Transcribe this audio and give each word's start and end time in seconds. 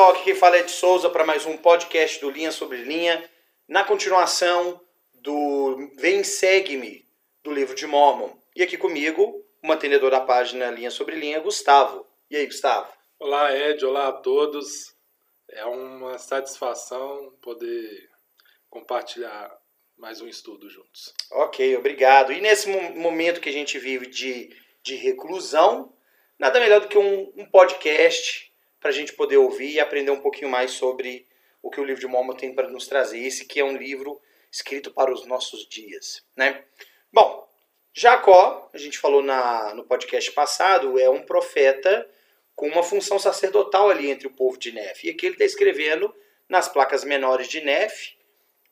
pessoal, 0.00 0.12
aqui 0.12 0.24
quem 0.24 0.34
fala 0.34 0.56
é 0.56 0.62
de 0.62 0.70
Souza 0.70 1.10
para 1.10 1.26
mais 1.26 1.44
um 1.44 1.58
podcast 1.58 2.18
do 2.22 2.30
Linha 2.30 2.50
sobre 2.50 2.78
Linha, 2.78 3.22
na 3.68 3.84
continuação 3.84 4.80
do 5.12 5.90
Vem 5.98 6.24
Segue-me, 6.24 7.04
do 7.44 7.52
livro 7.52 7.74
de 7.74 7.86
Mormon. 7.86 8.34
E 8.56 8.62
aqui 8.62 8.78
comigo, 8.78 9.44
o 9.62 9.66
mantenedor 9.66 10.10
da 10.10 10.20
página 10.22 10.70
Linha 10.70 10.90
sobre 10.90 11.16
Linha, 11.16 11.38
Gustavo. 11.38 12.06
E 12.30 12.36
aí, 12.36 12.46
Gustavo? 12.46 12.90
Olá, 13.18 13.54
Ed, 13.54 13.84
olá 13.84 14.08
a 14.08 14.12
todos. 14.12 14.94
É 15.50 15.66
uma 15.66 16.16
satisfação 16.16 17.34
poder 17.42 18.08
compartilhar 18.70 19.54
mais 19.98 20.22
um 20.22 20.28
estudo 20.28 20.70
juntos. 20.70 21.12
Ok, 21.30 21.76
obrigado. 21.76 22.32
E 22.32 22.40
nesse 22.40 22.70
momento 22.70 23.38
que 23.38 23.50
a 23.50 23.52
gente 23.52 23.78
vive 23.78 24.06
de, 24.06 24.48
de 24.82 24.94
reclusão, 24.94 25.92
nada 26.38 26.58
melhor 26.58 26.80
do 26.80 26.88
que 26.88 26.96
um, 26.96 27.30
um 27.36 27.44
podcast 27.44 28.49
para 28.80 28.90
a 28.90 28.92
gente 28.92 29.12
poder 29.12 29.36
ouvir 29.36 29.72
e 29.72 29.80
aprender 29.80 30.10
um 30.10 30.20
pouquinho 30.20 30.50
mais 30.50 30.72
sobre 30.72 31.26
o 31.62 31.70
que 31.70 31.80
o 31.80 31.84
livro 31.84 32.00
de 32.00 32.06
Mormon 32.06 32.34
tem 32.34 32.54
para 32.54 32.68
nos 32.68 32.86
trazer. 32.86 33.18
Esse 33.18 33.44
que 33.44 33.60
é 33.60 33.64
um 33.64 33.76
livro 33.76 34.20
escrito 34.50 34.90
para 34.90 35.12
os 35.12 35.26
nossos 35.26 35.68
dias, 35.68 36.24
né? 36.34 36.64
Bom, 37.12 37.46
Jacó, 37.92 38.68
a 38.72 38.78
gente 38.78 38.98
falou 38.98 39.22
na, 39.22 39.74
no 39.74 39.84
podcast 39.84 40.32
passado, 40.32 40.98
é 40.98 41.08
um 41.10 41.22
profeta 41.22 42.08
com 42.54 42.68
uma 42.68 42.82
função 42.82 43.18
sacerdotal 43.18 43.90
ali 43.90 44.10
entre 44.10 44.26
o 44.26 44.30
povo 44.30 44.58
de 44.58 44.72
Nef. 44.72 45.04
E 45.04 45.10
aqui 45.10 45.26
ele 45.26 45.34
está 45.34 45.44
escrevendo 45.44 46.14
nas 46.48 46.68
placas 46.68 47.04
menores 47.04 47.48
de 47.48 47.60
Nef 47.60 48.14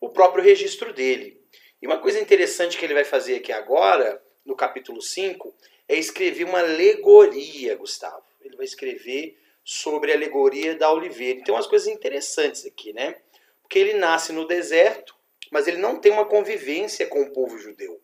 o 0.01 0.09
próprio 0.09 0.43
registro 0.43 0.93
dele. 0.93 1.41
E 1.81 1.87
uma 1.87 1.99
coisa 1.99 2.21
interessante 2.21 2.77
que 2.77 2.85
ele 2.85 2.95
vai 2.95 3.05
fazer 3.05 3.37
aqui 3.37 3.53
agora, 3.53 4.23
no 4.45 4.57
capítulo 4.57 5.01
5, 5.01 5.55
é 5.89 5.97
escrever 5.97 6.45
uma 6.45 6.59
alegoria, 6.61 7.75
Gustavo. 7.77 8.25
Ele 8.41 8.57
vai 8.57 8.65
escrever 8.65 9.39
sobre 9.71 10.13
a 10.13 10.15
alegoria 10.15 10.75
da 10.75 10.91
oliveira. 10.91 11.41
Então, 11.41 11.55
umas 11.55 11.67
coisas 11.67 11.89
interessantes 11.89 12.65
aqui, 12.65 12.91
né? 12.95 13.17
Porque 13.61 13.79
ele 13.79 13.93
nasce 13.93 14.33
no 14.33 14.47
deserto, 14.47 15.15
mas 15.53 15.69
ele 15.69 15.77
não 15.77 16.01
tem 16.01 16.11
uma 16.11 16.25
convivência 16.25 17.07
com 17.07 17.21
o 17.21 17.31
povo 17.35 17.59
judeu, 17.59 18.01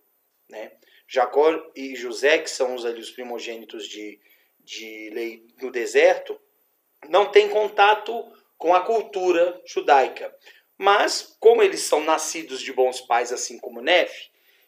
né? 0.47 0.73
Jacó 1.09 1.73
e 1.75 1.97
José, 1.97 2.37
que 2.37 2.51
são 2.51 2.75
os, 2.75 2.85
ali, 2.85 3.01
os 3.01 3.11
primogênitos 3.11 3.89
de, 3.89 4.21
de 4.61 5.09
lei 5.15 5.47
no 5.63 5.71
deserto, 5.71 6.39
não 7.09 7.31
têm 7.31 7.49
contato 7.49 8.31
com 8.59 8.75
a 8.75 8.83
cultura 8.83 9.59
judaica. 9.65 10.37
Mas, 10.77 11.35
como 11.41 11.63
eles 11.63 11.81
são 11.81 12.05
nascidos 12.05 12.61
de 12.61 12.75
bons 12.75 13.01
pais, 13.01 13.33
assim 13.33 13.59
como 13.59 13.81
Nef, 13.81 14.13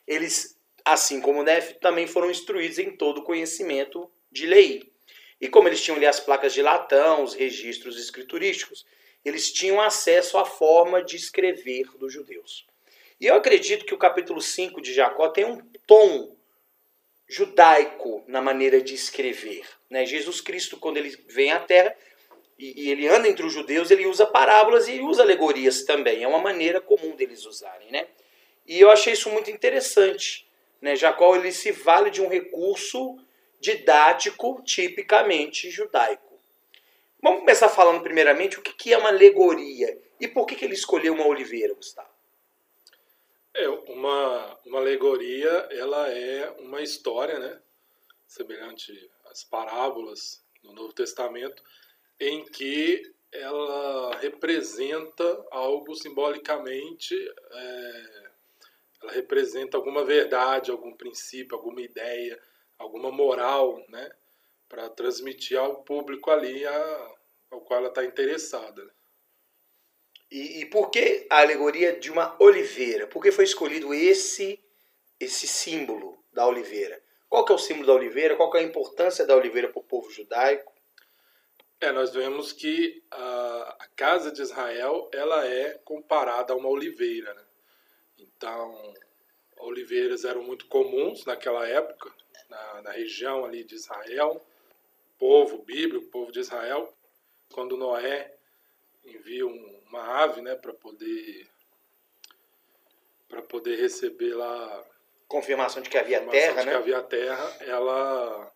eles, 0.07 0.59
assim 0.83 1.21
como 1.21 1.43
Nef, 1.43 1.75
também 1.75 2.07
foram 2.07 2.31
instruídos 2.31 2.79
em 2.79 2.97
todo 2.97 3.19
o 3.19 3.25
conhecimento 3.25 4.11
de 4.33 4.47
lei. 4.47 4.96
E 5.41 5.49
como 5.49 5.69
eles 5.69 5.83
tinham 5.83 5.97
ali 5.97 6.07
as 6.07 6.21
placas 6.21 6.55
de 6.55 6.63
latão, 6.63 7.23
os 7.23 7.35
registros 7.35 7.99
escriturísticos, 7.99 8.87
eles 9.25 9.53
tinham 9.53 9.81
acesso 9.81 10.39
à 10.39 10.45
forma 10.45 11.03
de 11.03 11.17
escrever 11.17 11.87
dos 11.99 12.13
judeus. 12.13 12.67
E 13.21 13.27
eu 13.27 13.35
acredito 13.35 13.85
que 13.85 13.95
o 13.95 13.99
capítulo 13.99 14.41
5 14.41 14.81
de 14.81 14.95
Jacó 14.95 15.29
tem 15.29 15.45
um 15.45 15.61
tom 15.87 16.37
judaico 17.29 18.25
na 18.29 18.41
maneira 18.41 18.81
de 18.81 18.95
escrever. 18.95 19.67
Né? 19.91 20.07
Jesus 20.07 20.41
Cristo, 20.41 20.77
quando 20.77 20.99
ele 20.99 21.11
vem 21.29 21.51
à 21.51 21.59
Terra 21.59 21.95
e, 22.59 22.85
e, 22.85 22.91
ele 22.91 23.09
anda 23.09 23.29
entre 23.29 23.45
os 23.45 23.53
judeus, 23.53 23.91
ele 23.91 24.07
usa 24.07 24.27
parábolas 24.27 24.89
e 24.89 25.01
usa 25.01 25.23
alegorias 25.23 25.83
também. 25.83 26.23
É 26.23 26.29
uma 26.29 26.39
maneira 26.39 26.81
comum 26.81 27.17
deles 27.17 27.45
usarem. 27.45 27.91
Né? 27.91 28.07
E 28.67 28.79
eu 28.81 28.91
achei 28.91 29.13
isso 29.13 29.31
muito 29.31 29.51
interessante. 29.51 30.47
Né? 30.81 30.95
Jacó 30.95 31.35
ele 31.35 31.53
se 31.53 31.73
vale 31.73 32.11
de 32.11 32.23
um 32.23 32.29
recurso 32.29 33.19
didático 33.61 34.63
tipicamente 34.63 35.71
judaico. 35.71 36.39
Vamos 37.23 37.41
começar 37.41 37.69
falando 37.69 38.03
primeiramente 38.03 38.59
o 38.59 38.63
que 38.63 38.93
é 38.93 38.99
uma 38.99 39.09
alegoria 39.09 39.99
e 40.21 40.29
por 40.29 40.47
que 40.47 40.65
ele 40.65 40.75
escolheu 40.75 41.15
uma 41.15 41.27
oliveira, 41.27 41.75
Gustavo? 41.75 42.09
É, 43.55 43.69
uma, 43.69 44.59
uma 44.67 44.79
alegoria 44.79 45.49
ela 45.71 46.11
é 46.11 46.51
uma 46.59 46.83
história, 46.83 47.39
né, 47.39 47.59
semelhante 48.27 49.11
às 49.31 49.45
parábolas 49.45 50.45
no 50.63 50.73
Novo 50.75 50.93
Testamento, 50.93 51.63
em 52.21 52.45
que 52.45 53.15
ela 53.33 54.17
representa 54.19 55.47
algo 55.51 55.95
simbolicamente, 55.95 57.15
é, 57.51 58.27
ela 59.03 59.13
representa 59.13 59.77
alguma 59.77 60.05
verdade, 60.05 60.71
algum 60.71 60.93
princípio, 60.93 61.57
alguma 61.57 61.81
ideia, 61.81 62.41
alguma 62.79 63.11
moral, 63.11 63.83
né, 63.89 64.11
para 64.69 64.89
transmitir 64.91 65.59
ao 65.59 65.83
público 65.83 66.31
ali 66.31 66.65
a, 66.67 67.15
ao 67.51 67.61
qual 67.61 67.81
ela 67.81 67.89
está 67.89 68.05
interessada. 68.05 68.83
E, 70.31 70.61
e, 70.61 70.67
por 70.67 70.91
que 70.91 71.27
a 71.31 71.41
alegoria 71.41 71.99
de 71.99 72.11
uma 72.11 72.37
oliveira? 72.43 73.07
Por 73.07 73.23
que 73.23 73.31
foi 73.31 73.45
escolhido 73.45 73.95
esse 73.95 74.61
esse 75.19 75.47
símbolo 75.47 76.23
da 76.33 76.47
oliveira? 76.47 77.01
Qual 77.29 77.45
que 77.45 77.53
é 77.53 77.55
o 77.55 77.59
símbolo 77.59 77.87
da 77.87 77.95
oliveira? 77.95 78.37
Qual 78.37 78.51
que 78.51 78.59
é 78.59 78.61
a 78.61 78.65
importância 78.65 79.25
da 79.25 79.37
oliveira 79.37 79.69
para 79.69 79.81
o 79.81 79.85
povo 79.85 80.11
judaico? 80.11 80.73
É, 81.81 81.93
nós 81.93 82.13
vemos 82.13 82.53
que 82.53 83.05
a, 83.11 83.77
a, 83.81 83.87
casa 83.95 84.33
de 84.33 84.41
Israel 84.41 85.11
ela 85.13 85.47
é 85.47 85.79
comparada 85.85 86.53
a 86.53 86.57
uma 86.57 86.69
oliveira. 86.69 87.35
Né? 87.35 87.45
Então, 88.19 88.95
oliveiras 89.59 90.25
eram 90.25 90.43
muito 90.43 90.67
comuns 90.67 91.25
naquela 91.25 91.67
época, 91.69 92.13
na, 92.49 92.83
na 92.83 92.91
região 92.91 93.45
ali 93.45 93.65
de 93.65 93.75
Israel, 93.75 94.41
povo 95.19 95.59
bíblico, 95.59 96.07
povo 96.07 96.33
de 96.33 96.41
Israel, 96.41 96.93
quando 97.53 97.77
Noé 97.77 98.35
envia 99.05 99.47
um, 99.47 99.81
uma 99.89 100.23
ave, 100.23 100.41
né, 100.41 100.55
para 100.55 100.73
poder 100.73 101.49
para 103.29 103.43
poder 103.43 103.77
receber 103.77 104.35
lá 104.35 104.85
confirmação 105.27 105.83
de 105.83 105.91
que 105.91 105.99
havia 105.99 106.25
terra, 106.27 106.61
de 106.61 106.67
né? 106.67 106.73
que 106.73 106.79
havia 106.79 107.03
terra, 107.03 107.57
ela 107.61 108.53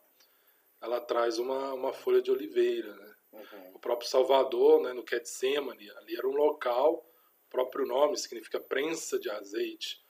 ela 0.80 1.00
traz 1.00 1.38
uma, 1.38 1.74
uma 1.74 1.92
folha 1.92 2.22
de 2.22 2.30
oliveira, 2.30 2.94
né? 2.94 3.14
Uhum. 3.32 3.74
O 3.74 3.78
próprio 3.78 4.08
Salvador, 4.08 4.80
né, 4.82 4.92
no 4.92 5.04
Getsemane, 5.08 5.90
ali 5.90 6.16
era 6.16 6.26
um 6.26 6.32
local, 6.32 7.04
o 7.46 7.50
próprio 7.50 7.86
nome 7.86 8.16
significa 8.16 8.58
prensa 8.58 9.18
de 9.18 9.30
azeite. 9.30 10.02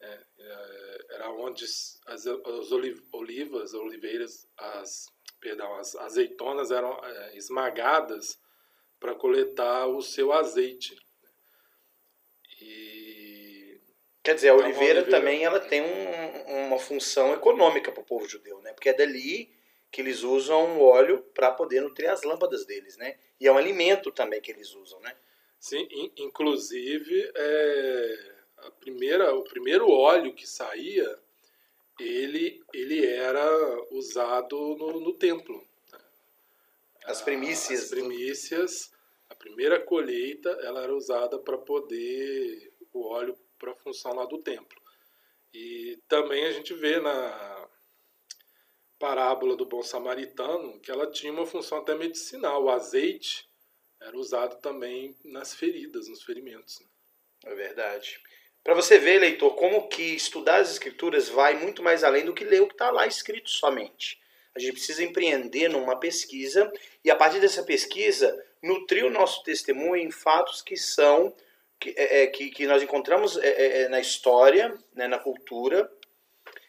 É, 0.00 0.20
é, 0.38 1.06
era 1.10 1.30
onde 1.30 1.64
as, 1.64 2.00
as 2.06 2.26
olivas, 3.12 3.74
oliveiras, 3.74 4.48
as, 4.56 5.06
perdão, 5.40 5.74
as 5.74 5.94
azeitonas 5.96 6.70
eram 6.70 6.98
é, 7.04 7.36
esmagadas 7.36 8.38
para 8.98 9.14
coletar 9.14 9.86
o 9.86 10.00
seu 10.00 10.32
azeite. 10.32 10.96
E 12.60 13.40
Quer 14.22 14.34
dizer, 14.34 14.50
a 14.50 14.54
então, 14.54 14.66
oliveira, 14.66 15.00
oliveira, 15.00 15.18
também 15.18 15.44
ela 15.44 15.60
tem 15.60 15.80
um, 15.80 16.66
uma 16.66 16.78
função 16.78 17.32
econômica 17.32 17.90
para 17.90 18.02
o 18.02 18.06
povo 18.06 18.28
judeu, 18.28 18.60
né? 18.60 18.72
Porque 18.72 18.90
é 18.90 18.94
dali 18.94 19.50
que 19.90 20.00
eles 20.00 20.22
usam 20.22 20.78
o 20.78 20.82
óleo 20.82 21.22
para 21.34 21.50
poder 21.50 21.80
nutrir 21.80 22.10
as 22.10 22.22
lâmpadas 22.22 22.66
deles, 22.66 22.96
né? 22.96 23.16
E 23.40 23.48
é 23.48 23.52
um 23.52 23.56
alimento 23.56 24.12
também 24.12 24.40
que 24.40 24.52
eles 24.52 24.74
usam, 24.74 25.00
né? 25.00 25.16
Sim, 25.58 25.88
inclusive 26.16 27.32
é, 27.34 28.34
a 28.66 28.70
primeira, 28.70 29.34
o 29.34 29.44
primeiro 29.44 29.88
óleo 29.90 30.34
que 30.34 30.46
saía, 30.46 31.18
ele, 31.98 32.62
ele 32.72 33.04
era 33.04 33.46
usado 33.90 34.56
no, 34.76 35.00
no 35.00 35.14
templo. 35.14 35.64
Né? 35.92 35.98
As 37.04 37.22
primícias. 37.22 37.84
As 37.84 37.90
primícias, 37.90 38.92
a 39.28 39.34
primeira 39.34 39.80
colheita, 39.80 40.50
ela 40.62 40.82
era 40.82 40.94
usada 40.94 41.38
para 41.38 41.58
poder 41.58 42.72
o 42.92 43.06
óleo 43.06 43.36
para 43.58 43.72
a 43.72 43.76
função 43.76 44.14
lá 44.14 44.24
do 44.24 44.38
templo. 44.38 44.80
E 45.52 45.98
também 46.08 46.46
a 46.46 46.52
gente 46.52 46.72
vê 46.74 47.00
na 47.00 47.68
parábola 48.98 49.56
do 49.56 49.64
bom 49.64 49.82
samaritano 49.82 50.78
que 50.80 50.90
ela 50.90 51.10
tinha 51.10 51.32
uma 51.32 51.46
função 51.46 51.78
até 51.78 51.94
medicinal. 51.94 52.64
O 52.64 52.70
azeite 52.70 53.48
era 54.00 54.16
usado 54.16 54.60
também 54.60 55.16
nas 55.24 55.54
feridas, 55.54 56.08
nos 56.08 56.22
ferimentos. 56.22 56.80
Né? 56.80 56.86
É 57.44 57.54
verdade. 57.54 58.20
Para 58.62 58.74
você 58.74 58.98
ver, 58.98 59.18
leitor, 59.18 59.54
como 59.54 59.88
que 59.88 60.02
estudar 60.14 60.56
as 60.56 60.70
escrituras 60.70 61.28
vai 61.28 61.54
muito 61.54 61.82
mais 61.82 62.04
além 62.04 62.24
do 62.24 62.34
que 62.34 62.44
ler 62.44 62.60
o 62.60 62.66
que 62.66 62.74
está 62.74 62.90
lá 62.90 63.06
escrito 63.06 63.48
somente. 63.48 64.20
A 64.54 64.58
gente 64.58 64.72
precisa 64.72 65.02
empreender 65.02 65.68
numa 65.68 65.98
pesquisa 65.98 66.70
e 67.04 67.10
a 67.10 67.16
partir 67.16 67.40
dessa 67.40 67.62
pesquisa 67.62 68.36
nutrir 68.62 69.04
o 69.04 69.10
nosso 69.10 69.42
testemunho 69.42 69.96
em 69.96 70.10
fatos 70.10 70.60
que 70.60 70.76
são 70.76 71.34
que, 71.78 71.94
é, 71.96 72.24
é 72.24 72.26
que, 72.26 72.50
que 72.50 72.66
nós 72.66 72.82
encontramos 72.82 73.38
é, 73.38 73.48
é, 73.48 73.82
é, 73.82 73.88
na 73.88 73.98
história, 73.98 74.76
né, 74.94 75.08
na 75.08 75.18
cultura, 75.18 75.90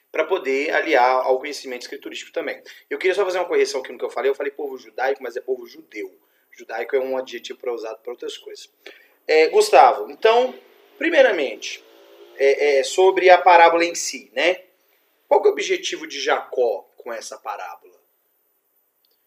para 0.09 0.23
poder 0.23 0.73
aliar 0.73 1.25
ao 1.25 1.39
conhecimento 1.39 1.81
escriturístico 1.81 2.31
também. 2.31 2.61
Eu 2.89 2.97
queria 2.97 3.13
só 3.13 3.25
fazer 3.25 3.39
uma 3.39 3.47
correção 3.47 3.81
aqui 3.81 3.91
no 3.91 3.97
que 3.97 4.05
eu 4.05 4.09
falei. 4.09 4.31
Eu 4.31 4.35
falei 4.35 4.51
povo 4.51 4.77
judaico, 4.77 5.21
mas 5.21 5.35
é 5.35 5.41
povo 5.41 5.65
judeu. 5.67 6.17
Judaico 6.51 6.95
é 6.95 6.99
um 6.99 7.17
adjetivo 7.17 7.59
para 7.59 7.73
usado 7.73 7.99
para 8.01 8.11
outras 8.11 8.37
coisas. 8.37 8.69
É, 9.27 9.47
Gustavo, 9.49 10.09
então 10.09 10.53
Primeiramente, 11.01 11.83
é, 12.37 12.77
é, 12.77 12.83
sobre 12.83 13.27
a 13.31 13.41
parábola 13.41 13.83
em 13.83 13.95
si, 13.95 14.29
né? 14.35 14.65
Qual 15.27 15.43
é 15.43 15.47
o 15.47 15.51
objetivo 15.51 16.05
de 16.05 16.21
Jacó 16.21 16.87
com 16.95 17.11
essa 17.11 17.39
parábola? 17.39 17.99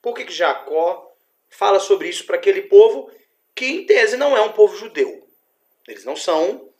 Por 0.00 0.14
que, 0.14 0.24
que 0.24 0.32
Jacó 0.32 1.12
fala 1.50 1.80
sobre 1.80 2.08
isso 2.08 2.26
para 2.26 2.36
aquele 2.36 2.62
povo 2.62 3.10
que, 3.56 3.66
em 3.66 3.86
tese, 3.86 4.16
não 4.16 4.36
é 4.36 4.40
um 4.40 4.52
povo 4.52 4.76
judeu. 4.76 5.28
Eles 5.88 6.04
não 6.04 6.14
são. 6.14 6.72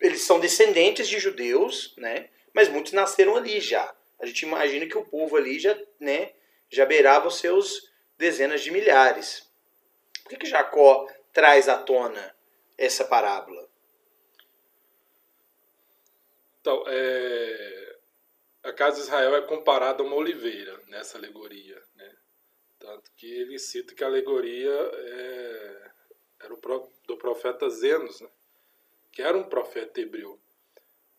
Eles 0.00 0.22
são 0.22 0.40
descendentes 0.40 1.06
de 1.06 1.18
judeus, 1.18 1.92
né? 1.98 2.30
Mas 2.54 2.70
muitos 2.70 2.94
nasceram 2.94 3.36
ali 3.36 3.60
já. 3.60 3.94
A 4.18 4.24
gente 4.24 4.40
imagina 4.40 4.86
que 4.86 4.96
o 4.96 5.04
povo 5.04 5.36
ali 5.36 5.58
já, 5.58 5.78
né, 6.00 6.32
já 6.70 6.86
beirava 6.86 7.28
os 7.28 7.40
seus 7.40 7.92
dezenas 8.16 8.62
de 8.62 8.70
milhares. 8.70 9.46
Por 10.22 10.30
que, 10.30 10.38
que 10.38 10.46
Jacó 10.46 11.06
traz 11.30 11.68
à 11.68 11.76
tona 11.76 12.34
essa 12.78 13.04
parábola? 13.04 13.65
Então, 16.66 16.82
é... 16.88 17.98
a 18.64 18.72
casa 18.72 18.96
de 18.96 19.02
Israel 19.02 19.36
é 19.36 19.42
comparada 19.42 20.02
a 20.02 20.06
uma 20.06 20.16
oliveira 20.16 20.76
nessa 20.88 21.16
alegoria. 21.16 21.80
Né? 21.94 22.16
Tanto 22.76 23.08
que 23.12 23.24
ele 23.24 23.56
cita 23.56 23.94
que 23.94 24.02
a 24.02 24.08
alegoria 24.08 24.72
é... 24.72 25.90
era 26.40 26.56
do 27.06 27.16
profeta 27.16 27.70
Zenos, 27.70 28.20
né? 28.20 28.28
que 29.12 29.22
era 29.22 29.38
um 29.38 29.44
profeta 29.44 30.00
hebreu. 30.00 30.40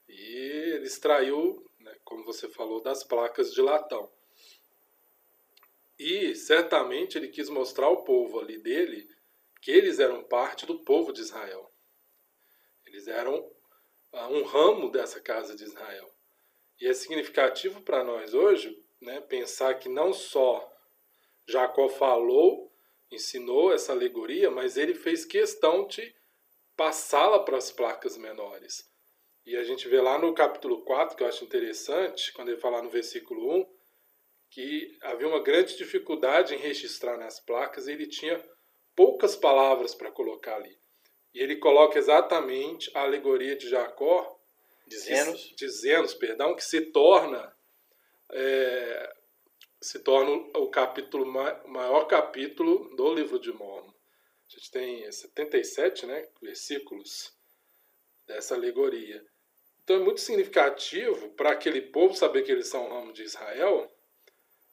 E 0.09 0.35
ele 0.73 0.85
extraiu, 0.85 1.65
né, 1.79 1.95
como 2.03 2.25
você 2.25 2.49
falou, 2.49 2.81
das 2.81 3.05
placas 3.05 3.53
de 3.53 3.61
latão. 3.61 4.11
E 5.97 6.35
certamente 6.35 7.17
ele 7.17 7.29
quis 7.29 7.47
mostrar 7.47 7.85
ao 7.85 8.03
povo 8.03 8.41
ali 8.41 8.57
dele 8.57 9.09
que 9.61 9.71
eles 9.71 9.97
eram 9.99 10.25
parte 10.25 10.65
do 10.65 10.79
povo 10.79 11.13
de 11.13 11.21
Israel. 11.21 11.71
Eles 12.85 13.07
eram 13.07 13.49
um 14.25 14.43
ramo 14.43 14.89
dessa 14.89 15.19
casa 15.19 15.55
de 15.55 15.63
Israel. 15.63 16.09
E 16.79 16.87
é 16.87 16.93
significativo 16.93 17.81
para 17.81 18.03
nós 18.03 18.33
hoje 18.33 18.75
né, 19.01 19.21
pensar 19.21 19.75
que 19.75 19.87
não 19.87 20.13
só 20.13 20.67
Jacó 21.47 21.87
falou, 21.89 22.71
ensinou 23.11 23.71
essa 23.71 23.91
alegoria, 23.91 24.49
mas 24.49 24.77
ele 24.77 24.93
fez 24.93 25.23
questão 25.23 25.87
de 25.87 26.15
passá-la 26.75 27.39
para 27.39 27.57
as 27.57 27.71
placas 27.71 28.17
menores. 28.17 28.89
E 29.45 29.55
a 29.55 29.63
gente 29.63 29.87
vê 29.87 30.01
lá 30.01 30.17
no 30.17 30.33
capítulo 30.33 30.83
4, 30.83 31.15
que 31.15 31.23
eu 31.23 31.27
acho 31.27 31.43
interessante, 31.43 32.33
quando 32.33 32.49
ele 32.49 32.59
fala 32.59 32.81
no 32.81 32.89
versículo 32.89 33.61
1, 33.61 33.77
que 34.49 34.97
havia 35.01 35.27
uma 35.27 35.41
grande 35.41 35.77
dificuldade 35.77 36.53
em 36.53 36.57
registrar 36.57 37.17
nas 37.17 37.39
placas 37.39 37.87
e 37.87 37.93
ele 37.93 38.07
tinha 38.07 38.43
poucas 38.95 39.35
palavras 39.35 39.95
para 39.95 40.11
colocar 40.11 40.55
ali. 40.55 40.77
E 41.37 41.39
ele 41.39 41.57
coloca 41.57 41.99
exatamente 41.99 42.89
a 42.95 43.01
alegoria 43.01 43.55
de 43.55 43.69
Jacó, 43.69 44.39
Dizenos, 44.87 45.53
de 45.55 45.69
Zenos, 45.69 46.15
perdão, 46.15 46.55
que 46.55 46.63
se 46.63 46.81
torna 46.81 47.55
é, 48.31 49.13
se 49.79 49.99
torna 49.99 50.31
o 50.31 50.67
capítulo 50.67 51.25
o 51.25 51.69
maior 51.69 52.05
capítulo 52.05 52.89
do 52.95 53.13
livro 53.13 53.37
de 53.39 53.53
Mormon. 53.53 53.93
A 54.47 54.49
gente 54.49 54.71
tem 54.71 55.11
77 55.11 56.07
né, 56.07 56.27
versículos 56.41 57.31
dessa 58.25 58.55
alegoria. 58.55 59.23
Então 59.83 59.97
é 59.97 59.99
muito 59.99 60.21
significativo 60.21 61.29
para 61.33 61.51
aquele 61.51 61.81
povo 61.83 62.15
saber 62.15 62.41
que 62.41 62.51
eles 62.51 62.67
são 62.67 62.83
o 62.83 62.89
ramo 62.89 63.13
de 63.13 63.21
Israel, 63.21 63.91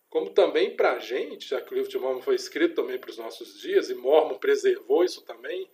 como 0.08 0.30
também 0.30 0.74
para 0.74 0.92
a 0.92 0.98
gente, 0.98 1.46
já 1.46 1.60
que 1.60 1.74
o 1.74 1.76
livro 1.76 1.90
de 1.90 1.98
Mormon 1.98 2.22
foi 2.22 2.36
escrito 2.36 2.76
também 2.76 2.98
para 2.98 3.10
os 3.10 3.18
nossos 3.18 3.60
dias, 3.60 3.90
e 3.90 3.94
Mormon 3.94 4.38
preservou 4.38 5.04
isso 5.04 5.20
também, 5.26 5.70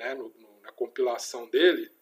né, 0.00 0.14
no, 0.14 0.32
no, 0.38 0.60
na 0.62 0.72
compilação 0.72 1.46
dele, 1.48 1.92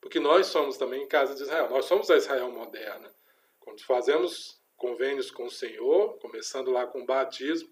porque 0.00 0.18
nós 0.18 0.46
somos 0.46 0.78
também 0.78 1.06
casa 1.06 1.34
de 1.34 1.42
Israel, 1.42 1.68
nós 1.68 1.84
somos 1.84 2.10
a 2.10 2.16
Israel 2.16 2.50
moderna. 2.50 3.14
Quando 3.60 3.84
fazemos 3.84 4.60
convênios 4.76 5.30
com 5.30 5.44
o 5.44 5.50
Senhor, 5.50 6.18
começando 6.18 6.70
lá 6.70 6.86
com 6.86 7.02
o 7.02 7.06
batismo, 7.06 7.70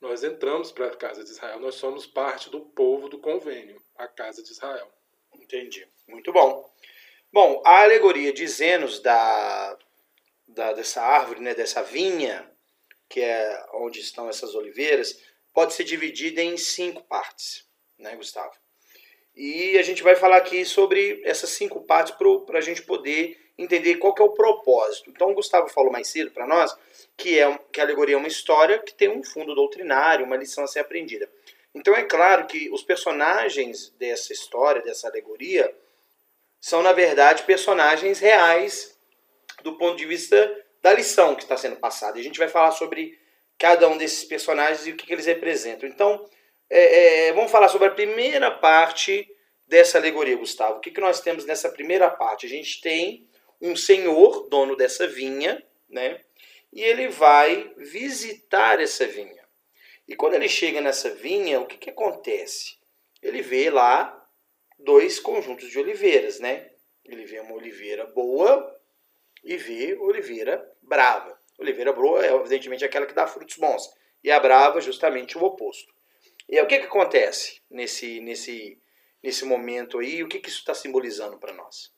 nós 0.00 0.22
entramos 0.22 0.70
para 0.70 0.86
a 0.86 0.96
casa 0.96 1.24
de 1.24 1.30
Israel, 1.30 1.58
nós 1.58 1.74
somos 1.74 2.06
parte 2.06 2.48
do 2.48 2.60
povo 2.60 3.08
do 3.08 3.18
convênio, 3.18 3.82
a 3.96 4.06
casa 4.06 4.42
de 4.42 4.52
Israel. 4.52 4.88
Entendi. 5.34 5.86
Muito 6.06 6.32
bom. 6.32 6.72
Bom, 7.32 7.60
a 7.66 7.82
alegoria 7.82 8.32
de 8.32 8.46
Zenos 8.46 9.00
da, 9.00 9.76
da, 10.46 10.72
dessa 10.72 11.02
árvore, 11.02 11.40
né, 11.40 11.52
dessa 11.52 11.82
vinha, 11.82 12.50
que 13.08 13.20
é 13.20 13.66
onde 13.74 13.98
estão 14.00 14.28
essas 14.28 14.54
oliveiras, 14.54 15.20
pode 15.52 15.74
ser 15.74 15.84
dividida 15.84 16.40
em 16.40 16.56
cinco 16.56 17.02
partes, 17.02 17.68
né, 17.98 18.14
Gustavo? 18.14 18.56
E 19.38 19.78
a 19.78 19.82
gente 19.82 20.02
vai 20.02 20.16
falar 20.16 20.36
aqui 20.36 20.64
sobre 20.64 21.22
essas 21.24 21.50
cinco 21.50 21.80
partes 21.80 22.12
para 22.44 22.58
a 22.58 22.60
gente 22.60 22.82
poder 22.82 23.38
entender 23.56 23.94
qual 23.94 24.12
é 24.18 24.22
o 24.22 24.32
propósito. 24.32 25.10
Então, 25.10 25.30
o 25.30 25.34
Gustavo 25.34 25.68
falou 25.68 25.92
mais 25.92 26.08
cedo 26.08 26.32
para 26.32 26.44
nós 26.44 26.76
que, 27.16 27.38
é, 27.38 27.58
que 27.72 27.80
a 27.80 27.84
alegoria 27.84 28.16
é 28.16 28.18
uma 28.18 28.26
história 28.26 28.80
que 28.80 28.92
tem 28.92 29.08
um 29.08 29.22
fundo 29.22 29.54
doutrinário, 29.54 30.26
uma 30.26 30.36
lição 30.36 30.64
a 30.64 30.66
ser 30.66 30.80
aprendida. 30.80 31.30
Então, 31.72 31.94
é 31.94 32.02
claro 32.02 32.48
que 32.48 32.68
os 32.70 32.82
personagens 32.82 33.90
dessa 33.90 34.32
história, 34.32 34.82
dessa 34.82 35.06
alegoria, 35.06 35.72
são, 36.60 36.82
na 36.82 36.92
verdade, 36.92 37.44
personagens 37.44 38.18
reais 38.18 38.98
do 39.62 39.78
ponto 39.78 39.96
de 39.96 40.04
vista 40.04 40.66
da 40.82 40.92
lição 40.92 41.36
que 41.36 41.44
está 41.44 41.56
sendo 41.56 41.76
passada. 41.76 42.18
E 42.18 42.22
a 42.22 42.24
gente 42.24 42.40
vai 42.40 42.48
falar 42.48 42.72
sobre 42.72 43.16
cada 43.56 43.88
um 43.88 43.96
desses 43.96 44.24
personagens 44.24 44.84
e 44.84 44.90
o 44.90 44.96
que, 44.96 45.06
que 45.06 45.12
eles 45.12 45.26
representam. 45.26 45.88
Então, 45.88 46.28
é, 46.70 47.28
é, 47.28 47.32
vamos 47.32 47.50
falar 47.50 47.68
sobre 47.68 47.88
a 47.88 47.92
primeira 47.92 48.50
parte 48.50 49.28
dessa 49.66 49.98
alegoria, 49.98 50.36
Gustavo. 50.36 50.78
O 50.78 50.80
que, 50.80 50.90
que 50.90 51.00
nós 51.00 51.20
temos 51.20 51.44
nessa 51.44 51.68
primeira 51.68 52.10
parte? 52.10 52.46
A 52.46 52.48
gente 52.48 52.80
tem 52.80 53.26
um 53.60 53.74
senhor, 53.74 54.48
dono 54.48 54.76
dessa 54.76 55.06
vinha, 55.06 55.62
né? 55.88 56.20
E 56.72 56.82
ele 56.82 57.08
vai 57.08 57.72
visitar 57.76 58.80
essa 58.80 59.06
vinha. 59.06 59.42
E 60.06 60.14
quando 60.14 60.34
ele 60.34 60.48
chega 60.48 60.80
nessa 60.80 61.10
vinha, 61.10 61.60
o 61.60 61.66
que, 61.66 61.76
que 61.76 61.90
acontece? 61.90 62.76
Ele 63.22 63.42
vê 63.42 63.70
lá 63.70 64.26
dois 64.78 65.18
conjuntos 65.18 65.70
de 65.70 65.78
oliveiras, 65.78 66.38
né? 66.38 66.70
Ele 67.04 67.24
vê 67.24 67.40
uma 67.40 67.54
oliveira 67.54 68.06
boa 68.06 68.74
e 69.42 69.56
vê 69.56 69.94
oliveira 69.94 70.70
brava. 70.82 71.38
Oliveira 71.58 71.92
boa 71.92 72.24
é, 72.24 72.32
evidentemente, 72.32 72.84
aquela 72.84 73.06
que 73.06 73.14
dá 73.14 73.26
frutos 73.26 73.56
bons. 73.56 73.90
E 74.22 74.30
a 74.30 74.38
brava, 74.38 74.80
justamente 74.80 75.36
o 75.36 75.42
oposto. 75.42 75.92
E 76.48 76.58
aí, 76.58 76.64
o 76.64 76.66
que, 76.66 76.78
que 76.78 76.86
acontece 76.86 77.60
nesse, 77.70 78.20
nesse, 78.20 78.78
nesse 79.22 79.44
momento 79.44 79.98
aí? 79.98 80.22
O 80.22 80.28
que, 80.28 80.38
que 80.38 80.48
isso 80.48 80.60
está 80.60 80.74
simbolizando 80.74 81.38
para 81.38 81.52
nós? 81.52 81.92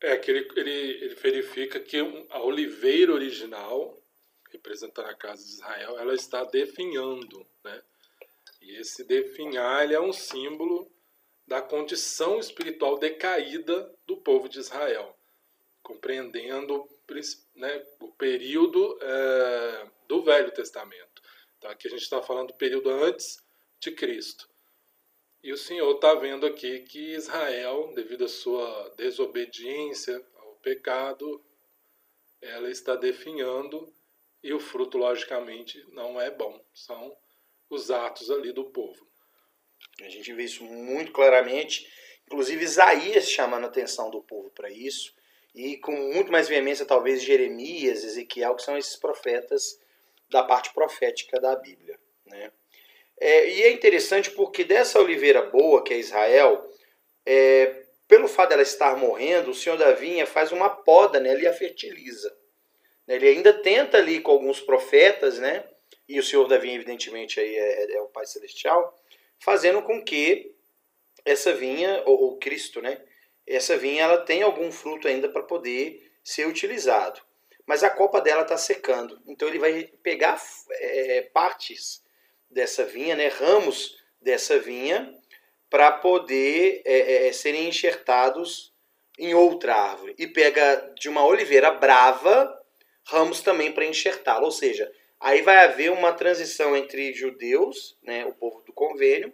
É 0.00 0.16
que 0.16 0.30
ele, 0.30 0.48
ele, 0.56 0.70
ele 0.70 1.14
verifica 1.14 1.80
que 1.80 1.98
a 2.30 2.42
oliveira 2.42 3.12
original, 3.12 3.98
representando 4.50 5.08
a 5.08 5.14
casa 5.14 5.42
de 5.42 5.50
Israel, 5.50 5.98
ela 5.98 6.14
está 6.14 6.44
definhando, 6.44 7.44
né? 7.64 7.82
E 8.60 8.76
esse 8.76 9.04
definhar 9.04 9.90
é 9.90 10.00
um 10.00 10.12
símbolo 10.12 10.90
da 11.46 11.60
condição 11.60 12.38
espiritual 12.38 12.98
decaída 12.98 13.92
do 14.06 14.16
povo 14.16 14.48
de 14.48 14.58
Israel, 14.58 15.14
compreendendo 15.82 16.88
né, 17.54 17.84
o 18.00 18.08
período 18.12 18.98
é, 19.02 19.86
do 20.08 20.22
Velho 20.22 20.50
Testamento. 20.52 21.13
Tá? 21.64 21.70
Aqui 21.70 21.88
a 21.88 21.90
gente 21.90 22.02
está 22.02 22.20
falando 22.20 22.48
do 22.48 22.54
período 22.54 22.90
antes 22.90 23.42
de 23.80 23.90
Cristo. 23.90 24.46
E 25.42 25.50
o 25.50 25.56
Senhor 25.56 25.94
está 25.94 26.14
vendo 26.14 26.44
aqui 26.44 26.80
que 26.80 27.14
Israel, 27.14 27.90
devido 27.94 28.26
à 28.26 28.28
sua 28.28 28.92
desobediência 28.98 30.22
ao 30.36 30.56
pecado, 30.56 31.42
ela 32.42 32.70
está 32.70 32.94
definhando 32.96 33.90
e 34.42 34.52
o 34.52 34.60
fruto, 34.60 34.98
logicamente, 34.98 35.82
não 35.88 36.20
é 36.20 36.30
bom. 36.30 36.62
São 36.74 37.16
os 37.70 37.90
atos 37.90 38.30
ali 38.30 38.52
do 38.52 38.64
povo. 38.64 39.08
A 40.02 40.08
gente 40.10 40.34
vê 40.34 40.44
isso 40.44 40.64
muito 40.64 41.12
claramente, 41.12 41.90
inclusive 42.26 42.62
Isaías 42.62 43.30
chamando 43.30 43.64
a 43.64 43.68
atenção 43.68 44.10
do 44.10 44.22
povo 44.22 44.50
para 44.50 44.70
isso, 44.70 45.14
e 45.54 45.78
com 45.78 45.92
muito 46.12 46.30
mais 46.30 46.46
veemência, 46.46 46.84
talvez, 46.84 47.22
Jeremias, 47.22 48.04
Ezequiel, 48.04 48.54
que 48.54 48.62
são 48.62 48.76
esses 48.76 48.96
profetas 48.96 49.82
da 50.30 50.42
parte 50.42 50.72
profética 50.72 51.40
da 51.40 51.56
Bíblia. 51.56 51.98
Né? 52.26 52.50
É, 53.20 53.48
e 53.48 53.62
é 53.62 53.72
interessante 53.72 54.30
porque 54.30 54.64
dessa 54.64 55.00
oliveira 55.00 55.42
boa, 55.42 55.82
que 55.82 55.94
é 55.94 55.98
Israel, 55.98 56.68
é, 57.24 57.84
pelo 58.08 58.28
fato 58.28 58.50
dela 58.50 58.62
estar 58.62 58.96
morrendo, 58.96 59.50
o 59.50 59.54
Senhor 59.54 59.76
da 59.76 59.92
vinha 59.92 60.26
faz 60.26 60.52
uma 60.52 60.68
poda 60.68 61.20
nela 61.20 61.40
e 61.40 61.46
a 61.46 61.52
fertiliza. 61.52 62.34
Ele 63.06 63.28
ainda 63.28 63.52
tenta 63.52 63.98
ali 63.98 64.20
com 64.20 64.32
alguns 64.32 64.60
profetas, 64.60 65.38
né? 65.38 65.64
e 66.08 66.18
o 66.18 66.22
Senhor 66.22 66.46
da 66.46 66.58
vinha, 66.58 66.74
evidentemente, 66.74 67.40
aí 67.40 67.56
é, 67.56 67.96
é 67.96 68.00
o 68.00 68.08
Pai 68.08 68.26
Celestial, 68.26 68.94
fazendo 69.38 69.82
com 69.82 70.02
que 70.02 70.54
essa 71.24 71.52
vinha, 71.52 72.02
ou, 72.04 72.20
ou 72.22 72.38
Cristo, 72.38 72.82
né? 72.82 73.00
essa 73.46 73.76
vinha 73.76 74.04
ela 74.04 74.18
tem 74.18 74.42
algum 74.42 74.70
fruto 74.72 75.06
ainda 75.06 75.28
para 75.28 75.42
poder 75.42 76.10
ser 76.22 76.46
utilizado 76.46 77.20
mas 77.66 77.82
a 77.82 77.90
copa 77.90 78.20
dela 78.20 78.42
está 78.42 78.56
secando. 78.56 79.20
Então 79.26 79.48
ele 79.48 79.58
vai 79.58 79.84
pegar 80.02 80.40
é, 80.70 81.22
partes 81.32 82.02
dessa 82.50 82.84
vinha, 82.84 83.16
né, 83.16 83.28
ramos 83.28 83.96
dessa 84.20 84.58
vinha, 84.58 85.14
para 85.68 85.90
poder 85.90 86.82
é, 86.84 87.28
é, 87.28 87.32
serem 87.32 87.68
enxertados 87.68 88.72
em 89.18 89.34
outra 89.34 89.74
árvore. 89.74 90.14
E 90.18 90.26
pega 90.26 90.92
de 90.98 91.08
uma 91.08 91.24
oliveira 91.24 91.70
brava 91.70 92.60
ramos 93.06 93.42
também 93.42 93.72
para 93.72 93.84
enxertá-la. 93.84 94.44
Ou 94.44 94.52
seja, 94.52 94.90
Aí 95.24 95.40
vai 95.40 95.56
haver 95.64 95.90
uma 95.90 96.12
transição 96.12 96.76
entre 96.76 97.14
judeus, 97.14 97.96
né, 98.02 98.26
o 98.26 98.34
povo 98.34 98.60
do 98.60 98.74
convênio, 98.74 99.32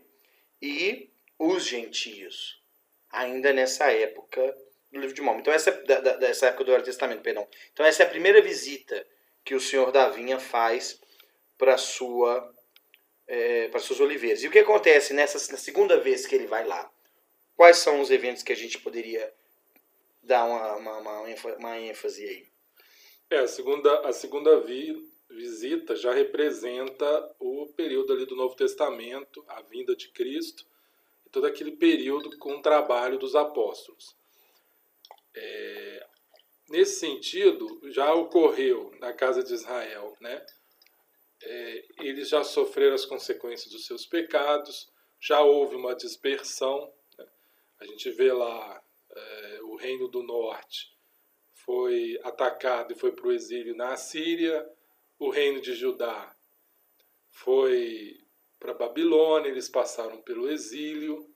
e 0.63 1.11
os 1.37 1.67
gentios, 1.67 2.63
ainda 3.11 3.53
nessa 3.53 3.91
época 3.91 4.57
do 4.91 4.99
livro 4.99 5.15
de 5.15 5.23
Mormon. 5.23 5.41
Então, 5.41 5.53
essa, 5.53 5.71
da, 5.71 6.01
da, 6.01 6.17
dessa 6.17 6.47
época 6.47 6.65
do 6.65 6.73
Velho 6.73 6.85
Testamento, 6.85 7.23
perdão. 7.23 7.47
Então, 7.73 7.87
essa 7.87 8.03
é 8.03 8.07
a 8.07 8.11
primeira 8.11 8.43
visita 8.43 9.07
que 9.45 9.55
o 9.55 9.61
senhor 9.61 9.93
da 9.93 10.09
vinha 10.09 10.39
faz 10.39 11.01
para 11.57 11.77
sua 11.77 12.53
é, 13.27 13.69
para 13.69 13.79
suas 13.79 14.01
oliveiras. 14.01 14.43
E 14.43 14.49
o 14.49 14.51
que 14.51 14.59
acontece 14.59 15.15
nessa 15.15 15.53
na 15.53 15.59
segunda 15.59 15.99
vez 16.01 16.27
que 16.27 16.35
ele 16.35 16.47
vai 16.47 16.67
lá? 16.67 16.91
Quais 17.55 17.79
são 17.79 18.01
os 18.01 18.11
eventos 18.11 18.43
que 18.43 18.53
a 18.53 18.57
gente 18.57 18.79
poderia 18.79 19.33
dar 20.23 20.45
uma, 20.45 20.77
uma, 20.77 20.99
uma, 20.99 21.55
uma 21.59 21.79
ênfase 21.79 22.25
aí? 22.25 22.47
É, 23.31 23.39
a 23.39 23.47
segunda, 23.47 24.01
a 24.01 24.13
segunda 24.13 24.61
vi, 24.61 25.09
visita 25.31 25.95
já 25.95 26.13
representa 26.13 27.37
o 27.39 27.67
período 27.77 28.13
ali 28.13 28.27
do 28.27 28.35
Novo 28.35 28.57
Testamento, 28.57 29.45
a 29.47 29.63
vinda 29.63 29.95
de 29.95 30.09
Cristo, 30.09 30.67
e 31.25 31.31
todo 31.31 31.47
aquele 31.47 31.73
período 31.73 32.37
com 32.39 32.55
o 32.55 32.63
trabalho 32.63 33.19
dos 33.19 33.37
apóstolos. 33.37 34.17
É, 35.35 36.07
nesse 36.69 36.99
sentido, 37.01 37.81
já 37.91 38.13
ocorreu 38.15 38.91
na 39.01 39.13
casa 39.13 39.43
de 39.43 39.53
Israel, 39.53 40.17
né? 40.21 40.45
É, 41.43 41.85
eles 42.01 42.29
já 42.29 42.45
sofreram 42.45 42.95
as 42.95 43.07
consequências 43.07 43.73
dos 43.73 43.87
seus 43.87 44.07
pecados, 44.07 44.91
já 45.21 45.41
houve 45.41 45.75
uma 45.77 45.95
dispersão. 45.95 46.93
Né? 47.19 47.27
A 47.81 47.87
gente 47.87 48.11
vê 48.11 48.33
lá 48.33 48.83
é, 49.11 49.61
o 49.63 49.77
reino 49.77 50.09
do 50.09 50.23
norte 50.23 50.89
foi 51.65 52.19
atacado 52.23 52.93
e 52.93 52.97
foi 52.99 53.13
para 53.13 53.27
o 53.27 53.33
exílio 53.33 53.77
na 53.77 53.97
Síria, 53.97 54.67
o 55.19 55.31
reino 55.31 55.61
de 55.61 55.75
Judá 55.75 56.35
foi 57.29 58.19
para 58.59 58.75
Babilônia, 58.75 59.49
eles 59.49 59.69
passaram 59.69 60.21
pelo 60.23 60.51
exílio, 60.51 61.30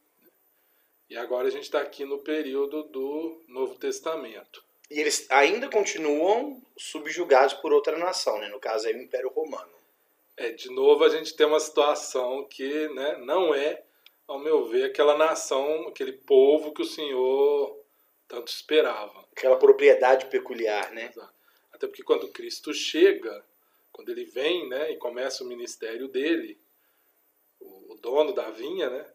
e 1.08 1.16
agora 1.16 1.48
a 1.48 1.50
gente 1.50 1.64
está 1.64 1.80
aqui 1.80 2.04
no 2.04 2.18
período 2.18 2.84
do 2.84 3.42
Novo 3.48 3.74
Testamento. 3.76 4.62
E 4.90 5.00
eles 5.00 5.26
ainda 5.30 5.68
continuam 5.68 6.62
subjugados 6.76 7.54
por 7.54 7.72
outra 7.72 7.96
nação, 7.98 8.38
né? 8.38 8.48
no 8.48 8.60
caso 8.60 8.88
é 8.88 8.92
o 8.92 9.02
Império 9.02 9.30
Romano. 9.30 9.72
É, 10.36 10.50
de 10.50 10.68
novo 10.70 11.04
a 11.04 11.08
gente 11.08 11.34
tem 11.34 11.46
uma 11.46 11.60
situação 11.60 12.44
que 12.44 12.88
né, 12.88 13.16
não 13.18 13.54
é, 13.54 13.82
ao 14.26 14.38
meu 14.38 14.64
ver, 14.64 14.84
aquela 14.84 15.16
nação, 15.16 15.88
aquele 15.88 16.12
povo 16.12 16.72
que 16.72 16.82
o 16.82 16.86
Senhor 16.86 17.78
tanto 18.26 18.48
esperava. 18.48 19.24
Aquela 19.32 19.56
propriedade 19.56 20.26
peculiar, 20.26 20.92
né? 20.92 21.10
Exato. 21.10 21.32
Até 21.72 21.86
porque 21.86 22.02
quando 22.02 22.28
Cristo 22.28 22.72
chega, 22.72 23.44
quando 23.92 24.10
ele 24.10 24.24
vem 24.24 24.68
né, 24.68 24.92
e 24.92 24.96
começa 24.96 25.44
o 25.44 25.46
ministério 25.46 26.08
dele, 26.08 26.58
o, 27.60 27.96
dono 28.00 28.32
da 28.32 28.50
vinha, 28.50 28.90
né, 28.90 29.06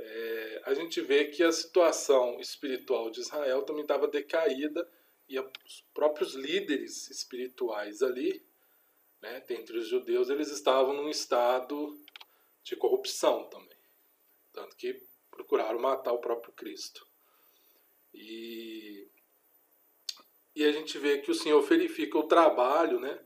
é, 0.00 0.62
a 0.64 0.74
gente 0.74 1.00
vê 1.00 1.24
que 1.26 1.42
a 1.42 1.50
situação 1.50 2.38
espiritual 2.40 3.10
de 3.10 3.20
Israel 3.20 3.62
também 3.62 3.82
estava 3.82 4.06
decaída 4.06 4.88
e 5.28 5.38
os 5.38 5.84
próprios 5.92 6.34
líderes 6.34 7.10
espirituais 7.10 8.00
ali, 8.00 8.42
né, 9.20 9.40
dentre 9.46 9.76
os 9.76 9.88
judeus, 9.88 10.30
eles 10.30 10.50
estavam 10.50 10.94
num 10.94 11.08
estado 11.08 11.98
de 12.62 12.76
corrupção 12.76 13.48
também. 13.50 13.76
Tanto 14.52 14.76
que 14.76 15.02
procuraram 15.30 15.80
matar 15.80 16.12
o 16.12 16.20
próprio 16.20 16.52
Cristo. 16.52 17.06
E, 18.14 19.08
e 20.54 20.64
a 20.64 20.72
gente 20.72 20.96
vê 20.98 21.18
que 21.18 21.30
o 21.30 21.34
Senhor 21.34 21.60
verifica 21.62 22.16
o 22.18 22.28
trabalho 22.28 23.00
né, 23.00 23.18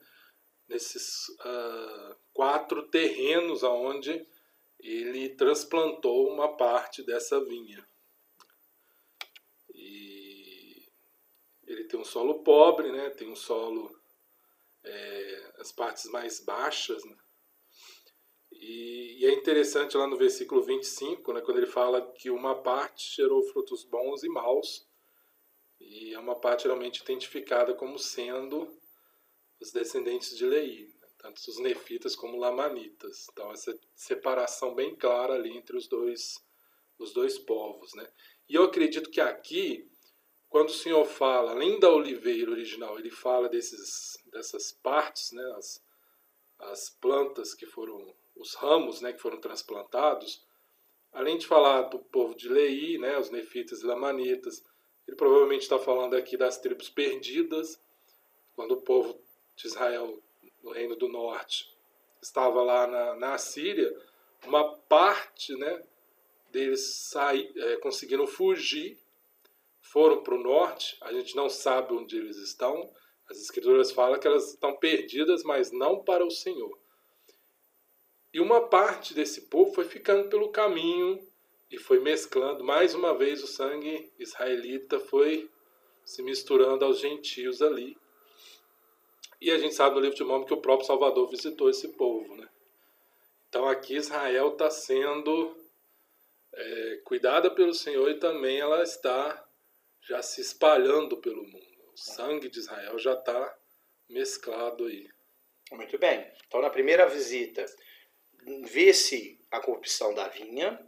nesses 0.68 1.28
uh, 1.28 2.16
quatro 2.32 2.82
terrenos 2.88 3.62
aonde 3.62 4.26
ele 4.82 5.28
transplantou 5.30 6.28
uma 6.28 6.56
parte 6.56 7.04
dessa 7.04 7.42
vinha. 7.44 7.86
E 9.72 10.84
ele 11.64 11.84
tem 11.84 11.98
um 11.98 12.04
solo 12.04 12.42
pobre, 12.42 12.90
né? 12.90 13.10
tem 13.10 13.30
um 13.30 13.36
solo, 13.36 13.96
é, 14.82 15.52
as 15.58 15.70
partes 15.70 16.06
mais 16.10 16.40
baixas. 16.40 17.04
Né? 17.04 17.16
E, 18.50 19.18
e, 19.20 19.26
é 19.26 19.32
interessante 19.32 19.96
lá 19.96 20.06
no 20.06 20.16
versículo 20.16 20.62
25, 20.62 21.32
né, 21.32 21.40
quando 21.40 21.58
ele 21.58 21.66
fala 21.66 22.12
que 22.14 22.30
uma 22.30 22.60
parte 22.60 23.16
gerou 23.16 23.42
frutos 23.44 23.84
bons 23.84 24.22
e 24.22 24.28
maus, 24.28 24.86
e 25.80 26.12
é 26.12 26.18
uma 26.18 26.38
parte 26.38 26.64
geralmente 26.64 27.00
identificada 27.02 27.74
como 27.74 27.98
sendo 27.98 28.68
os 29.60 29.72
descendentes 29.72 30.36
de 30.36 30.44
Leí 30.44 30.91
tanto 31.22 31.38
os 31.48 31.58
nefitas 31.60 32.16
como 32.16 32.36
lamanitas. 32.36 33.28
Então 33.32 33.50
essa 33.52 33.78
separação 33.94 34.74
bem 34.74 34.94
clara 34.96 35.34
ali 35.34 35.56
entre 35.56 35.76
os 35.76 35.86
dois 35.86 36.34
os 36.98 37.12
dois 37.12 37.38
povos, 37.38 37.94
né? 37.94 38.06
E 38.48 38.54
eu 38.54 38.64
acredito 38.64 39.10
que 39.10 39.20
aqui, 39.20 39.88
quando 40.48 40.68
o 40.68 40.74
Senhor 40.74 41.04
fala, 41.04 41.52
além 41.52 41.80
da 41.80 41.90
oliveira 41.90 42.50
original, 42.50 42.98
ele 42.98 43.10
fala 43.10 43.48
desses 43.48 44.22
dessas 44.26 44.72
partes, 44.72 45.32
né, 45.32 45.42
as, 45.56 45.82
as 46.58 46.90
plantas 46.90 47.54
que 47.54 47.66
foram 47.66 48.14
os 48.36 48.54
ramos, 48.54 49.00
né, 49.00 49.12
que 49.12 49.20
foram 49.20 49.40
transplantados, 49.40 50.46
além 51.12 51.38
de 51.38 51.46
falar 51.46 51.82
do 51.82 51.98
povo 51.98 52.34
de 52.34 52.48
Lei, 52.48 52.98
né, 52.98 53.18
os 53.18 53.30
nefitas 53.30 53.82
e 53.82 53.86
lamanitas, 53.86 54.62
ele 55.06 55.16
provavelmente 55.16 55.62
está 55.62 55.78
falando 55.78 56.14
aqui 56.14 56.36
das 56.36 56.58
tribos 56.58 56.88
perdidas, 56.88 57.80
quando 58.54 58.72
o 58.72 58.82
povo 58.82 59.20
de 59.56 59.66
Israel 59.66 60.22
no 60.62 60.70
Reino 60.70 60.96
do 60.96 61.08
Norte, 61.08 61.68
estava 62.20 62.62
lá 62.62 62.86
na, 62.86 63.14
na 63.16 63.38
Síria, 63.38 63.92
uma 64.46 64.76
parte 64.88 65.56
né, 65.56 65.82
deles 66.50 67.08
saí, 67.10 67.52
é, 67.56 67.76
conseguiram 67.76 68.26
fugir, 68.26 68.98
foram 69.80 70.22
para 70.22 70.34
o 70.34 70.42
norte, 70.42 70.96
a 71.02 71.12
gente 71.12 71.34
não 71.34 71.48
sabe 71.48 71.92
onde 71.92 72.16
eles 72.16 72.36
estão, 72.36 72.90
as 73.28 73.38
escrituras 73.38 73.90
falam 73.90 74.18
que 74.18 74.26
elas 74.26 74.50
estão 74.50 74.76
perdidas, 74.76 75.42
mas 75.42 75.72
não 75.72 76.02
para 76.02 76.24
o 76.24 76.30
Senhor. 76.30 76.78
E 78.32 78.40
uma 78.40 78.68
parte 78.68 79.14
desse 79.14 79.42
povo 79.42 79.74
foi 79.74 79.84
ficando 79.84 80.28
pelo 80.28 80.50
caminho 80.50 81.20
e 81.70 81.78
foi 81.78 82.00
mesclando. 82.00 82.64
Mais 82.64 82.94
uma 82.94 83.16
vez 83.16 83.42
o 83.42 83.46
sangue 83.46 84.10
israelita 84.18 84.98
foi 84.98 85.50
se 86.04 86.22
misturando 86.22 86.84
aos 86.84 86.98
gentios 86.98 87.62
ali. 87.62 87.96
E 89.42 89.50
a 89.50 89.58
gente 89.58 89.74
sabe 89.74 89.96
no 89.96 90.00
livro 90.00 90.16
de 90.16 90.22
Mormon 90.22 90.46
que 90.46 90.54
o 90.54 90.60
próprio 90.60 90.86
Salvador 90.86 91.28
visitou 91.28 91.68
esse 91.68 91.88
povo. 91.88 92.36
Né? 92.36 92.48
Então 93.48 93.68
aqui 93.68 93.96
Israel 93.96 94.52
está 94.52 94.70
sendo 94.70 95.56
é, 96.54 97.00
cuidada 97.04 97.50
pelo 97.50 97.74
Senhor 97.74 98.08
e 98.08 98.20
também 98.20 98.60
ela 98.60 98.84
está 98.84 99.44
já 100.00 100.22
se 100.22 100.40
espalhando 100.40 101.16
pelo 101.16 101.42
mundo. 101.42 101.66
O 101.92 101.96
sangue 101.98 102.48
de 102.48 102.60
Israel 102.60 102.96
já 103.00 103.14
está 103.14 103.58
mesclado 104.08 104.86
aí. 104.86 105.08
Muito 105.72 105.98
bem. 105.98 106.24
Então 106.46 106.62
na 106.62 106.70
primeira 106.70 107.08
visita, 107.08 107.66
vê-se 108.62 109.40
a 109.50 109.58
corrupção 109.58 110.14
da 110.14 110.28
vinha. 110.28 110.78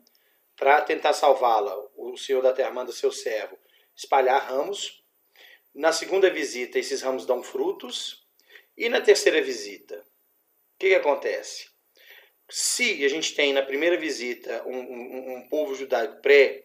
Para 0.54 0.80
tentar 0.80 1.12
salvá-la, 1.12 1.76
o 1.96 2.16
Senhor 2.16 2.40
da 2.40 2.52
Terra 2.52 2.70
manda 2.70 2.92
seu 2.92 3.10
servo 3.10 3.58
espalhar 3.96 4.40
ramos. 4.48 5.02
Na 5.74 5.90
segunda 5.90 6.30
visita, 6.30 6.78
esses 6.78 7.02
ramos 7.02 7.26
dão 7.26 7.42
frutos. 7.42 8.23
E 8.76 8.88
na 8.88 9.00
terceira 9.00 9.40
visita, 9.40 9.96
o 9.96 10.78
que, 10.78 10.88
que 10.88 10.94
acontece? 10.94 11.68
Se 12.50 13.04
a 13.04 13.08
gente 13.08 13.34
tem 13.34 13.52
na 13.52 13.62
primeira 13.62 13.96
visita 13.96 14.62
um, 14.66 14.76
um, 14.76 15.36
um 15.36 15.48
povo 15.48 15.74
judaico 15.74 16.20
pré, 16.20 16.64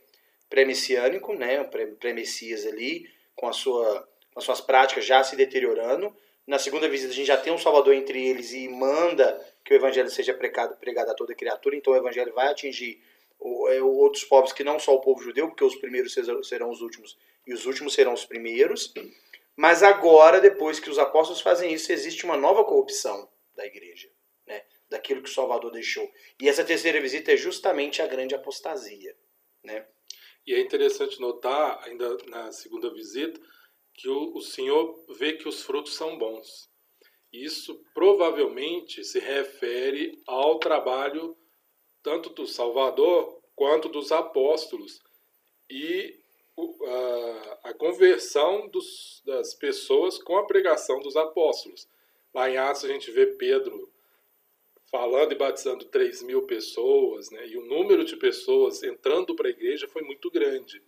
pré-messiânico, 0.49 1.33
né, 1.33 1.63
pré-messias 1.99 2.65
ali, 2.65 3.07
com, 3.35 3.47
a 3.47 3.53
sua, 3.53 4.07
com 4.33 4.39
as 4.39 4.43
suas 4.43 4.59
práticas 4.59 5.05
já 5.05 5.23
se 5.23 5.35
deteriorando, 5.35 6.15
na 6.45 6.57
segunda 6.57 6.89
visita 6.89 7.13
a 7.13 7.15
gente 7.15 7.27
já 7.27 7.37
tem 7.37 7.53
um 7.53 7.59
Salvador 7.59 7.93
entre 7.93 8.27
eles 8.27 8.53
e 8.53 8.67
manda 8.67 9.39
que 9.63 9.73
o 9.73 9.77
evangelho 9.77 10.09
seja 10.09 10.33
pregado, 10.33 10.75
pregado 10.77 11.11
a 11.11 11.13
toda 11.13 11.35
criatura, 11.35 11.75
então 11.75 11.93
o 11.93 11.95
evangelho 11.95 12.33
vai 12.33 12.47
atingir 12.47 12.99
é, 13.69 13.81
outros 13.81 14.23
povos 14.23 14.51
que 14.51 14.63
não 14.63 14.79
só 14.79 14.95
o 14.95 14.99
povo 14.99 15.21
judeu, 15.21 15.47
porque 15.47 15.63
os 15.63 15.75
primeiros 15.75 16.13
serão 16.43 16.71
os 16.71 16.81
últimos 16.81 17.17
e 17.45 17.53
os 17.53 17.65
últimos 17.65 17.93
serão 17.93 18.13
os 18.13 18.25
primeiros. 18.25 18.93
Mas 19.59 19.83
agora, 19.83 20.39
depois 20.39 20.79
que 20.79 20.89
os 20.89 20.97
apóstolos 20.97 21.41
fazem 21.41 21.73
isso, 21.73 21.91
existe 21.91 22.23
uma 22.23 22.37
nova 22.37 22.63
corrupção 22.63 23.29
da 23.53 23.65
igreja, 23.65 24.09
né? 24.47 24.65
daquilo 24.87 25.21
que 25.21 25.29
o 25.29 25.33
Salvador 25.33 25.69
deixou. 25.69 26.09
E 26.39 26.47
essa 26.47 26.63
terceira 26.63 27.01
visita 27.01 27.33
é 27.33 27.35
justamente 27.35 28.01
a 28.01 28.07
grande 28.07 28.33
apostasia. 28.33 29.13
Né? 29.61 29.85
E 30.47 30.53
é 30.53 30.61
interessante 30.61 31.19
notar, 31.19 31.77
ainda 31.83 32.15
na 32.27 32.53
segunda 32.53 32.89
visita, 32.93 33.37
que 33.95 34.07
o, 34.07 34.37
o 34.37 34.41
Senhor 34.41 35.05
vê 35.17 35.33
que 35.33 35.49
os 35.49 35.61
frutos 35.61 35.93
são 35.93 36.17
bons. 36.17 36.71
Isso 37.29 37.83
provavelmente 37.93 39.03
se 39.03 39.19
refere 39.19 40.21
ao 40.25 40.57
trabalho 40.57 41.35
tanto 42.01 42.29
do 42.29 42.47
Salvador 42.47 43.43
quanto 43.57 43.89
dos 43.89 44.13
apóstolos. 44.13 45.01
E 45.69 46.18
a, 47.63 47.69
a 47.69 47.73
conversão 47.73 48.67
dos, 48.67 49.21
das 49.25 49.53
pessoas 49.53 50.17
com 50.21 50.37
a 50.37 50.45
pregação 50.45 50.99
dos 50.99 51.15
apóstolos. 51.15 51.87
Lá 52.33 52.49
em 52.49 52.57
Atos 52.57 52.85
a 52.85 52.87
gente 52.87 53.11
vê 53.11 53.25
Pedro 53.27 53.91
falando 54.91 55.31
e 55.31 55.35
batizando 55.35 55.85
3 55.85 56.23
mil 56.23 56.43
pessoas, 56.43 57.29
né? 57.29 57.47
e 57.47 57.57
o 57.57 57.65
número 57.65 58.03
de 58.03 58.15
pessoas 58.15 58.81
entrando 58.83 59.35
para 59.35 59.47
a 59.47 59.51
igreja 59.51 59.87
foi 59.87 60.01
muito 60.01 60.31
grande. 60.31 60.81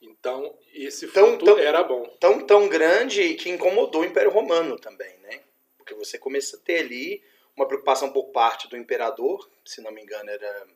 Então, 0.00 0.56
esse 0.72 1.06
fruto 1.08 1.44
tão, 1.44 1.58
era 1.58 1.82
bom. 1.82 2.04
Tão, 2.20 2.46
tão 2.46 2.68
grande 2.68 3.34
que 3.34 3.48
incomodou 3.48 4.02
o 4.02 4.04
Império 4.04 4.30
Romano 4.30 4.78
também, 4.78 5.16
né? 5.18 5.42
Porque 5.78 5.94
você 5.94 6.18
começa 6.18 6.56
a 6.56 6.60
ter 6.60 6.80
ali 6.80 7.22
uma 7.56 7.66
preocupação 7.66 8.12
por 8.12 8.26
parte 8.26 8.68
do 8.68 8.76
imperador, 8.76 9.48
se 9.64 9.80
não 9.80 9.90
me 9.90 10.02
engano 10.02 10.28
era 10.28 10.66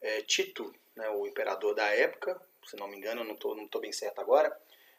é, 0.00 0.22
Tito, 0.22 0.72
né, 0.96 1.08
o 1.10 1.26
imperador 1.26 1.74
da 1.74 1.86
época, 1.88 2.40
se 2.64 2.76
não 2.76 2.88
me 2.88 2.96
engano, 2.96 3.22
eu 3.22 3.24
não 3.24 3.34
estou 3.34 3.56
não 3.56 3.66
tô 3.66 3.80
bem 3.80 3.92
certo 3.92 4.20
agora, 4.20 4.54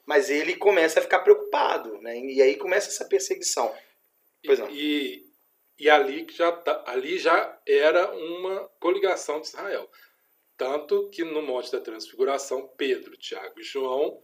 mas 0.05 0.29
ele 0.29 0.55
começa 0.55 0.99
a 0.99 1.03
ficar 1.03 1.19
preocupado, 1.19 1.97
né? 2.01 2.17
E 2.19 2.41
aí 2.41 2.55
começa 2.55 2.89
essa 2.89 3.05
perseguição. 3.05 3.73
Pois 4.43 4.59
não. 4.59 4.69
E, 4.69 5.25
e 5.77 5.89
ali, 5.89 6.27
já, 6.29 6.51
tá, 6.51 6.83
ali 6.87 7.17
já 7.17 7.59
era 7.67 8.11
uma 8.13 8.67
coligação 8.79 9.39
de 9.39 9.47
Israel. 9.47 9.89
Tanto 10.57 11.09
que 11.09 11.23
no 11.23 11.41
Monte 11.41 11.71
da 11.71 11.79
Transfiguração, 11.79 12.67
Pedro, 12.77 13.17
Tiago 13.17 13.59
e 13.59 13.63
João 13.63 14.21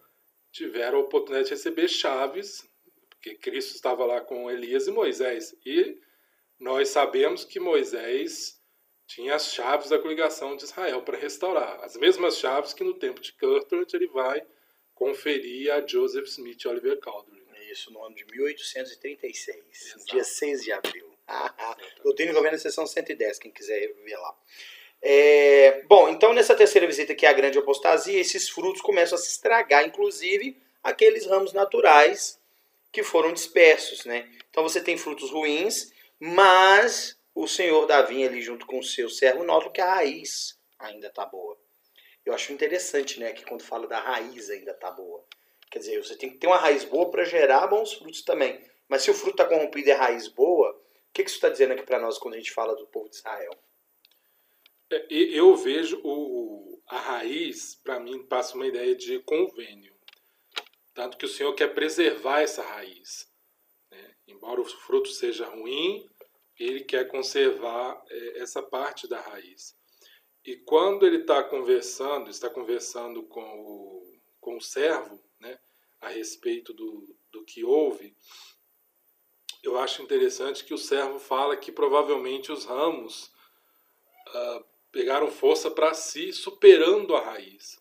tiveram 0.51 0.99
a 0.99 1.01
oportunidade 1.01 1.49
de 1.49 1.55
receber 1.55 1.87
chaves, 1.87 2.67
porque 3.09 3.35
Cristo 3.35 3.75
estava 3.75 4.05
lá 4.05 4.21
com 4.21 4.49
Elias 4.49 4.87
e 4.87 4.91
Moisés. 4.91 5.55
E 5.65 5.99
nós 6.59 6.89
sabemos 6.89 7.43
que 7.43 7.59
Moisés 7.59 8.56
tinha 9.07 9.35
as 9.35 9.53
chaves 9.53 9.89
da 9.89 9.97
coligação 9.97 10.55
de 10.55 10.65
Israel 10.65 11.01
para 11.01 11.17
restaurar. 11.17 11.79
As 11.83 11.95
mesmas 11.95 12.37
chaves 12.37 12.73
que 12.73 12.83
no 12.83 12.93
tempo 12.93 13.21
de 13.21 13.31
Cuthbert 13.33 13.87
ele 13.93 14.07
vai 14.07 14.45
conferir 14.93 15.73
a 15.73 15.85
Joseph 15.85 16.27
Smith 16.27 16.65
Oliver 16.65 16.99
Cowdery. 16.99 17.37
Isso, 17.71 17.91
no 17.91 18.03
ano 18.03 18.15
de 18.15 18.25
1836, 18.25 19.57
Exato. 19.73 20.05
dia 20.05 20.23
6 20.23 20.63
de 20.63 20.71
abril. 20.71 21.11
Doutrina 22.03 22.31
e 22.31 22.33
Governo, 22.33 22.57
sessão 22.57 22.87
110, 22.87 23.39
quem 23.39 23.51
quiser 23.51 23.93
ver 24.05 24.17
lá. 24.17 24.37
É, 25.01 25.83
bom, 25.83 26.09
então 26.09 26.33
nessa 26.33 26.55
terceira 26.55 26.87
visita, 26.87 27.13
que 27.13 27.25
é 27.25 27.29
a 27.29 27.33
grande 27.33 27.59
apostasia, 27.59 28.19
esses 28.19 28.49
frutos 28.49 28.81
começam 28.81 29.17
a 29.17 29.21
se 29.21 29.29
estragar, 29.29 29.85
inclusive 29.85 30.57
aqueles 30.81 31.25
ramos 31.25 31.53
naturais 31.53 32.39
que 32.91 33.03
foram 33.03 33.33
dispersos. 33.33 34.05
Né? 34.05 34.29
Então 34.49 34.63
você 34.63 34.81
tem 34.81 34.97
frutos 34.97 35.29
ruins, 35.29 35.91
mas 36.19 37.16
o 37.37 37.47
senhor 37.47 37.85
Davi 37.85 38.25
ali 38.25 38.41
junto 38.41 38.65
com 38.65 38.79
o 38.79 38.83
seu 38.83 39.09
servo 39.09 39.43
nota 39.43 39.69
que 39.69 39.79
a 39.79 39.95
raiz 39.95 40.59
ainda 40.79 41.07
está 41.07 41.23
boa. 41.23 41.55
Eu 42.25 42.33
acho 42.33 42.51
interessante, 42.51 43.19
né, 43.19 43.31
que 43.31 43.45
quando 43.45 43.63
fala 43.63 43.87
da 43.87 43.99
raiz 43.99 44.49
ainda 44.49 44.71
está 44.71 44.89
boa. 44.89 45.23
Quer 45.69 45.79
dizer, 45.79 46.03
você 46.03 46.15
tem 46.17 46.31
que 46.31 46.37
ter 46.37 46.47
uma 46.47 46.57
raiz 46.57 46.83
boa 46.83 47.11
para 47.11 47.23
gerar 47.23 47.67
bons 47.67 47.93
frutos 47.93 48.23
também. 48.23 48.59
Mas 48.89 49.03
se 49.03 49.11
o 49.11 49.13
fruto 49.13 49.41
está 49.41 49.45
corrompido 49.45 49.87
e 49.87 49.91
a 49.91 49.97
raiz 49.97 50.27
boa, 50.27 50.71
o 50.71 51.13
que, 51.13 51.23
que 51.23 51.29
isso 51.29 51.37
está 51.37 51.49
dizendo 51.49 51.73
aqui 51.73 51.83
para 51.83 51.99
nós 51.99 52.17
quando 52.17 52.33
a 52.33 52.37
gente 52.37 52.51
fala 52.51 52.75
do 52.75 52.87
povo 52.87 53.09
de 53.09 53.17
Israel? 53.17 53.51
É, 54.91 55.05
eu 55.11 55.55
vejo 55.55 56.01
o, 56.03 56.81
a 56.87 56.97
raiz, 56.97 57.75
para 57.83 57.99
mim, 57.99 58.23
passa 58.23 58.55
uma 58.55 58.65
ideia 58.65 58.95
de 58.95 59.19
convênio. 59.19 59.95
Tanto 60.93 61.17
que 61.17 61.25
o 61.25 61.29
Senhor 61.29 61.53
quer 61.53 61.73
preservar 61.73 62.41
essa 62.41 62.63
raiz. 62.63 63.29
Né? 63.91 64.15
Embora 64.27 64.59
o 64.59 64.65
fruto 64.65 65.09
seja 65.09 65.45
ruim, 65.45 66.09
ele 66.59 66.83
quer 66.83 67.07
conservar 67.07 68.01
é, 68.09 68.39
essa 68.39 68.61
parte 68.61 69.07
da 69.07 69.19
raiz. 69.19 69.75
E 70.45 70.55
quando 70.55 71.05
ele 71.05 71.17
está 71.17 71.43
conversando, 71.43 72.29
está 72.29 72.49
conversando 72.49 73.23
com 73.23 73.41
o, 73.41 74.19
com 74.39 74.57
o 74.57 74.61
servo, 74.61 75.21
né, 75.39 75.59
a 75.99 76.09
respeito 76.09 76.73
do, 76.73 77.15
do 77.31 77.43
que 77.43 77.63
houve, 77.63 78.15
eu 79.61 79.77
acho 79.77 80.01
interessante 80.01 80.63
que 80.63 80.73
o 80.73 80.77
servo 80.77 81.19
fala 81.19 81.57
que 81.57 81.71
provavelmente 81.71 82.51
os 82.51 82.63
ramos 82.63 83.25
uh, 84.27 84.65
pegaram 84.91 85.29
força 85.29 85.69
para 85.69 85.93
si, 85.93 86.31
superando 86.31 87.15
a 87.15 87.21
raiz. 87.21 87.77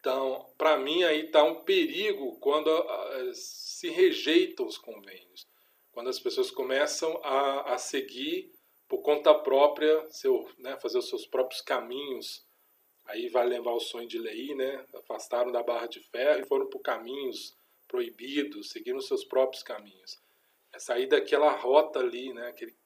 Então, 0.00 0.52
para 0.58 0.76
mim, 0.76 1.02
aí 1.04 1.26
está 1.26 1.42
um 1.42 1.62
perigo 1.62 2.38
quando 2.40 2.68
uh, 2.68 3.34
se 3.34 3.88
rejeitam 3.90 4.66
os 4.66 4.78
convênios, 4.78 5.46
quando 5.96 6.10
as 6.10 6.20
pessoas 6.20 6.50
começam 6.50 7.18
a, 7.24 7.72
a 7.72 7.78
seguir 7.78 8.52
por 8.86 8.98
conta 8.98 9.32
própria, 9.32 10.06
seu, 10.10 10.46
né, 10.58 10.76
fazer 10.76 10.98
os 10.98 11.08
seus 11.08 11.26
próprios 11.26 11.62
caminhos. 11.62 12.44
Aí 13.06 13.30
vai 13.30 13.46
levar 13.46 13.72
o 13.72 13.80
sonho 13.80 14.06
de 14.06 14.18
Lei, 14.18 14.54
né? 14.54 14.84
Afastaram 14.94 15.50
da 15.50 15.62
barra 15.62 15.86
de 15.86 16.00
ferro 16.00 16.42
e 16.42 16.44
foram 16.44 16.68
por 16.68 16.80
caminhos 16.80 17.56
proibidos, 17.88 18.68
seguiram 18.68 18.98
os 18.98 19.06
seus 19.06 19.24
próprios 19.24 19.62
caminhos. 19.62 20.20
É 20.70 20.78
sair 20.78 21.06
daquela 21.06 21.50
rota 21.52 22.00
ali, 22.00 22.30
né? 22.34 22.48
Aquele, 22.48 22.76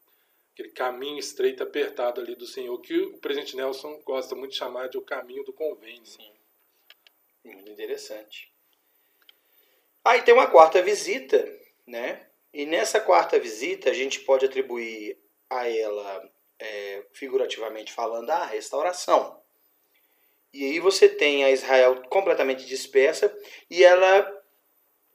aquele 0.53 0.69
caminho 0.69 1.19
estreito, 1.19 1.65
apertado 1.65 2.21
ali 2.21 2.37
do 2.37 2.47
Senhor, 2.47 2.81
que 2.81 2.97
o 2.97 3.19
presidente 3.19 3.57
Nelson 3.57 4.01
gosta 4.05 4.37
muito 4.37 4.53
de 4.53 4.59
chamar 4.59 4.89
de 4.89 4.99
o 4.99 5.03
caminho 5.03 5.43
do 5.43 5.53
convênio. 5.53 6.07
Sim. 6.07 6.31
Muito 7.43 7.73
interessante. 7.73 8.53
Aí 10.05 10.23
tem 10.23 10.33
uma 10.33 10.49
quarta 10.49 10.81
visita, 10.81 11.45
né? 11.85 12.30
E 12.53 12.67
nessa 12.67 13.01
quarta 13.01 13.39
visita 13.39 13.91
a 13.91 13.95
gente 13.95 14.21
pode 14.21 14.45
atribuir 14.45 15.19
a 15.49 15.69
ela, 15.69 16.31
é, 16.59 17.05
figurativamente 17.13 17.93
falando, 17.93 18.31
a 18.31 18.45
restauração. 18.45 19.41
E 20.53 20.65
aí 20.65 20.81
você 20.81 21.09
tem 21.09 21.45
a 21.45 21.51
Israel 21.51 22.03
completamente 22.09 22.67
dispersa 22.67 23.33
e 23.71 23.85
ela 23.85 24.19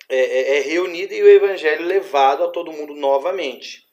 é, 0.07 0.17
é, 0.17 0.57
é 0.57 0.61
reunida 0.61 1.13
e 1.13 1.21
o 1.21 1.29
evangelho 1.29 1.85
levado 1.85 2.43
a 2.43 2.49
todo 2.49 2.71
mundo 2.71 2.95
novamente. 2.95 3.85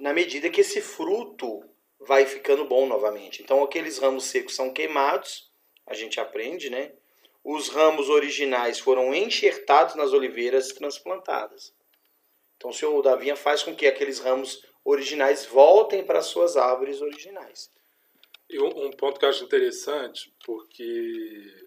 Na 0.00 0.12
medida 0.12 0.48
que 0.48 0.62
esse 0.62 0.80
fruto 0.80 1.62
vai 2.00 2.26
ficando 2.26 2.64
bom 2.64 2.86
novamente. 2.86 3.42
Então 3.42 3.62
aqueles 3.62 3.98
ramos 3.98 4.24
secos 4.24 4.56
são 4.56 4.72
queimados, 4.72 5.50
a 5.86 5.94
gente 5.94 6.18
aprende, 6.18 6.70
né? 6.70 6.92
Os 7.44 7.68
ramos 7.68 8.08
originais 8.08 8.78
foram 8.78 9.14
enxertados 9.14 9.94
nas 9.94 10.12
oliveiras 10.12 10.68
transplantadas. 10.68 11.74
Então 12.62 12.70
o 12.70 12.74
Senhor 12.74 13.02
Davinha 13.02 13.34
faz 13.34 13.64
com 13.64 13.74
que 13.74 13.88
aqueles 13.88 14.20
ramos 14.20 14.64
originais 14.84 15.44
voltem 15.44 16.04
para 16.04 16.22
suas 16.22 16.56
árvores 16.56 17.00
originais. 17.00 17.68
E 18.48 18.56
um, 18.60 18.86
um, 18.86 18.90
ponto 18.92 19.18
que 19.18 19.24
eu 19.24 19.30
acho 19.30 19.42
interessante, 19.42 20.32
porque 20.46 21.66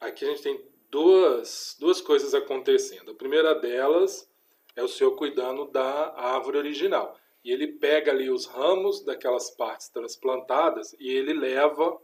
aqui 0.00 0.24
a 0.24 0.30
gente 0.30 0.42
tem 0.42 0.68
duas, 0.90 1.76
duas 1.78 2.00
coisas 2.00 2.34
acontecendo. 2.34 3.12
A 3.12 3.14
primeira 3.14 3.54
delas 3.54 4.28
é 4.74 4.82
o 4.82 4.88
Senhor 4.88 5.14
cuidando 5.14 5.66
da 5.66 6.12
árvore 6.16 6.58
original. 6.58 7.16
E 7.44 7.52
ele 7.52 7.68
pega 7.68 8.10
ali 8.10 8.28
os 8.28 8.46
ramos 8.46 9.04
daquelas 9.04 9.48
partes 9.52 9.90
transplantadas 9.90 10.92
e 10.98 11.08
ele 11.08 11.32
leva 11.32 11.96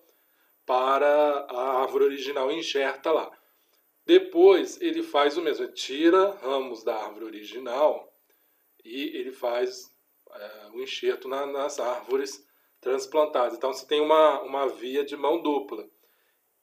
para 0.64 1.44
a 1.48 1.80
árvore 1.80 2.04
original 2.04 2.52
e 2.52 2.60
enxerta 2.60 3.10
lá. 3.10 3.36
Depois 4.10 4.76
ele 4.80 5.04
faz 5.04 5.36
o 5.36 5.40
mesmo, 5.40 5.68
tira 5.68 6.32
ramos 6.42 6.82
da 6.82 6.96
árvore 6.96 7.26
original 7.26 8.12
e 8.84 9.16
ele 9.16 9.30
faz 9.30 9.88
é, 10.32 10.70
o 10.72 10.80
enxerto 10.82 11.28
na, 11.28 11.46
nas 11.46 11.78
árvores 11.78 12.44
transplantadas. 12.80 13.56
Então 13.56 13.72
você 13.72 13.86
tem 13.86 14.00
uma, 14.00 14.40
uma 14.40 14.66
via 14.66 15.04
de 15.04 15.16
mão 15.16 15.40
dupla. 15.40 15.88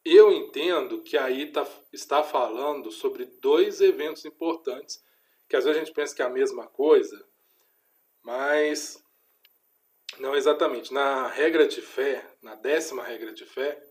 Eu 0.04 0.30
entendo 0.30 1.02
que 1.02 1.18
aí 1.18 1.50
tá, 1.50 1.66
está 1.94 2.22
falando 2.22 2.92
sobre 2.92 3.24
dois 3.42 3.80
eventos 3.80 4.26
importantes, 4.26 5.02
que 5.48 5.56
às 5.56 5.64
vezes 5.64 5.82
a 5.82 5.86
gente 5.86 5.96
pensa 5.96 6.14
que 6.14 6.22
é 6.22 6.26
a 6.26 6.30
mesma 6.30 6.68
coisa, 6.68 7.26
mas 8.24 9.02
não 10.20 10.36
exatamente. 10.36 10.94
Na 10.94 11.28
regra 11.28 11.66
de 11.66 11.82
fé, 11.82 12.30
na 12.42 12.56
décima 12.56 13.04
regra 13.04 13.32
de 13.32 13.46
fé, 13.46 13.87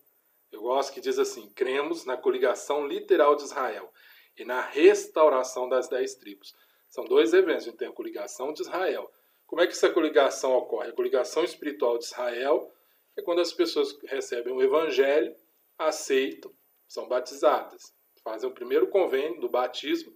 eu 0.57 0.63
gosto 0.63 0.93
que 0.93 1.01
diz 1.01 1.19
assim: 1.19 1.49
cremos 1.51 2.05
na 2.05 2.17
coligação 2.17 2.87
literal 2.87 3.37
de 3.37 3.45
Israel 3.45 3.93
e 4.37 4.45
na 4.45 4.61
restauração 4.61 5.69
das 5.69 5.89
dez 5.89 6.15
tribos. 6.15 6.55
São 6.89 7.05
dois 7.05 7.33
eventos. 7.35 7.65
A 7.65 7.71
gente 7.71 7.79
tem 7.79 7.89
a 7.89 7.93
coligação 7.93 8.53
de 8.53 8.63
Israel, 8.63 9.11
como 9.47 9.63
é 9.63 9.67
que 9.67 9.73
essa 9.73 9.91
coligação 9.91 10.53
ocorre? 10.55 10.89
A 10.89 10.93
coligação 10.93 11.45
espiritual 11.45 11.99
de 11.99 12.05
Israel 12.05 12.73
é 13.17 13.23
quando 13.23 13.41
as 13.41 13.53
pessoas 13.53 13.97
recebem 14.05 14.53
o 14.53 14.63
evangelho, 14.63 15.35
aceitam, 15.79 16.53
são 16.89 17.07
batizadas, 17.07 17.95
fazem 18.25 18.49
o 18.49 18.53
primeiro 18.53 18.89
convênio 18.89 19.41
do 19.41 19.49
batismo, 19.49 20.13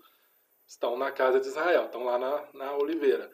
estão 0.66 0.96
na 0.96 1.12
casa 1.12 1.38
de 1.38 1.46
Israel, 1.46 1.86
estão 1.86 2.04
lá 2.04 2.18
na, 2.18 2.48
na 2.54 2.76
oliveira. 2.76 3.30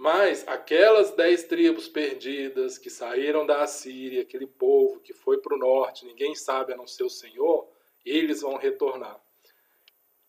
Mas 0.00 0.48
aquelas 0.48 1.10
dez 1.10 1.44
tribos 1.44 1.86
perdidas 1.86 2.78
que 2.78 2.88
saíram 2.88 3.44
da 3.44 3.62
Assíria, 3.62 4.22
aquele 4.22 4.46
povo 4.46 4.98
que 4.98 5.12
foi 5.12 5.36
para 5.42 5.54
o 5.54 5.58
norte, 5.58 6.06
ninguém 6.06 6.34
sabe 6.34 6.72
a 6.72 6.76
não 6.76 6.86
ser 6.86 7.02
o 7.02 7.10
Senhor, 7.10 7.70
eles 8.02 8.40
vão 8.40 8.56
retornar. 8.56 9.22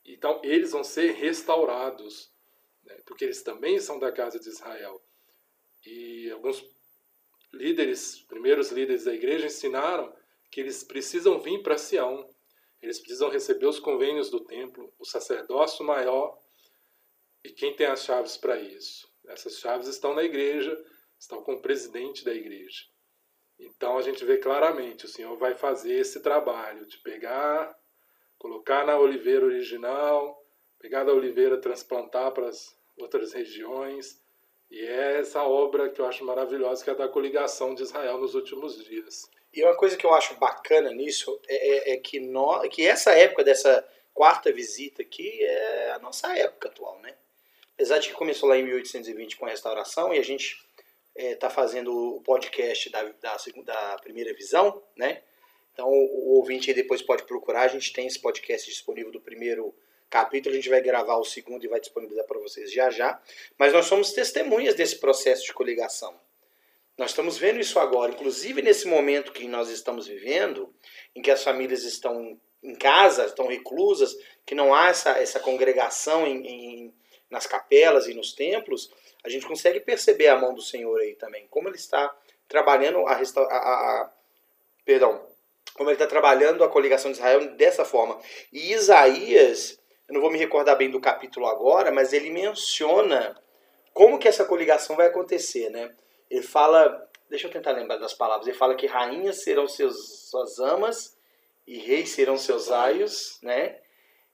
Então, 0.03 0.41
eles 0.43 0.73
vão 0.73 0.83
ser 0.83 1.13
restaurados 1.13 2.29
né? 2.83 2.97
porque 3.05 3.23
eles 3.23 3.41
também 3.43 3.79
são 3.79 3.97
da 3.97 4.11
casa 4.11 4.37
de 4.37 4.49
Israel. 4.49 5.01
E 5.85 6.29
alguns 6.31 6.65
líderes, 7.53 8.19
primeiros 8.27 8.71
líderes 8.71 9.05
da 9.05 9.13
igreja, 9.13 9.45
ensinaram 9.45 10.13
que 10.51 10.59
eles 10.59 10.83
precisam 10.83 11.39
vir 11.39 11.63
para 11.63 11.77
Sião, 11.77 12.29
eles 12.81 12.99
precisam 12.99 13.29
receber 13.29 13.67
os 13.67 13.79
convênios 13.79 14.29
do 14.29 14.41
templo, 14.41 14.93
o 14.99 15.05
sacerdócio 15.05 15.85
maior, 15.85 16.37
E 17.41 17.49
quem 17.49 17.73
tem 17.73 17.87
as 17.87 18.03
chaves 18.03 18.35
para 18.35 18.59
isso? 18.59 19.10
Essas 19.31 19.59
chaves 19.59 19.87
estão 19.87 20.13
na 20.13 20.23
igreja, 20.23 20.77
estão 21.19 21.41
com 21.41 21.53
o 21.53 21.61
presidente 21.61 22.23
da 22.23 22.33
igreja. 22.33 22.85
Então 23.59 23.97
a 23.97 24.01
gente 24.01 24.25
vê 24.25 24.37
claramente, 24.37 25.05
o 25.05 25.09
Senhor 25.09 25.37
vai 25.37 25.53
fazer 25.55 25.93
esse 25.93 26.19
trabalho 26.19 26.85
de 26.85 26.97
pegar, 26.99 27.77
colocar 28.37 28.85
na 28.85 28.97
oliveira 28.97 29.45
original, 29.45 30.43
pegar 30.79 31.03
da 31.03 31.13
oliveira, 31.13 31.61
transplantar 31.61 32.31
para 32.31 32.47
as 32.47 32.75
outras 32.97 33.33
regiões. 33.33 34.19
E 34.69 34.79
é 34.79 35.19
essa 35.19 35.43
obra 35.43 35.89
que 35.89 36.01
eu 36.01 36.05
acho 36.05 36.25
maravilhosa, 36.25 36.83
que 36.83 36.89
é 36.89 36.93
a 36.93 36.95
da 36.95 37.07
coligação 37.07 37.75
de 37.75 37.83
Israel 37.83 38.17
nos 38.17 38.33
últimos 38.33 38.83
dias. 38.83 39.29
E 39.53 39.63
uma 39.63 39.75
coisa 39.75 39.97
que 39.97 40.05
eu 40.05 40.13
acho 40.13 40.35
bacana 40.39 40.91
nisso 40.91 41.39
é, 41.47 41.91
é, 41.91 41.93
é 41.93 41.97
que, 41.97 42.19
nós, 42.19 42.67
que 42.69 42.87
essa 42.87 43.11
época 43.11 43.43
dessa 43.43 43.87
quarta 44.13 44.51
visita 44.51 45.01
aqui 45.01 45.43
é 45.43 45.91
a 45.91 45.99
nossa 45.99 46.35
época 46.37 46.69
atual, 46.69 46.99
né? 46.99 47.15
Apesar 47.75 47.99
de 47.99 48.09
que 48.09 48.13
começou 48.13 48.49
lá 48.49 48.57
em 48.57 48.63
1820 48.63 49.37
com 49.37 49.45
a 49.45 49.49
restauração 49.49 50.13
e 50.13 50.19
a 50.19 50.23
gente 50.23 50.57
está 51.15 51.47
é, 51.47 51.49
fazendo 51.49 52.15
o 52.15 52.21
podcast 52.21 52.89
da, 52.89 53.03
da, 53.03 53.37
da, 53.65 53.97
primeira 54.01 54.33
visão, 54.33 54.81
né? 54.95 55.21
Então 55.73 55.87
o, 55.89 56.35
ouvinte 56.35 56.73
depois 56.73 57.01
pode 57.01 57.23
procurar, 57.23 57.63
a 57.63 57.67
gente 57.67 57.91
tem 57.93 58.07
esse 58.07 58.19
podcast 58.19 58.69
disponível 58.69 59.11
do 59.11 59.21
primeiro 59.21 59.73
capítulo, 60.09 60.53
a 60.53 60.55
gente 60.57 60.69
vai 60.69 60.81
gravar 60.81 61.17
o 61.17 61.23
segundo 61.23 61.63
e 61.63 61.69
vai 61.69 61.79
disponibilizar 61.79 62.27
para 62.27 62.39
vocês 62.39 62.71
já 62.71 62.89
já. 62.89 63.19
Mas 63.57 63.73
nós 63.73 63.85
somos 63.85 64.11
testemunhas 64.11 64.75
desse 64.75 64.97
processo 64.97 65.45
de 65.45 65.53
coligação. 65.53 66.19
Nós 66.97 67.11
estamos 67.11 67.37
vendo 67.37 67.59
isso 67.59 67.79
agora, 67.79 68.11
inclusive 68.11 68.61
nesse 68.61 68.87
momento 68.87 69.31
que 69.31 69.47
nós 69.47 69.69
estamos 69.69 70.07
vivendo, 70.07 70.73
em 71.15 71.21
que 71.21 71.31
as 71.31 71.43
famílias 71.43 71.83
estão 71.83 72.39
em 72.61 72.75
casa, 72.75 73.25
estão 73.25 73.47
reclusas, 73.47 74.15
que 74.45 74.53
não 74.53 74.73
há 74.73 74.89
essa, 74.89 75.11
essa 75.17 75.39
congregação 75.39 76.27
em, 76.27 76.45
em, 76.45 76.93
nas 77.31 77.47
capelas 77.47 78.07
e 78.07 78.13
nos 78.13 78.33
templos, 78.33 78.91
a 79.23 79.29
gente 79.29 79.47
consegue 79.47 79.79
perceber 79.79 80.27
a 80.27 80.35
mão 80.35 80.53
do 80.53 80.61
Senhor 80.61 80.99
aí 80.99 81.15
também, 81.15 81.47
como 81.49 81.69
ele 81.69 81.77
está 81.77 82.13
trabalhando 82.47 83.07
a, 83.07 83.13
a, 83.13 83.17
a, 83.17 84.01
a 84.01 84.11
perdão, 84.85 85.25
como 85.73 85.89
ele 85.89 85.95
está 85.95 86.05
trabalhando 86.05 86.63
a 86.63 86.69
coligação 86.69 87.09
de 87.09 87.17
Israel 87.17 87.55
dessa 87.55 87.85
forma. 87.85 88.19
E 88.51 88.73
Isaías, 88.73 89.79
eu 90.07 90.13
não 90.13 90.21
vou 90.21 90.29
me 90.29 90.37
recordar 90.37 90.75
bem 90.75 90.91
do 90.91 90.99
capítulo 90.99 91.47
agora, 91.47 91.91
mas 91.91 92.11
ele 92.11 92.29
menciona 92.29 93.35
como 93.93 94.19
que 94.19 94.27
essa 94.27 94.45
coligação 94.45 94.95
vai 94.95 95.07
acontecer, 95.07 95.69
né? 95.69 95.93
Ele 96.29 96.41
fala, 96.41 97.09
deixa 97.29 97.47
eu 97.47 97.51
tentar 97.51 97.71
lembrar 97.71 97.97
das 97.97 98.13
palavras, 98.13 98.47
ele 98.47 98.57
fala 98.57 98.75
que 98.75 98.87
rainhas 98.87 99.43
serão 99.43 99.67
seus, 99.67 100.29
suas 100.29 100.59
amas 100.59 101.17
e 101.65 101.77
reis 101.77 102.09
serão 102.09 102.37
seus 102.37 102.69
aios, 102.69 103.39
né? 103.41 103.79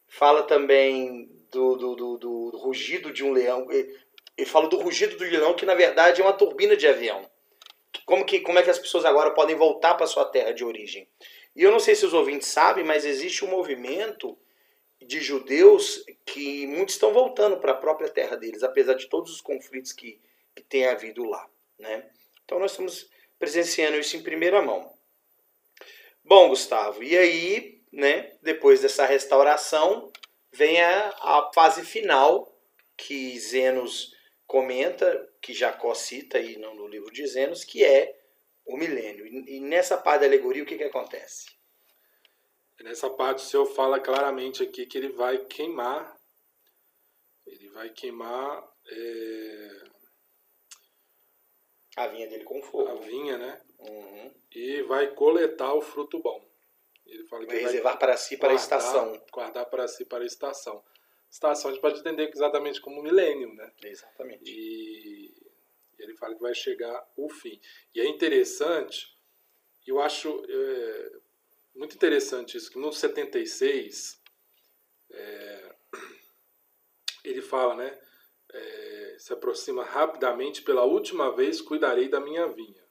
Fala 0.08 0.43
também 0.43 1.30
do, 1.52 1.76
do, 1.76 1.96
do, 1.96 2.17
do 2.17 2.50
rugido 2.58 3.12
de 3.12 3.24
um 3.24 3.32
leão. 3.32 3.67
Ele 3.72 4.46
fala 4.46 4.67
do 4.67 4.78
rugido 4.78 5.17
do 5.17 5.24
leão, 5.24 5.54
que 5.54 5.65
na 5.65 5.76
verdade 5.76 6.22
é 6.22 6.24
uma 6.24 6.34
turbina 6.34 6.76
de 6.76 6.88
avião. 6.88 7.30
Como, 8.06 8.24
que, 8.24 8.39
como 8.39 8.60
é 8.60 8.63
que 8.63 8.70
as 8.70 8.80
pessoas 8.80 9.06
agora 9.06 9.32
podem 9.32 9.56
voltar 9.56 9.96
para 9.96 10.08
sua 10.08 10.26
terra 10.26 10.54
de 10.54 10.63
origem? 10.63 11.08
E 11.56 11.63
eu 11.63 11.72
não 11.72 11.80
sei 11.80 11.96
se 11.96 12.06
os 12.06 12.13
ouvintes 12.13 12.48
sabem, 12.48 12.84
mas 12.84 13.06
existe 13.06 13.43
um 13.43 13.50
movimento 13.50 14.38
de 15.02 15.20
judeus 15.20 16.04
que 16.26 16.65
muitos 16.67 16.96
estão 16.96 17.13
voltando 17.13 17.58
para 17.58 17.72
a 17.72 17.78
própria 17.78 18.10
terra 18.10 18.36
deles, 18.36 18.63
apesar 18.63 18.93
de 18.93 19.08
todos 19.08 19.32
os 19.32 19.41
conflitos 19.41 19.91
que, 19.91 20.20
que 20.56 20.63
tem 20.63 20.86
havido 20.86 21.24
lá. 21.26 21.48
Né? 21.78 22.10
Então 22.46 22.60
nós 22.60 22.72
estamos 22.72 23.10
presenciando 23.39 23.98
isso 23.98 24.15
em 24.15 24.24
primeira 24.24 24.62
mão. 24.62 24.91
Bom, 26.24 26.50
Gustavo, 26.50 27.04
e 27.04 27.17
aí, 27.17 27.77
né, 27.98 28.32
depois 28.44 28.80
dessa 28.80 29.08
restauração, 29.08 30.12
vem 30.52 30.80
a, 30.80 31.10
a 31.10 31.52
fase 31.52 31.84
final 31.84 32.56
que 32.96 33.40
Zenos 33.40 34.16
comenta, 34.46 35.28
que 35.42 35.52
Jacó 35.52 35.96
cita 35.96 36.38
aí 36.38 36.58
no, 36.58 36.88
livro 36.88 37.12
de 37.12 37.26
Zenos, 37.26 37.64
que 37.64 37.84
é 37.84 38.16
o 38.68 38.78
milênio. 38.78 39.26
E, 39.26 39.58
e 39.58 39.60
nessa 39.62 39.98
parte 39.98 40.22
da 40.22 40.28
alegoria, 40.28 40.62
o 40.62 40.66
que, 40.68 40.78
que 40.78 40.84
acontece? 40.84 41.48
Nessa 42.82 43.10
parte 43.10 43.40
o 43.40 43.48
Senhor 43.48 43.66
fala 43.66 44.00
claramente 44.00 44.62
aqui 44.62 44.86
que 44.86 45.00
ele 45.00 45.10
vai 45.10 45.40
queimar, 45.46 46.16
ele 47.48 47.68
vai 47.70 47.90
queimar 47.90 48.64
é, 48.92 49.82
a 51.96 52.08
vinha 52.10 52.28
dele 52.28 52.44
com 52.44 52.62
fogo. 52.62 52.90
A 52.90 52.96
vinha, 52.96 53.40
né? 53.40 53.60
Uhum. 53.80 54.32
E 54.52 54.84
vai 54.84 55.08
coletar 55.16 55.74
o 55.74 55.82
fruto 55.82 56.20
bom. 56.20 56.48
Ele 57.08 57.24
fala 57.26 57.46
que 57.46 57.54
vai 57.54 57.63
reservar 57.63 57.93
vai 57.93 58.00
para 58.00 58.17
si 58.17 58.38
para 58.38 58.50
guardar, 58.50 58.60
a 58.60 58.63
estação. 58.63 59.26
Guardar 59.32 59.65
para 59.65 59.88
si 59.88 60.06
para 60.06 60.24
a 60.24 60.28
estação. 60.28 60.84
Estação 61.30 61.72
a 61.72 61.74
gente 61.74 61.82
pode 61.82 62.00
entender 62.00 62.30
exatamente 62.34 62.82
como 62.82 63.02
milênio, 63.02 63.54
né? 63.54 63.72
Exatamente. 63.84 64.50
E 64.50 65.34
ele 66.00 66.15
fala 66.15 66.36
que 66.36 66.41
vai 66.41 66.54
chegar 66.54 67.08
o 67.15 67.30
fim. 67.30 67.60
E 67.93 68.00
é 68.00 68.08
interessante, 68.08 69.17
eu 69.86 70.00
acho 70.00 70.43
é, 70.48 71.12
muito 71.76 71.96
interessante 71.96 72.58
isso, 72.58 72.72
que 72.72 72.80
no 72.80 72.91
76, 72.91 74.22
é, 75.12 75.76
ele 77.24 77.41
fala, 77.41 77.76
né? 77.76 78.00
É, 78.50 79.15
se 79.20 79.34
aproxima 79.34 79.84
rapidamente, 79.84 80.62
pela 80.62 80.84
última 80.84 81.36
vez 81.36 81.62
cuidarei 81.62 82.08
da 82.08 82.20
minha 82.20 82.48
vinha. 82.48 82.84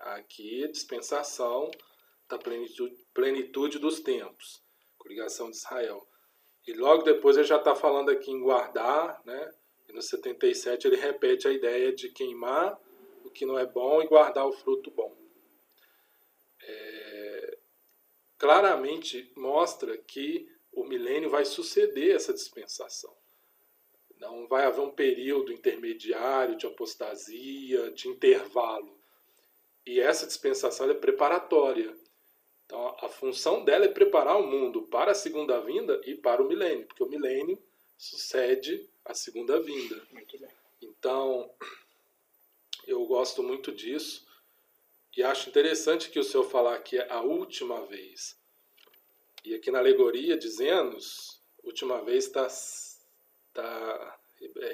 Aqui 0.00 0.64
a 0.64 0.70
dispensação 0.70 1.70
da 2.32 2.38
plenitude, 2.38 2.96
plenitude 3.12 3.78
dos 3.78 4.00
tempos, 4.00 4.62
coligação 4.96 5.50
de 5.50 5.56
Israel. 5.56 6.06
E 6.66 6.72
logo 6.72 7.02
depois 7.02 7.36
ele 7.36 7.46
já 7.46 7.58
está 7.58 7.74
falando 7.74 8.10
aqui 8.10 8.30
em 8.30 8.40
guardar, 8.40 9.20
né? 9.26 9.54
E 9.88 9.92
no 9.92 10.00
77 10.00 10.86
ele 10.86 10.96
repete 10.96 11.46
a 11.46 11.52
ideia 11.52 11.92
de 11.92 12.08
queimar 12.08 12.80
o 13.22 13.30
que 13.30 13.44
não 13.44 13.58
é 13.58 13.66
bom 13.66 14.02
e 14.02 14.06
guardar 14.06 14.46
o 14.46 14.52
fruto 14.52 14.90
bom. 14.90 15.14
É, 16.62 17.58
claramente 18.38 19.30
mostra 19.36 19.98
que 19.98 20.48
o 20.72 20.84
milênio 20.84 21.28
vai 21.28 21.44
suceder 21.44 22.14
essa 22.14 22.32
dispensação. 22.32 23.14
Não 24.16 24.46
vai 24.46 24.64
haver 24.64 24.80
um 24.80 24.90
período 24.90 25.52
intermediário 25.52 26.56
de 26.56 26.66
apostasia, 26.66 27.90
de 27.90 28.08
intervalo. 28.08 28.96
E 29.84 30.00
essa 30.00 30.26
dispensação 30.26 30.88
é 30.88 30.94
preparatória. 30.94 31.92
Então, 32.72 32.96
a 33.02 33.08
função 33.10 33.62
dela 33.62 33.84
é 33.84 33.88
preparar 33.88 34.40
o 34.40 34.46
mundo 34.46 34.80
para 34.84 35.12
a 35.12 35.14
segunda 35.14 35.60
vinda 35.60 36.00
e 36.06 36.14
para 36.14 36.42
o 36.42 36.48
milênio, 36.48 36.86
porque 36.86 37.04
o 37.04 37.08
milênio 37.08 37.62
sucede 37.98 38.88
a 39.04 39.12
segunda 39.12 39.60
vinda. 39.60 40.02
Então, 40.80 41.50
eu 42.88 43.04
gosto 43.04 43.42
muito 43.42 43.70
disso 43.70 44.26
e 45.14 45.22
acho 45.22 45.50
interessante 45.50 46.08
que 46.08 46.18
o 46.18 46.24
senhor 46.24 46.44
falar 46.44 46.78
que 46.78 46.96
é 46.96 47.12
a 47.12 47.20
última 47.20 47.84
vez. 47.84 48.40
E 49.44 49.54
aqui 49.54 49.70
na 49.70 49.78
alegoria 49.78 50.34
de 50.34 50.48
Zenos, 50.48 51.42
última 51.62 52.00
vez 52.00 52.24
está 52.24 52.48
tá 53.52 54.18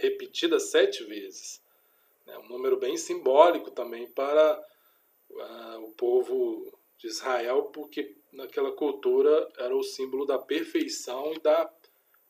repetida 0.01 0.61
sete 0.61 1.03
vezes. 1.03 1.61
É 2.29 2.39
um 2.39 2.47
número 2.47 2.77
bem 2.77 2.97
simbólico 2.97 3.73
também 3.73 4.07
para 4.07 4.65
uh, 5.31 5.85
o 5.85 5.91
povo 5.95 6.78
de 6.99 7.07
Israel, 7.07 7.65
porque 7.73 8.17
naquela 8.33 8.73
cultura 8.73 9.49
era 9.57 9.75
o 9.75 9.83
símbolo 9.83 10.27
da 10.27 10.39
perfeição 10.39 11.33
e 11.33 11.41
da 11.41 11.73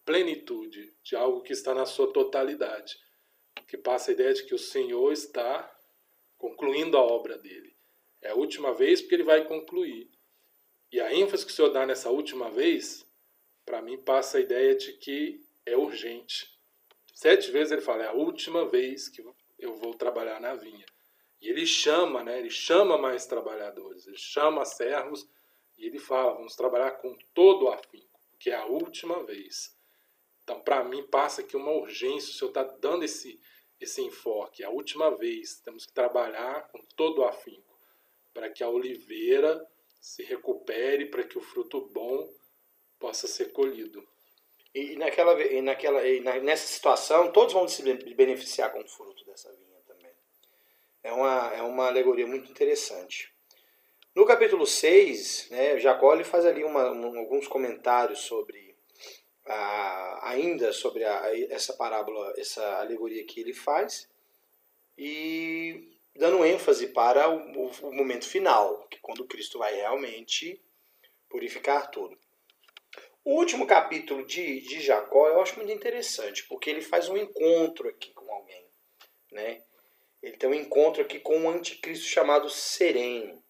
plenitude, 0.05 0.95
de 1.03 1.17
algo 1.17 1.43
que 1.43 1.53
está 1.53 1.75
na 1.75 1.87
sua 1.87 2.13
totalidade, 2.13 2.99
que 3.67 3.77
passa 3.77 4.11
a 4.11 4.15
ideia 4.15 4.33
de 4.33 4.45
que 4.45 4.55
o 4.55 4.59
Senhor 4.59 5.13
está 5.13 5.75
concluindo 6.39 6.97
a 6.97 7.03
obra 7.03 7.37
dele. 7.37 7.75
É 8.23 8.31
a 8.31 8.35
última 8.35 8.73
vez 8.73 9.01
porque 9.01 9.17
ele 9.17 9.25
vai 9.25 9.45
concluir. 9.47 10.09
E 10.91 11.01
a 11.01 11.13
ênfase 11.13 11.45
que 11.45 11.53
o 11.53 11.55
Senhor 11.55 11.71
dá 11.71 11.85
nessa 11.85 12.11
última 12.11 12.51
vez, 12.51 13.07
para 13.67 13.83
mim, 13.83 13.99
passa 13.99 14.39
a 14.39 14.41
ideia 14.41 14.75
de 14.75 14.95
que 14.95 15.45
é 15.67 15.77
urgente. 15.77 16.59
Sete 17.13 17.51
vezes 17.51 17.73
ele 17.73 17.83
fala, 17.83 18.05
é 18.05 18.09
a 18.09 18.13
última 18.13 18.67
vez 18.67 19.09
que 19.09 19.23
eu 19.59 19.75
vou 19.77 19.95
trabalhar 19.95 20.41
na 20.41 20.55
vinha. 20.55 20.87
E 21.41 21.49
ele 21.49 21.67
chama, 21.67 22.23
né? 22.23 22.39
Ele 22.39 22.51
chama 22.51 22.99
mais 22.99 23.27
trabalhadores, 23.27 24.07
ele 24.07 24.17
chama 24.17 24.65
servos 24.65 25.29
e 25.77 25.87
ele 25.87 25.99
fala: 25.99 26.35
vamos 26.35 26.57
trabalhar 26.57 26.93
com 26.93 27.17
todo 27.33 27.67
o 27.67 27.71
afinco, 27.71 28.21
que 28.39 28.51
é 28.51 28.57
a 28.57 28.67
última 28.67 29.23
vez. 29.25 29.77
Então, 30.43 30.61
para 30.61 30.83
mim, 30.83 31.03
passa 31.05 31.43
aqui 31.43 31.57
uma 31.57 31.73
urgência. 31.73 32.31
O 32.31 32.35
Senhor 32.35 32.49
está 32.49 32.63
dando 32.63 33.05
esse, 33.05 33.39
esse 33.79 34.01
enfoque. 34.01 34.63
É 34.63 34.67
a 34.67 34.71
última 34.71 35.15
vez. 35.15 35.61
Temos 35.61 35.85
que 35.85 35.93
trabalhar 35.93 36.69
com 36.69 36.83
todo 36.97 37.21
o 37.21 37.25
afinco 37.25 37.79
para 38.33 38.49
que 38.49 38.65
a 38.65 38.69
oliveira 38.69 39.63
se 40.01 40.23
recupere, 40.23 41.07
para 41.07 41.25
que 41.25 41.37
o 41.37 41.43
fruto 41.43 41.87
bom 41.89 42.33
possa 42.99 43.27
ser 43.27 43.53
colhido. 43.53 44.07
E 44.75 44.97
naquela, 44.97 45.41
e 45.43 45.61
naquela, 45.61 46.07
e 46.07 46.21
nessa 46.21 46.67
situação, 46.67 47.33
todos 47.33 47.53
vão 47.53 47.67
se 47.69 47.83
beneficiar 47.83 48.73
com 48.73 48.81
o 48.81 48.89
fruto 48.89 49.25
dessa 49.25 49.53
vinha. 49.55 49.68
É 51.03 51.13
uma, 51.13 51.55
é 51.55 51.63
uma 51.63 51.87
alegoria 51.87 52.27
muito 52.27 52.51
interessante. 52.51 53.33
No 54.15 54.27
capítulo 54.27 54.67
6, 54.67 55.49
né, 55.51 55.79
Jacó 55.79 56.13
ele 56.13 56.25
faz 56.25 56.45
ali 56.45 56.65
uma, 56.65 56.91
um, 56.91 57.19
alguns 57.19 57.47
comentários 57.47 58.21
sobre 58.21 58.77
a, 59.47 60.31
ainda 60.31 60.73
sobre 60.73 61.05
a, 61.05 61.31
essa 61.51 61.73
parábola, 61.73 62.35
essa 62.37 62.81
alegoria 62.81 63.25
que 63.25 63.41
ele 63.41 63.55
faz, 63.55 64.09
e 64.97 65.97
dando 66.17 66.45
ênfase 66.45 66.89
para 66.89 67.31
o, 67.31 67.71
o, 67.83 67.95
momento 67.95 68.27
final, 68.27 68.89
que 68.91 68.97
é 68.97 69.01
quando 69.01 69.25
Cristo 69.25 69.59
vai 69.59 69.75
realmente 69.75 70.61
purificar 71.29 71.89
tudo. 71.91 72.19
O 73.25 73.35
último 73.35 73.67
capítulo 73.67 74.27
de, 74.27 74.61
de 74.63 74.81
Jacó 74.81 75.29
eu 75.29 75.41
acho 75.41 75.57
muito 75.57 75.71
interessante, 75.71 76.45
porque 76.49 76.71
ele 76.71 76.81
faz 76.81 77.09
um 77.09 77.17
encontro 77.17 77.89
aqui 77.89 78.13
com 78.13 78.31
alguém. 78.33 78.67
Né? 79.31 79.63
Ele 80.23 80.37
tem 80.37 80.51
um 80.51 80.55
encontro 80.55 81.03
aqui 81.03 81.21
com 81.21 81.37
um 81.39 81.51
anticristo 81.51 82.07
chamado 82.07 82.51
Serem. 82.51 83.43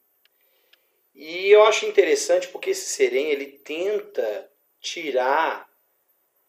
E 1.14 1.50
eu 1.50 1.62
acho 1.64 1.87
interessante 1.87 2.48
porque 2.48 2.70
esse 2.70 2.90
Serem 2.90 3.31
ele 3.31 3.59
tenta 3.59 4.50
tirar 4.81 5.68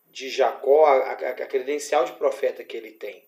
de 0.05 0.29
Jacó 0.29 0.85
a, 0.85 0.93
a, 0.93 1.11
a, 1.11 1.47
credencial 1.47 2.05
de 2.05 2.13
profeta 2.13 2.63
que 2.63 2.75
ele 2.75 2.91
tem. 2.91 3.25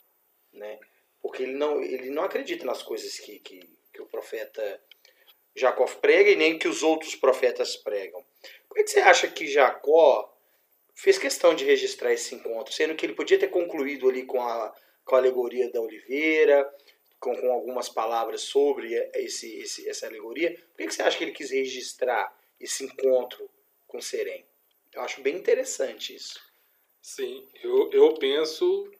Né? 0.53 0.79
Porque 1.21 1.43
ele 1.43 1.53
não, 1.53 1.81
ele 1.81 2.09
não 2.09 2.23
acredita 2.23 2.65
nas 2.65 2.83
coisas 2.83 3.17
que, 3.19 3.39
que, 3.39 3.61
que 3.93 4.01
o 4.01 4.07
profeta 4.07 4.81
Jacó 5.55 5.85
prega 5.85 6.29
e 6.29 6.35
nem 6.35 6.57
que 6.57 6.67
os 6.67 6.83
outros 6.83 7.15
profetas 7.15 7.75
pregam. 7.75 8.23
Por 8.67 8.75
que 8.75 8.87
você 8.87 8.99
acha 8.99 9.27
que 9.27 9.47
Jacó 9.47 10.31
fez 10.95 11.17
questão 11.17 11.55
de 11.55 11.65
registrar 11.65 12.13
esse 12.13 12.35
encontro, 12.35 12.73
sendo 12.73 12.95
que 12.95 13.05
ele 13.05 13.15
podia 13.15 13.39
ter 13.39 13.47
concluído 13.47 14.09
ali 14.09 14.23
com 14.23 14.41
a, 14.41 14.73
com 15.05 15.15
a 15.15 15.19
alegoria 15.19 15.71
da 15.71 15.81
oliveira, 15.81 16.69
com, 17.19 17.35
com 17.35 17.51
algumas 17.51 17.87
palavras 17.87 18.41
sobre 18.41 18.93
esse, 19.13 19.57
esse, 19.59 19.87
essa 19.87 20.07
alegoria? 20.07 20.51
Por 20.75 20.85
que 20.85 20.91
você 20.91 21.03
acha 21.03 21.17
que 21.17 21.23
ele 21.23 21.31
quis 21.31 21.51
registrar 21.51 22.35
esse 22.59 22.83
encontro 22.83 23.49
com 23.87 24.01
Serém? 24.01 24.45
Eu 24.93 25.01
acho 25.01 25.21
bem 25.21 25.35
interessante 25.35 26.15
isso. 26.15 26.39
Sim, 27.01 27.47
eu, 27.63 27.89
eu 27.91 28.13
penso 28.15 28.91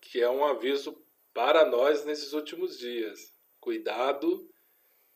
que 0.00 0.20
é 0.20 0.30
um 0.30 0.44
aviso 0.44 0.96
para 1.32 1.66
nós 1.66 2.04
nesses 2.04 2.32
últimos 2.32 2.78
dias. 2.78 3.32
Cuidado, 3.60 4.48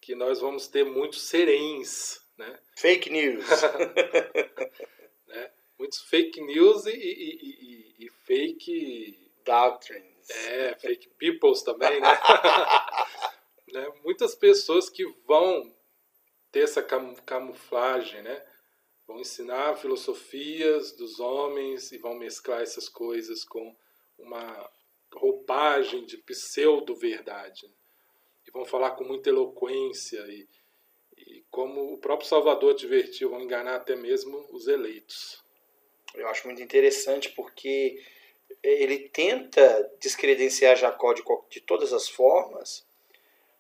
que 0.01 0.15
nós 0.15 0.41
vamos 0.41 0.67
ter 0.69 0.85
muitos 0.85 1.23
sereens, 1.23 2.21
né? 2.37 2.59
Fake 2.77 3.11
news. 3.11 3.45
né? 5.27 5.51
Muitos 5.79 6.03
fake 6.03 6.41
news 6.41 6.87
e, 6.87 6.91
e, 6.91 7.95
e, 8.01 8.07
e 8.07 8.11
fake... 8.25 9.28
Doctrines. 9.49 10.29
É, 10.29 10.75
fake 10.75 11.09
peoples 11.17 11.63
também, 11.63 11.99
né? 12.01 12.09
né? 13.73 13.89
Muitas 14.05 14.35
pessoas 14.35 14.91
que 14.91 15.05
vão 15.27 15.75
ter 16.53 16.61
essa 16.61 16.83
camuflagem, 16.83 18.23
né? 18.23 18.45
Vão 19.07 19.19
ensinar 19.19 19.77
filosofias 19.77 20.93
dos 20.93 21.19
homens 21.19 21.93
e 21.93 21.99
vão 21.99 22.15
mesclar 22.15 22.61
essas 22.61 22.91
coisas 22.91 23.43
com 23.43 23.75
uma 24.19 24.71
roupagem 25.15 26.05
de 26.05 26.19
pseudo-verdade. 26.19 27.73
E 28.47 28.51
vão 28.51 28.67
falar 28.67 28.91
com 28.93 29.05
muita 29.05 29.31
eloquência 29.31 30.19
e, 30.29 30.47
e, 31.17 31.43
como 31.51 31.95
o 31.95 31.99
próprio 31.99 32.29
Salvador 32.29 32.75
advertiu, 32.75 33.31
vão 33.31 33.41
enganar 33.41 33.77
até 33.77 33.97
mesmo 33.97 34.47
os 34.51 34.69
eleitos. 34.69 35.43
Eu 36.15 36.29
acho 36.29 36.47
muito 36.47 36.63
interessante 36.63 37.31
porque 37.31 37.99
ele 38.63 39.09
tenta 39.09 39.91
descredenciar 40.01 40.77
Jacó 40.77 41.13
de, 41.13 41.23
de 41.51 41.61
todas 41.61 41.93
as 41.93 42.09
formas, 42.09 42.87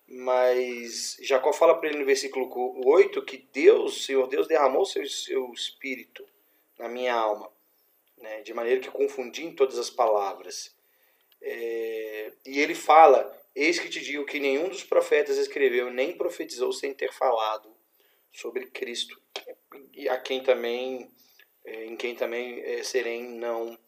mas 0.07 1.17
Jacó 1.21 1.53
fala 1.53 1.79
para 1.79 1.89
ele 1.89 1.99
no 1.99 2.07
versículo 2.07 2.49
8 2.85 3.25
que 3.25 3.47
Deus, 3.53 4.07
Senhor 4.07 4.27
Deus, 4.27 4.47
derramou 4.47 4.85
seu, 4.87 5.07
seu 5.07 5.53
espírito 5.53 6.27
na 6.79 6.89
minha 6.89 7.15
alma, 7.15 7.51
né, 8.17 8.41
de 8.41 8.55
maneira 8.55 8.81
que 8.81 8.91
confundi 8.91 9.45
em 9.45 9.55
todas 9.55 9.79
as 9.79 9.91
palavras. 9.91 10.75
É, 11.41 12.33
e 12.47 12.59
ele 12.59 12.75
fala: 12.75 13.37
Eis 13.55 13.79
que 13.79 13.89
te 13.89 14.01
digo 14.01 14.25
que 14.25 14.41
nenhum 14.41 14.69
dos 14.69 14.83
profetas 14.83 15.37
escreveu 15.37 15.91
nem 15.91 16.17
profetizou 16.17 16.73
sem 16.73 16.95
ter 16.95 17.13
falado 17.13 17.71
sobre 18.33 18.67
Cristo, 18.67 19.21
a 20.11 20.17
quem 20.17 20.43
também, 20.43 21.11
é, 21.65 21.85
em 21.85 21.97
quem 21.97 22.15
também 22.15 22.61
é, 22.61 22.83
Serem 22.83 23.25
não 23.25 23.79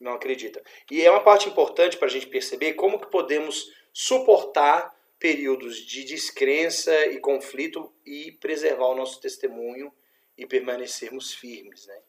não 0.00 0.12
acredita. 0.12 0.62
E 0.90 1.02
é 1.02 1.10
uma 1.10 1.22
parte 1.22 1.48
importante 1.48 1.96
para 1.96 2.06
a 2.06 2.10
gente 2.10 2.26
perceber 2.26 2.74
como 2.74 3.00
que 3.00 3.10
podemos 3.10 3.72
suportar 3.92 4.96
períodos 5.18 5.78
de 5.78 6.04
descrença 6.04 7.06
e 7.06 7.18
conflito 7.18 7.92
e 8.06 8.32
preservar 8.32 8.86
o 8.88 8.94
nosso 8.94 9.20
testemunho 9.20 9.92
e 10.36 10.46
permanecermos 10.46 11.34
firmes. 11.34 11.86
Né? 11.86 12.00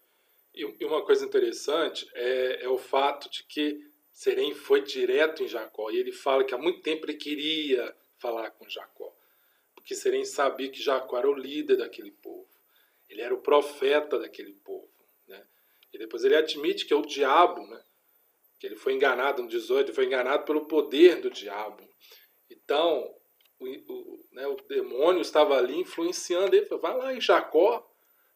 E 0.54 0.86
uma 0.86 1.04
coisa 1.04 1.25
interessante 1.25 2.08
é, 2.13 2.63
é 2.63 2.69
o 2.69 2.78
fato 2.78 3.30
de 3.30 3.43
que 3.43 3.84
Serém 4.12 4.54
foi 4.54 4.82
direto 4.82 5.43
em 5.43 5.47
Jacó 5.47 5.89
e 5.89 5.97
ele 5.97 6.12
fala 6.12 6.43
que 6.43 6.54
há 6.54 6.58
muito 6.58 6.82
tempo 6.82 7.06
ele 7.06 7.13
queria 7.13 7.95
falar 8.17 8.52
com 8.52 8.67
Jacó, 8.67 9.15
porque 9.73 9.95
Serém 9.95 10.25
sabia 10.25 10.69
que 10.69 10.82
Jacó 10.84 11.17
era 11.17 11.30
o 11.30 11.34
líder 11.34 11.78
daquele 11.78 12.12
povo, 12.12 12.45
ele 13.10 13.21
era 13.21 13.34
o 13.34 13.41
profeta 13.41 14.19
daquele 14.19 14.52
povo. 14.54 14.89
E 15.93 15.97
depois 15.97 16.23
ele 16.23 16.36
admite 16.36 16.86
que 16.86 16.93
é 16.93 16.95
o 16.95 17.06
diabo, 17.06 17.65
né? 17.67 17.84
que 18.60 18.67
ele 18.67 18.75
foi 18.75 18.93
enganado 18.93 19.41
no 19.41 19.47
18, 19.47 19.88
ele 19.88 19.95
foi 19.95 20.06
enganado 20.06 20.43
pelo 20.43 20.67
poder 20.67 21.21
do 21.21 21.30
diabo. 21.30 21.88
Então, 22.49 23.10
o, 23.60 23.65
o, 23.65 24.25
né, 24.32 24.47
o 24.47 24.56
demônio 24.67 25.21
estava 25.21 25.58
ali 25.58 25.78
influenciando 25.78 26.56
ele. 26.56 26.65
Vai 26.78 26.97
lá 26.97 27.13
em 27.13 27.21
Jacó. 27.21 27.89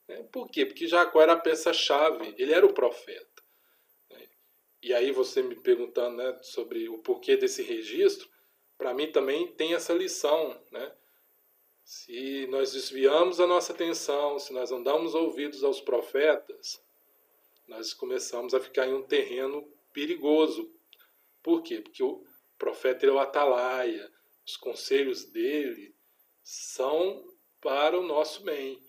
Né? 0.07 0.23
Por 0.31 0.49
quê? 0.49 0.65
Porque 0.65 0.87
Jacó 0.87 1.21
era 1.21 1.33
a 1.33 1.39
peça-chave, 1.39 2.33
ele 2.37 2.53
era 2.53 2.65
o 2.65 2.73
profeta. 2.73 3.43
Né? 4.09 4.29
E 4.81 4.93
aí 4.93 5.11
você 5.11 5.41
me 5.41 5.55
perguntando 5.55 6.17
né, 6.17 6.39
sobre 6.41 6.87
o 6.87 6.99
porquê 6.99 7.35
desse 7.35 7.61
registro, 7.61 8.29
para 8.77 8.93
mim 8.93 9.11
também 9.11 9.47
tem 9.47 9.73
essa 9.73 9.93
lição. 9.93 10.61
Né? 10.71 10.95
Se 11.83 12.47
nós 12.47 12.73
desviamos 12.73 13.39
a 13.39 13.47
nossa 13.47 13.73
atenção, 13.73 14.39
se 14.39 14.53
nós 14.53 14.71
não 14.71 14.81
damos 14.81 15.15
ouvidos 15.15 15.63
aos 15.63 15.81
profetas, 15.81 16.82
nós 17.67 17.93
começamos 17.93 18.53
a 18.53 18.59
ficar 18.59 18.87
em 18.87 18.93
um 18.93 19.03
terreno 19.03 19.63
perigoso. 19.91 20.71
Por 21.41 21.61
quê? 21.61 21.81
Porque 21.81 22.03
o 22.03 22.23
profeta 22.57 23.05
é 23.05 23.11
o 23.11 23.19
atalaia, 23.19 24.11
os 24.45 24.57
conselhos 24.57 25.25
dele 25.25 25.95
são 26.43 27.23
para 27.61 27.99
o 27.99 28.03
nosso 28.03 28.43
bem. 28.43 28.81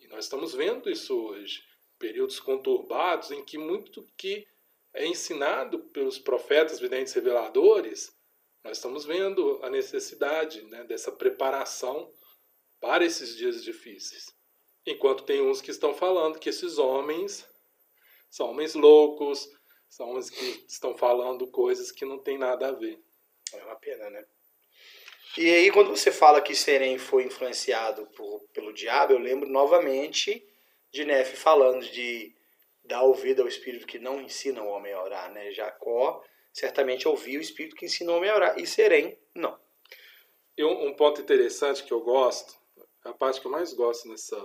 E 0.00 0.06
nós 0.08 0.24
estamos 0.24 0.54
vendo 0.54 0.90
isso 0.90 1.14
hoje. 1.14 1.62
Períodos 1.98 2.40
conturbados 2.40 3.30
em 3.30 3.44
que 3.44 3.58
muito 3.58 4.06
que 4.16 4.46
é 4.94 5.06
ensinado 5.06 5.78
pelos 5.90 6.18
profetas, 6.18 6.80
videntes 6.80 7.12
reveladores, 7.12 8.12
nós 8.64 8.76
estamos 8.76 9.04
vendo 9.04 9.58
a 9.62 9.70
necessidade 9.70 10.62
né, 10.62 10.84
dessa 10.84 11.10
preparação 11.12 12.12
para 12.80 13.04
esses 13.04 13.36
dias 13.36 13.62
difíceis. 13.62 14.34
Enquanto 14.86 15.24
tem 15.24 15.40
uns 15.40 15.60
que 15.60 15.70
estão 15.70 15.94
falando 15.94 16.38
que 16.38 16.48
esses 16.48 16.78
homens 16.78 17.46
são 18.32 18.48
homens 18.48 18.74
loucos, 18.74 19.46
são 19.90 20.08
homens 20.08 20.30
que 20.30 20.64
estão 20.66 20.96
falando 20.96 21.46
coisas 21.46 21.92
que 21.92 22.06
não 22.06 22.18
tem 22.18 22.38
nada 22.38 22.68
a 22.68 22.72
ver. 22.72 22.98
É 23.52 23.62
uma 23.62 23.76
pena, 23.76 24.08
né? 24.08 24.24
E 25.36 25.52
aí, 25.52 25.70
quando 25.70 25.90
você 25.90 26.10
fala 26.10 26.40
que 26.40 26.54
Serem 26.54 26.96
foi 26.96 27.24
influenciado 27.24 28.06
por, 28.16 28.40
pelo 28.54 28.72
diabo, 28.72 29.12
eu 29.12 29.18
lembro 29.18 29.46
novamente 29.50 30.42
de 30.90 31.04
Nefe 31.04 31.36
falando 31.36 31.84
de 31.90 32.34
dar 32.82 33.02
ouvido 33.02 33.42
ao 33.42 33.48
espírito 33.48 33.86
que 33.86 33.98
não 33.98 34.18
ensina 34.18 34.62
o 34.62 34.68
homem 34.68 34.94
a 34.94 35.02
orar, 35.02 35.30
né? 35.30 35.50
Jacó 35.52 36.24
certamente 36.54 37.06
ouviu 37.06 37.38
o 37.38 37.42
espírito 37.42 37.76
que 37.76 37.84
ensina 37.84 38.12
o 38.12 38.16
homem 38.16 38.30
a 38.30 38.34
orar, 38.34 38.58
e 38.58 38.66
Serem, 38.66 39.18
não. 39.34 39.58
E 40.56 40.64
um, 40.64 40.86
um 40.86 40.94
ponto 40.94 41.20
interessante 41.20 41.84
que 41.84 41.92
eu 41.92 42.00
gosto, 42.00 42.58
a 43.04 43.12
parte 43.12 43.42
que 43.42 43.46
eu 43.46 43.50
mais 43.50 43.74
gosto 43.74 44.08
nessa. 44.08 44.38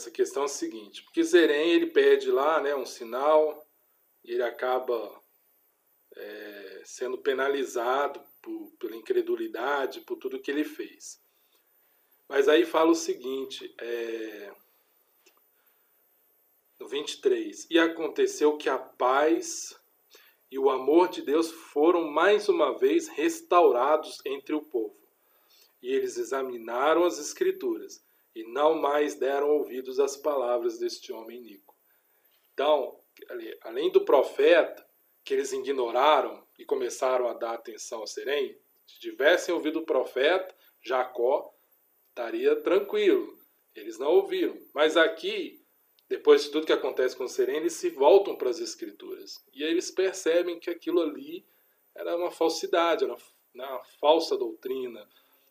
Nessa 0.00 0.10
questão 0.10 0.44
é 0.44 0.46
o 0.46 0.48
seguinte, 0.48 1.02
porque 1.02 1.22
Zerém 1.22 1.72
ele 1.72 1.88
pede 1.88 2.30
lá 2.30 2.58
né, 2.58 2.74
um 2.74 2.86
sinal 2.86 3.68
e 4.24 4.32
ele 4.32 4.42
acaba 4.42 5.20
é, 6.16 6.82
sendo 6.86 7.18
penalizado 7.18 8.18
por, 8.40 8.72
pela 8.78 8.96
incredulidade, 8.96 10.00
por 10.00 10.16
tudo 10.16 10.40
que 10.40 10.50
ele 10.50 10.64
fez. 10.64 11.22
Mas 12.26 12.48
aí 12.48 12.64
fala 12.64 12.90
o 12.90 12.94
seguinte, 12.94 13.74
é, 13.78 14.50
no 16.78 16.88
23, 16.88 17.66
e 17.68 17.78
aconteceu 17.78 18.56
que 18.56 18.70
a 18.70 18.78
paz 18.78 19.78
e 20.50 20.58
o 20.58 20.70
amor 20.70 21.10
de 21.10 21.20
Deus 21.20 21.50
foram 21.50 22.10
mais 22.10 22.48
uma 22.48 22.74
vez 22.78 23.06
restaurados 23.06 24.18
entre 24.24 24.54
o 24.54 24.62
povo. 24.62 24.96
E 25.82 25.92
eles 25.92 26.16
examinaram 26.16 27.04
as 27.04 27.18
escrituras 27.18 28.02
e 28.34 28.44
não 28.44 28.74
mais 28.74 29.14
deram 29.14 29.50
ouvidos 29.50 29.98
às 29.98 30.16
palavras 30.16 30.78
deste 30.78 31.12
homem 31.12 31.40
Nico. 31.40 31.76
Então, 32.52 32.98
além 33.62 33.90
do 33.90 34.04
profeta, 34.04 34.86
que 35.24 35.34
eles 35.34 35.52
ignoraram 35.52 36.46
e 36.58 36.64
começaram 36.64 37.28
a 37.28 37.34
dar 37.34 37.54
atenção 37.54 38.02
a 38.02 38.06
Serém, 38.06 38.58
se 38.86 39.00
tivessem 39.00 39.54
ouvido 39.54 39.80
o 39.80 39.86
profeta, 39.86 40.54
Jacó 40.82 41.52
estaria 42.08 42.56
tranquilo. 42.56 43.38
Eles 43.74 43.98
não 43.98 44.08
ouviram. 44.08 44.56
Mas 44.74 44.96
aqui 44.96 45.60
depois 46.10 46.42
de 46.42 46.50
tudo 46.50 46.66
que 46.66 46.72
acontece 46.72 47.16
com 47.16 47.22
o 47.22 47.28
Serem, 47.28 47.58
eles 47.58 47.74
se 47.74 47.88
voltam 47.90 48.34
para 48.34 48.50
as 48.50 48.58
escrituras. 48.58 49.40
E 49.54 49.62
aí 49.62 49.70
eles 49.70 49.92
percebem 49.92 50.58
que 50.58 50.68
aquilo 50.68 51.00
ali 51.00 51.46
era 51.94 52.16
uma 52.16 52.32
falsidade, 52.32 53.04
era 53.04 53.14
uma 53.54 53.84
falsa 54.00 54.36
doutrina, 54.36 55.08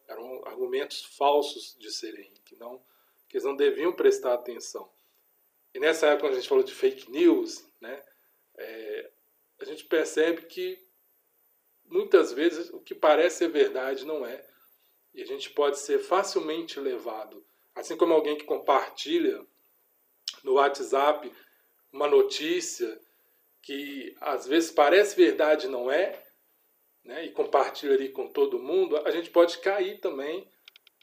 eram 0.09 0.43
argumentos 0.45 1.05
falsos 1.05 1.77
de 1.79 1.91
Serem, 1.91 2.33
que, 2.43 2.55
não, 2.57 2.81
que 3.27 3.37
eles 3.37 3.45
não 3.45 3.55
deviam 3.55 3.93
prestar 3.93 4.33
atenção. 4.33 4.91
E 5.73 5.79
nessa 5.79 6.07
época, 6.07 6.23
quando 6.23 6.33
a 6.33 6.39
gente 6.39 6.49
falou 6.49 6.63
de 6.63 6.73
fake 6.73 7.09
news, 7.11 7.63
né, 7.79 8.03
é, 8.57 9.11
a 9.61 9.65
gente 9.65 9.85
percebe 9.85 10.41
que 10.43 10.83
muitas 11.85 12.33
vezes 12.33 12.69
o 12.71 12.79
que 12.79 12.95
parece 12.95 13.37
ser 13.37 13.49
verdade 13.49 14.05
não 14.05 14.25
é. 14.25 14.45
E 15.13 15.21
a 15.21 15.25
gente 15.25 15.49
pode 15.51 15.79
ser 15.79 15.99
facilmente 15.99 16.79
levado. 16.79 17.45
Assim 17.75 17.95
como 17.95 18.13
alguém 18.13 18.37
que 18.37 18.43
compartilha 18.43 19.45
no 20.43 20.53
WhatsApp 20.53 21.31
uma 21.91 22.07
notícia 22.07 22.99
que 23.61 24.15
às 24.21 24.47
vezes 24.47 24.71
parece 24.71 25.15
verdade 25.15 25.67
não 25.67 25.91
é, 25.91 26.23
né, 27.03 27.25
e 27.25 27.31
compartilha 27.31 27.93
ali 27.93 28.09
com 28.09 28.27
todo 28.27 28.59
mundo, 28.59 28.97
a 28.97 29.11
gente 29.11 29.29
pode 29.29 29.57
cair 29.59 29.99
também 29.99 30.47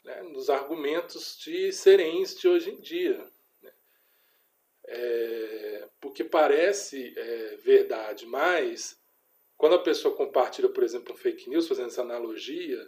né, 0.03 0.23
nos 0.23 0.49
argumentos 0.49 1.37
de 1.37 1.71
serenes 1.71 2.35
de 2.39 2.47
hoje 2.47 2.71
em 2.71 2.79
dia. 2.79 3.29
Né? 3.61 3.73
É, 4.87 5.89
porque 5.99 6.23
parece 6.23 7.13
é, 7.17 7.55
verdade, 7.57 8.25
mas 8.25 8.97
quando 9.57 9.75
a 9.75 9.83
pessoa 9.83 10.15
compartilha, 10.15 10.69
por 10.69 10.83
exemplo, 10.83 11.13
um 11.13 11.17
fake 11.17 11.49
news, 11.49 11.67
fazendo 11.67 11.87
essa 11.87 12.01
analogia, 12.01 12.79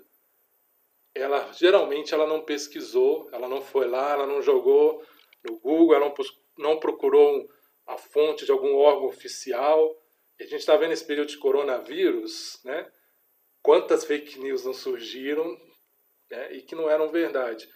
ela 1.16 1.52
geralmente 1.52 2.14
ela 2.14 2.28
não 2.28 2.42
pesquisou, 2.46 3.28
ela 3.32 3.50
não 3.50 3.62
foi 3.62 3.88
lá, 3.88 4.14
ela 4.14 4.28
não 4.28 4.42
jogou 4.42 5.04
no 5.44 5.60
Google, 5.60 5.96
ela 5.96 6.06
não, 6.06 6.14
não 6.58 6.80
procurou 6.80 7.50
a 7.88 7.98
fonte 7.98 8.46
de 8.46 8.52
algum 8.52 8.76
órgão 8.76 9.08
oficial. 9.08 9.96
E 10.40 10.44
a 10.44 10.46
gente 10.46 10.60
está 10.60 10.78
vendo 10.78 10.92
esse 10.92 11.06
período 11.06 11.30
de 11.30 11.38
coronavírus, 11.38 12.62
né? 12.64 12.90
Quantas 13.62 14.06
fake 14.06 14.40
news 14.40 14.64
não 14.64 14.74
surgiram 14.74 15.60
né? 16.30 16.54
e 16.54 16.62
que 16.62 16.76
não 16.76 16.90
eram 16.90 17.10
verdade. 17.10 17.70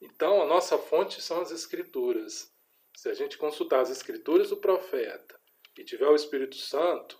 Então, 0.00 0.42
a 0.42 0.46
nossa 0.46 0.76
fonte 0.78 1.20
são 1.22 1.40
as 1.40 1.50
escrituras. 1.50 2.52
Se 2.96 3.08
a 3.08 3.14
gente 3.14 3.38
consultar 3.38 3.80
as 3.80 3.90
escrituras 3.90 4.50
do 4.50 4.56
profeta 4.56 5.38
e 5.76 5.84
tiver 5.84 6.08
o 6.08 6.14
Espírito 6.14 6.56
Santo, 6.56 7.18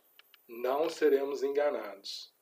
não 0.49 0.89
seremos 0.89 1.43
enganados. 1.43 2.33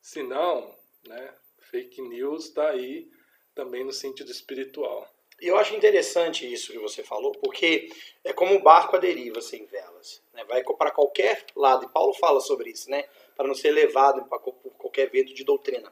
Se 0.00 0.22
não, 0.22 0.76
né, 1.06 1.34
fake 1.70 2.02
news 2.02 2.46
está 2.46 2.70
aí 2.70 3.08
também 3.54 3.84
no 3.84 3.92
sentido 3.92 4.30
espiritual. 4.30 5.08
E 5.40 5.46
eu 5.46 5.56
acho 5.56 5.74
interessante 5.74 6.50
isso 6.50 6.70
que 6.70 6.78
você 6.78 7.02
falou, 7.02 7.32
porque 7.32 7.88
é 8.22 8.32
como 8.32 8.54
um 8.54 8.62
barco 8.62 8.96
à 8.96 8.98
deriva 8.98 9.40
sem 9.40 9.64
velas. 9.66 10.22
Né? 10.34 10.44
Vai 10.44 10.62
para 10.62 10.90
qualquer 10.90 11.46
lado. 11.56 11.86
E 11.86 11.88
Paulo 11.88 12.12
fala 12.14 12.40
sobre 12.40 12.70
isso, 12.70 12.90
né? 12.90 13.08
Para 13.40 13.48
não 13.48 13.54
ser 13.54 13.70
levado 13.70 14.22
por 14.26 14.38
qualquer 14.76 15.08
vento 15.08 15.32
de 15.32 15.44
doutrina. 15.44 15.90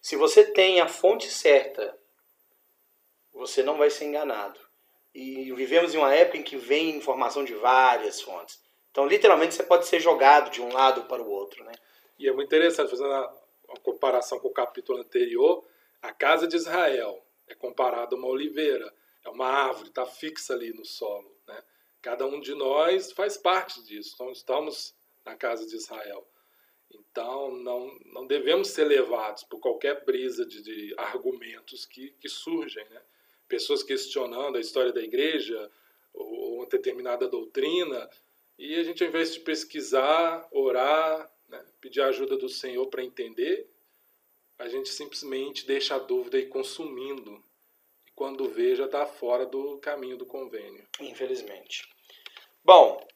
Se 0.00 0.16
você 0.16 0.42
tem 0.42 0.80
a 0.80 0.88
fonte 0.88 1.30
certa, 1.30 1.96
você 3.32 3.62
não 3.62 3.78
vai 3.78 3.88
ser 3.88 4.06
enganado. 4.06 4.58
E 5.14 5.52
vivemos 5.52 5.94
em 5.94 5.98
uma 5.98 6.12
época 6.12 6.38
em 6.38 6.42
que 6.42 6.56
vem 6.56 6.96
informação 6.96 7.44
de 7.44 7.54
várias 7.54 8.20
fontes. 8.20 8.60
Então, 8.90 9.06
literalmente, 9.06 9.54
você 9.54 9.62
pode 9.62 9.86
ser 9.86 10.00
jogado 10.00 10.50
de 10.50 10.60
um 10.60 10.72
lado 10.72 11.04
para 11.04 11.22
o 11.22 11.30
outro, 11.30 11.62
né? 11.62 11.70
E 12.18 12.28
é 12.28 12.32
muito 12.32 12.48
interessante, 12.48 12.90
fazendo 12.90 13.08
uma 13.08 13.76
comparação 13.84 14.40
com 14.40 14.48
o 14.48 14.52
capítulo 14.52 14.98
anterior, 14.98 15.64
a 16.02 16.12
casa 16.12 16.48
de 16.48 16.56
Israel 16.56 17.24
é 17.46 17.54
comparada 17.54 18.16
a 18.16 18.18
uma 18.18 18.26
oliveira, 18.26 18.92
é 19.24 19.28
uma 19.28 19.46
árvore, 19.46 19.90
está 19.90 20.04
fixa 20.06 20.54
ali 20.54 20.72
no 20.72 20.84
solo. 20.84 21.32
Né? 21.46 21.62
Cada 22.02 22.26
um 22.26 22.40
de 22.40 22.52
nós 22.52 23.12
faz 23.12 23.36
parte 23.36 23.80
disso, 23.84 24.10
então 24.16 24.32
estamos 24.32 24.92
na 25.24 25.36
casa 25.36 25.64
de 25.64 25.76
Israel. 25.76 26.26
Então, 26.90 27.54
não, 27.56 27.98
não 28.06 28.26
devemos 28.26 28.68
ser 28.68 28.84
levados 28.84 29.44
por 29.44 29.60
qualquer 29.60 30.04
brisa 30.04 30.44
de, 30.44 30.62
de 30.62 30.94
argumentos 30.96 31.84
que, 31.84 32.10
que 32.20 32.28
surgem. 32.28 32.84
Né? 32.88 33.00
Pessoas 33.48 33.82
questionando 33.82 34.56
a 34.56 34.60
história 34.60 34.92
da 34.92 35.02
igreja 35.02 35.70
ou 36.12 36.56
uma 36.56 36.66
determinada 36.66 37.28
doutrina, 37.28 38.08
e 38.58 38.74
a 38.74 38.82
gente, 38.82 39.02
ao 39.02 39.08
invés 39.08 39.32
de 39.32 39.40
pesquisar, 39.40 40.46
orar, 40.50 41.32
né, 41.48 41.64
pedir 41.80 42.02
a 42.02 42.08
ajuda 42.08 42.36
do 42.36 42.48
Senhor 42.48 42.86
para 42.88 43.02
entender, 43.02 43.66
a 44.58 44.68
gente 44.68 44.90
simplesmente 44.90 45.66
deixa 45.66 45.94
a 45.94 45.98
dúvida 45.98 46.36
aí 46.36 46.46
consumindo. 46.46 47.42
E 48.06 48.10
quando 48.10 48.48
vê, 48.50 48.76
já 48.76 48.84
está 48.84 49.06
fora 49.06 49.46
do 49.46 49.78
caminho 49.78 50.18
do 50.18 50.26
convênio. 50.26 50.86
Infelizmente. 51.00 51.88
Bom, 52.62 53.06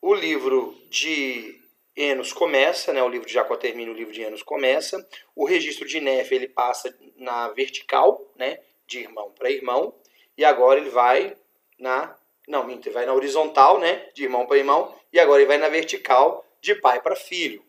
o 0.00 0.14
livro 0.14 0.80
de 0.88 1.59
Enos 1.96 2.32
começa, 2.32 2.92
né? 2.92 3.02
O 3.02 3.08
livro 3.08 3.26
de 3.26 3.32
Jacó 3.32 3.56
termina, 3.56 3.90
o 3.90 3.94
livro 3.94 4.12
de 4.12 4.22
Enos 4.22 4.42
começa. 4.42 5.06
O 5.34 5.44
registro 5.44 5.86
de 5.86 6.00
Nefe 6.00 6.34
ele 6.34 6.48
passa 6.48 6.94
na 7.16 7.48
vertical, 7.48 8.30
né? 8.36 8.58
De 8.86 9.00
irmão 9.00 9.32
para 9.32 9.50
irmão. 9.50 9.94
E 10.36 10.44
agora 10.44 10.80
ele 10.80 10.90
vai 10.90 11.36
na. 11.78 12.16
Não, 12.48 12.68
ele 12.70 12.90
vai 12.90 13.06
na 13.06 13.12
horizontal, 13.12 13.78
né? 13.78 14.08
De 14.14 14.24
irmão 14.24 14.46
para 14.46 14.58
irmão. 14.58 14.94
E 15.12 15.18
agora 15.18 15.40
ele 15.40 15.48
vai 15.48 15.58
na 15.58 15.68
vertical, 15.68 16.44
de 16.60 16.74
pai 16.74 17.00
para 17.00 17.16
filho. 17.16 17.64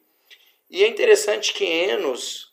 E 0.69 0.83
é 0.83 0.87
interessante 0.87 1.53
que 1.53 1.65
Enos 1.65 2.51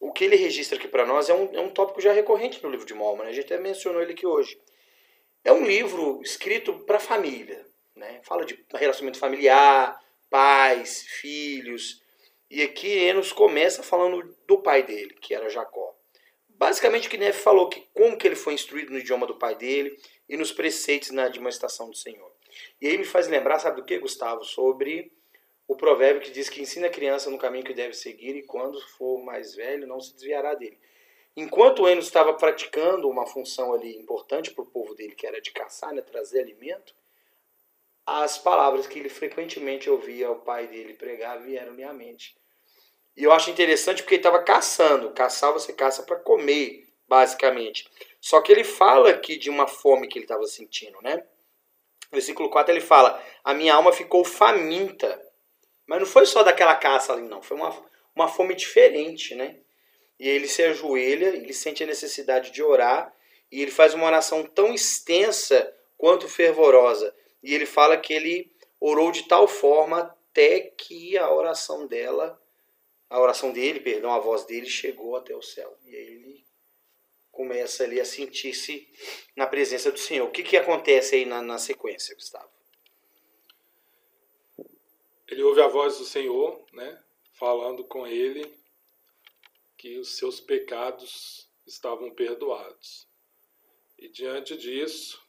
o 0.00 0.12
que 0.12 0.24
ele 0.24 0.36
registra 0.36 0.78
aqui 0.78 0.88
para 0.88 1.06
nós 1.06 1.28
é 1.28 1.34
um, 1.34 1.54
é 1.54 1.60
um 1.60 1.70
tópico 1.70 2.00
já 2.00 2.12
recorrente 2.12 2.62
no 2.62 2.70
livro 2.70 2.86
de 2.86 2.94
Mormon, 2.94 3.24
né? 3.24 3.30
a 3.30 3.32
gente 3.32 3.46
até 3.46 3.58
mencionou 3.58 4.02
ele 4.02 4.12
aqui 4.12 4.26
hoje. 4.26 4.58
É 5.42 5.52
um 5.52 5.64
livro 5.64 6.20
escrito 6.22 6.72
para 6.80 6.98
família, 6.98 7.64
né? 7.94 8.20
fala 8.22 8.44
de 8.44 8.62
relacionamento 8.74 9.18
familiar, 9.18 9.98
pais, 10.30 11.02
filhos, 11.02 12.02
e 12.50 12.62
aqui 12.62 12.88
Enos 12.88 13.32
começa 13.32 13.82
falando 13.82 14.34
do 14.46 14.58
pai 14.58 14.82
dele, 14.82 15.14
que 15.20 15.34
era 15.34 15.48
Jacó. 15.48 15.96
Basicamente 16.48 17.08
o 17.08 17.10
que 17.10 17.18
Nefe 17.18 17.42
falou, 17.42 17.68
que 17.68 17.86
como 17.92 18.16
que 18.16 18.26
ele 18.26 18.36
foi 18.36 18.54
instruído 18.54 18.92
no 18.92 18.98
idioma 18.98 19.26
do 19.26 19.36
pai 19.36 19.54
dele 19.56 19.98
e 20.28 20.36
nos 20.36 20.52
preceitos 20.52 21.10
na 21.10 21.28
demonstração 21.28 21.90
do 21.90 21.96
Senhor. 21.96 22.32
E 22.80 22.86
aí 22.86 22.96
me 22.96 23.04
faz 23.04 23.28
lembrar, 23.28 23.58
sabe 23.58 23.80
do 23.80 23.84
que, 23.84 23.98
Gustavo? 23.98 24.44
Sobre 24.44 25.12
o 25.68 25.76
provérbio 25.76 26.22
que 26.22 26.30
diz 26.30 26.48
que 26.48 26.62
ensina 26.62 26.86
a 26.86 26.90
criança 26.90 27.28
no 27.30 27.38
caminho 27.38 27.64
que 27.64 27.74
deve 27.74 27.94
seguir 27.94 28.36
e 28.36 28.42
quando 28.42 28.80
for 28.96 29.22
mais 29.22 29.54
velho 29.54 29.86
não 29.86 30.00
se 30.00 30.14
desviará 30.14 30.54
dele. 30.54 30.78
Enquanto 31.36 31.86
Enos 31.86 32.06
estava 32.06 32.32
praticando 32.32 33.08
uma 33.08 33.26
função 33.26 33.74
ali 33.74 33.94
importante 33.96 34.52
para 34.52 34.62
o 34.62 34.66
povo 34.66 34.94
dele, 34.94 35.14
que 35.14 35.26
era 35.26 35.40
de 35.40 35.50
caçar, 35.50 35.92
né, 35.92 36.00
trazer 36.00 36.40
alimento, 36.40 36.94
as 38.06 38.38
palavras 38.38 38.86
que 38.86 38.98
ele 38.98 39.08
frequentemente 39.08 39.90
ouvia 39.90 40.30
o 40.30 40.36
pai 40.36 40.66
dele 40.66 40.94
pregar 40.94 41.40
vieram-lhe 41.40 41.82
à 41.82 41.92
mente. 41.92 42.36
E 43.16 43.24
eu 43.24 43.32
acho 43.32 43.50
interessante 43.50 44.02
porque 44.02 44.14
ele 44.14 44.20
estava 44.20 44.42
caçando. 44.42 45.10
Caçar 45.12 45.52
você 45.52 45.72
caça 45.72 46.02
para 46.02 46.16
comer, 46.16 46.86
basicamente. 47.08 47.88
Só 48.20 48.40
que 48.40 48.52
ele 48.52 48.64
fala 48.64 49.10
aqui 49.10 49.36
de 49.36 49.50
uma 49.50 49.66
fome 49.66 50.06
que 50.06 50.18
ele 50.18 50.24
estava 50.24 50.46
sentindo, 50.46 50.98
né? 51.02 51.24
Versículo 52.12 52.48
4 52.50 52.72
ele 52.72 52.80
fala: 52.80 53.20
A 53.42 53.52
minha 53.52 53.74
alma 53.74 53.92
ficou 53.92 54.24
faminta 54.24 55.26
mas 55.86 56.00
não 56.00 56.06
foi 56.06 56.26
só 56.26 56.42
daquela 56.42 56.74
caça 56.74 57.12
ali, 57.12 57.22
não. 57.22 57.40
Foi 57.40 57.56
uma, 57.56 57.74
uma 58.14 58.28
fome 58.28 58.54
diferente, 58.54 59.34
né? 59.34 59.56
E 60.18 60.28
ele 60.28 60.48
se 60.48 60.62
ajoelha, 60.62 61.28
ele 61.28 61.52
sente 61.52 61.84
a 61.84 61.86
necessidade 61.86 62.50
de 62.50 62.62
orar, 62.62 63.14
e 63.52 63.62
ele 63.62 63.70
faz 63.70 63.94
uma 63.94 64.06
oração 64.06 64.42
tão 64.42 64.74
extensa 64.74 65.72
quanto 65.96 66.28
fervorosa. 66.28 67.14
E 67.46 67.54
ele 67.54 67.64
fala 67.64 67.96
que 67.96 68.12
ele 68.12 68.52
orou 68.80 69.12
de 69.12 69.22
tal 69.28 69.46
forma 69.46 70.00
até 70.00 70.60
que 70.60 71.16
a 71.16 71.30
oração 71.32 71.86
dela, 71.86 72.40
a 73.08 73.20
oração 73.20 73.52
dele, 73.52 73.80
perdão, 73.80 74.12
a 74.12 74.18
voz 74.18 74.44
dele 74.44 74.66
chegou 74.66 75.16
até 75.16 75.34
o 75.34 75.40
céu. 75.40 75.78
E 75.84 75.94
aí 75.94 76.06
ele 76.08 76.44
começa 77.30 77.84
ali 77.84 78.00
a 78.00 78.04
sentir-se 78.04 78.88
na 79.36 79.46
presença 79.46 79.92
do 79.92 79.98
Senhor. 79.98 80.26
O 80.26 80.32
que, 80.32 80.42
que 80.42 80.56
acontece 80.56 81.14
aí 81.14 81.24
na, 81.24 81.40
na 81.40 81.58
sequência, 81.58 82.14
Gustavo? 82.14 82.56
ele 85.28 85.42
ouve 85.42 85.60
a 85.60 85.66
voz 85.66 85.98
do 85.98 86.04
Senhor, 86.04 86.64
né, 86.72 87.02
falando 87.32 87.84
com 87.84 88.06
ele 88.06 88.56
que 89.76 89.98
os 89.98 90.16
seus 90.16 90.40
pecados 90.40 91.48
estavam 91.66 92.10
perdoados. 92.10 93.08
E 93.98 94.08
diante 94.08 94.56
disso, 94.56 95.25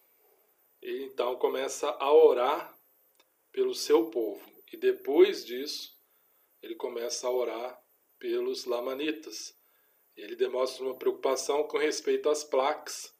ele 0.87 1.03
então 1.03 1.35
começa 1.35 1.89
a 1.89 2.13
orar 2.13 2.73
pelo 3.51 3.75
seu 3.75 4.09
povo. 4.09 4.41
E 4.71 4.77
depois 4.77 5.45
disso, 5.45 5.93
ele 6.61 6.75
começa 6.75 7.27
a 7.27 7.31
orar 7.31 7.83
pelos 8.17 8.63
lamanitas. 8.63 9.53
Ele 10.15 10.35
demonstra 10.35 10.85
uma 10.85 10.97
preocupação 10.97 11.63
com 11.63 11.77
respeito 11.77 12.29
às 12.29 12.43
placas, 12.43 13.13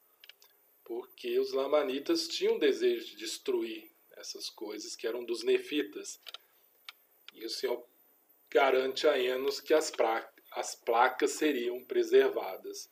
porque 0.85 1.37
os 1.39 1.51
lamanitas 1.51 2.29
tinham 2.29 2.57
desejo 2.57 3.05
de 3.05 3.17
destruir 3.17 3.91
essas 4.11 4.49
coisas 4.49 4.95
que 4.95 5.05
eram 5.05 5.25
dos 5.25 5.43
nefitas. 5.43 6.21
E 7.33 7.45
o 7.45 7.49
Senhor 7.49 7.85
garante 8.49 9.05
a 9.07 9.19
Enos 9.19 9.59
que 9.59 9.73
as, 9.73 9.91
as 10.51 10.73
placas 10.73 11.31
seriam 11.31 11.83
preservadas. 11.83 12.89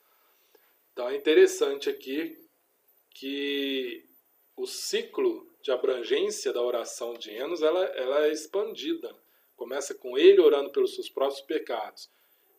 Então 0.91 1.09
é 1.09 1.15
interessante 1.15 1.89
aqui 1.89 2.37
que 3.09 4.05
o 4.55 4.65
ciclo 4.65 5.49
de 5.61 5.71
abrangência 5.71 6.53
da 6.53 6.61
oração 6.61 7.13
de 7.13 7.31
Enos 7.31 7.61
ela, 7.61 7.83
ela 7.85 8.25
é 8.25 8.31
expandida. 8.31 9.13
Começa 9.55 9.93
com 9.93 10.17
ele 10.17 10.39
orando 10.39 10.71
pelos 10.71 10.93
seus 10.95 11.09
próprios 11.09 11.41
pecados. 11.41 12.09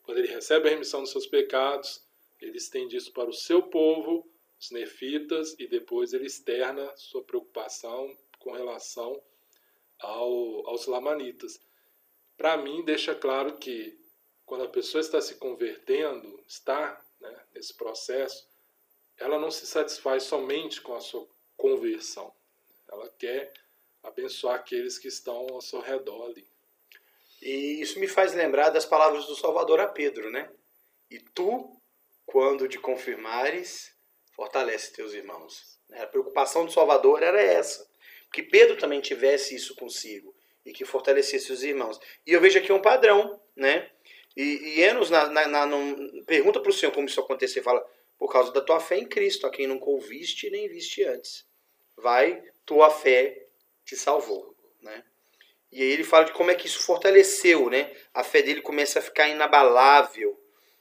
Quando 0.02 0.18
ele 0.18 0.28
recebe 0.28 0.68
a 0.68 0.70
remissão 0.70 1.02
dos 1.02 1.10
seus 1.10 1.26
pecados, 1.26 2.04
ele 2.40 2.56
estende 2.56 2.96
isso 2.96 3.12
para 3.12 3.28
o 3.28 3.34
seu 3.34 3.62
povo, 3.62 4.28
os 4.58 4.70
nefitas, 4.70 5.54
e 5.58 5.66
depois 5.66 6.12
ele 6.12 6.26
externa 6.26 6.94
sua 6.96 7.22
preocupação 7.22 8.16
com 8.38 8.52
relação 8.52 9.20
ao, 9.98 10.68
aos 10.68 10.86
lamanitas. 10.86 11.60
Para 12.36 12.56
mim, 12.56 12.84
deixa 12.84 13.14
claro 13.14 13.56
que 13.56 13.98
quando 14.44 14.64
a 14.64 14.68
pessoa 14.68 15.00
está 15.00 15.20
se 15.20 15.36
convertendo, 15.36 16.42
está 16.46 17.02
né, 17.20 17.42
nesse 17.54 17.74
processo, 17.74 18.46
ela 19.16 19.38
não 19.38 19.50
se 19.50 19.66
satisfaz 19.66 20.24
somente 20.24 20.80
com 20.80 20.94
a 20.94 21.00
sua 21.00 21.26
conversão. 21.56 22.32
Ela 22.90 23.08
quer 23.18 23.52
abençoar 24.02 24.56
aqueles 24.56 24.98
que 24.98 25.08
estão 25.08 25.46
ao 25.50 25.60
seu 25.60 25.80
redor 25.80 26.26
ali. 26.26 26.48
E 27.42 27.80
isso 27.80 27.98
me 27.98 28.08
faz 28.08 28.34
lembrar 28.34 28.70
das 28.70 28.86
palavras 28.86 29.26
do 29.26 29.36
Salvador 29.36 29.80
a 29.80 29.86
Pedro, 29.86 30.30
né? 30.30 30.50
E 31.10 31.18
tu, 31.18 31.80
quando 32.24 32.68
te 32.68 32.78
confirmares, 32.78 33.94
fortalece 34.32 34.92
teus 34.92 35.12
irmãos. 35.12 35.78
A 35.92 36.06
preocupação 36.06 36.64
do 36.64 36.72
Salvador 36.72 37.22
era 37.22 37.40
essa. 37.40 37.88
Que 38.32 38.42
Pedro 38.42 38.76
também 38.76 39.00
tivesse 39.00 39.54
isso 39.54 39.74
consigo 39.76 40.34
e 40.64 40.72
que 40.72 40.84
fortalecesse 40.84 41.52
os 41.52 41.62
irmãos. 41.62 41.98
E 42.26 42.32
eu 42.32 42.40
vejo 42.40 42.58
aqui 42.58 42.72
um 42.72 42.82
padrão, 42.82 43.40
né? 43.54 43.90
E, 44.36 44.42
e 44.42 44.82
Enos 44.82 45.08
na, 45.08 45.28
na, 45.28 45.46
na, 45.46 45.66
pergunta 46.26 46.60
para 46.60 46.68
o 46.68 46.72
Senhor 46.72 46.92
como 46.92 47.06
isso 47.06 47.20
aconteceu. 47.20 47.62
Fala, 47.62 47.86
por 48.18 48.32
causa 48.32 48.52
da 48.52 48.60
tua 48.60 48.80
fé 48.80 48.96
em 48.96 49.06
Cristo, 49.06 49.46
a 49.46 49.50
quem 49.50 49.66
nunca 49.66 49.86
ouviste 49.86 50.50
nem 50.50 50.68
viste 50.68 51.02
antes. 51.04 51.46
Vai, 51.96 52.42
tua 52.64 52.90
fé 52.90 53.46
te 53.84 53.96
salvou, 53.96 54.54
né? 54.82 55.04
E 55.70 55.82
aí 55.82 55.90
ele 55.90 56.04
fala 56.04 56.24
de 56.24 56.32
como 56.32 56.50
é 56.50 56.54
que 56.54 56.66
isso 56.66 56.82
fortaleceu, 56.82 57.68
né? 57.68 57.94
A 58.14 58.24
fé 58.24 58.42
dele 58.42 58.62
começa 58.62 58.98
a 58.98 59.02
ficar 59.02 59.28
inabalável. 59.28 60.40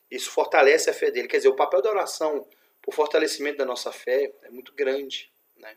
Isso 0.10 0.32
fortalece 0.32 0.90
a 0.90 0.94
fé 0.94 1.12
dele. 1.12 1.28
Quer 1.28 1.38
dizer, 1.38 1.50
o 1.50 1.56
papel 1.56 1.82
da 1.82 1.90
oração 1.90 2.48
por 2.82 2.94
fortalecimento 2.94 3.58
da 3.58 3.66
nossa 3.66 3.92
fé 3.92 4.32
é 4.44 4.50
muito 4.50 4.74
grande, 4.74 5.32
né? 5.58 5.76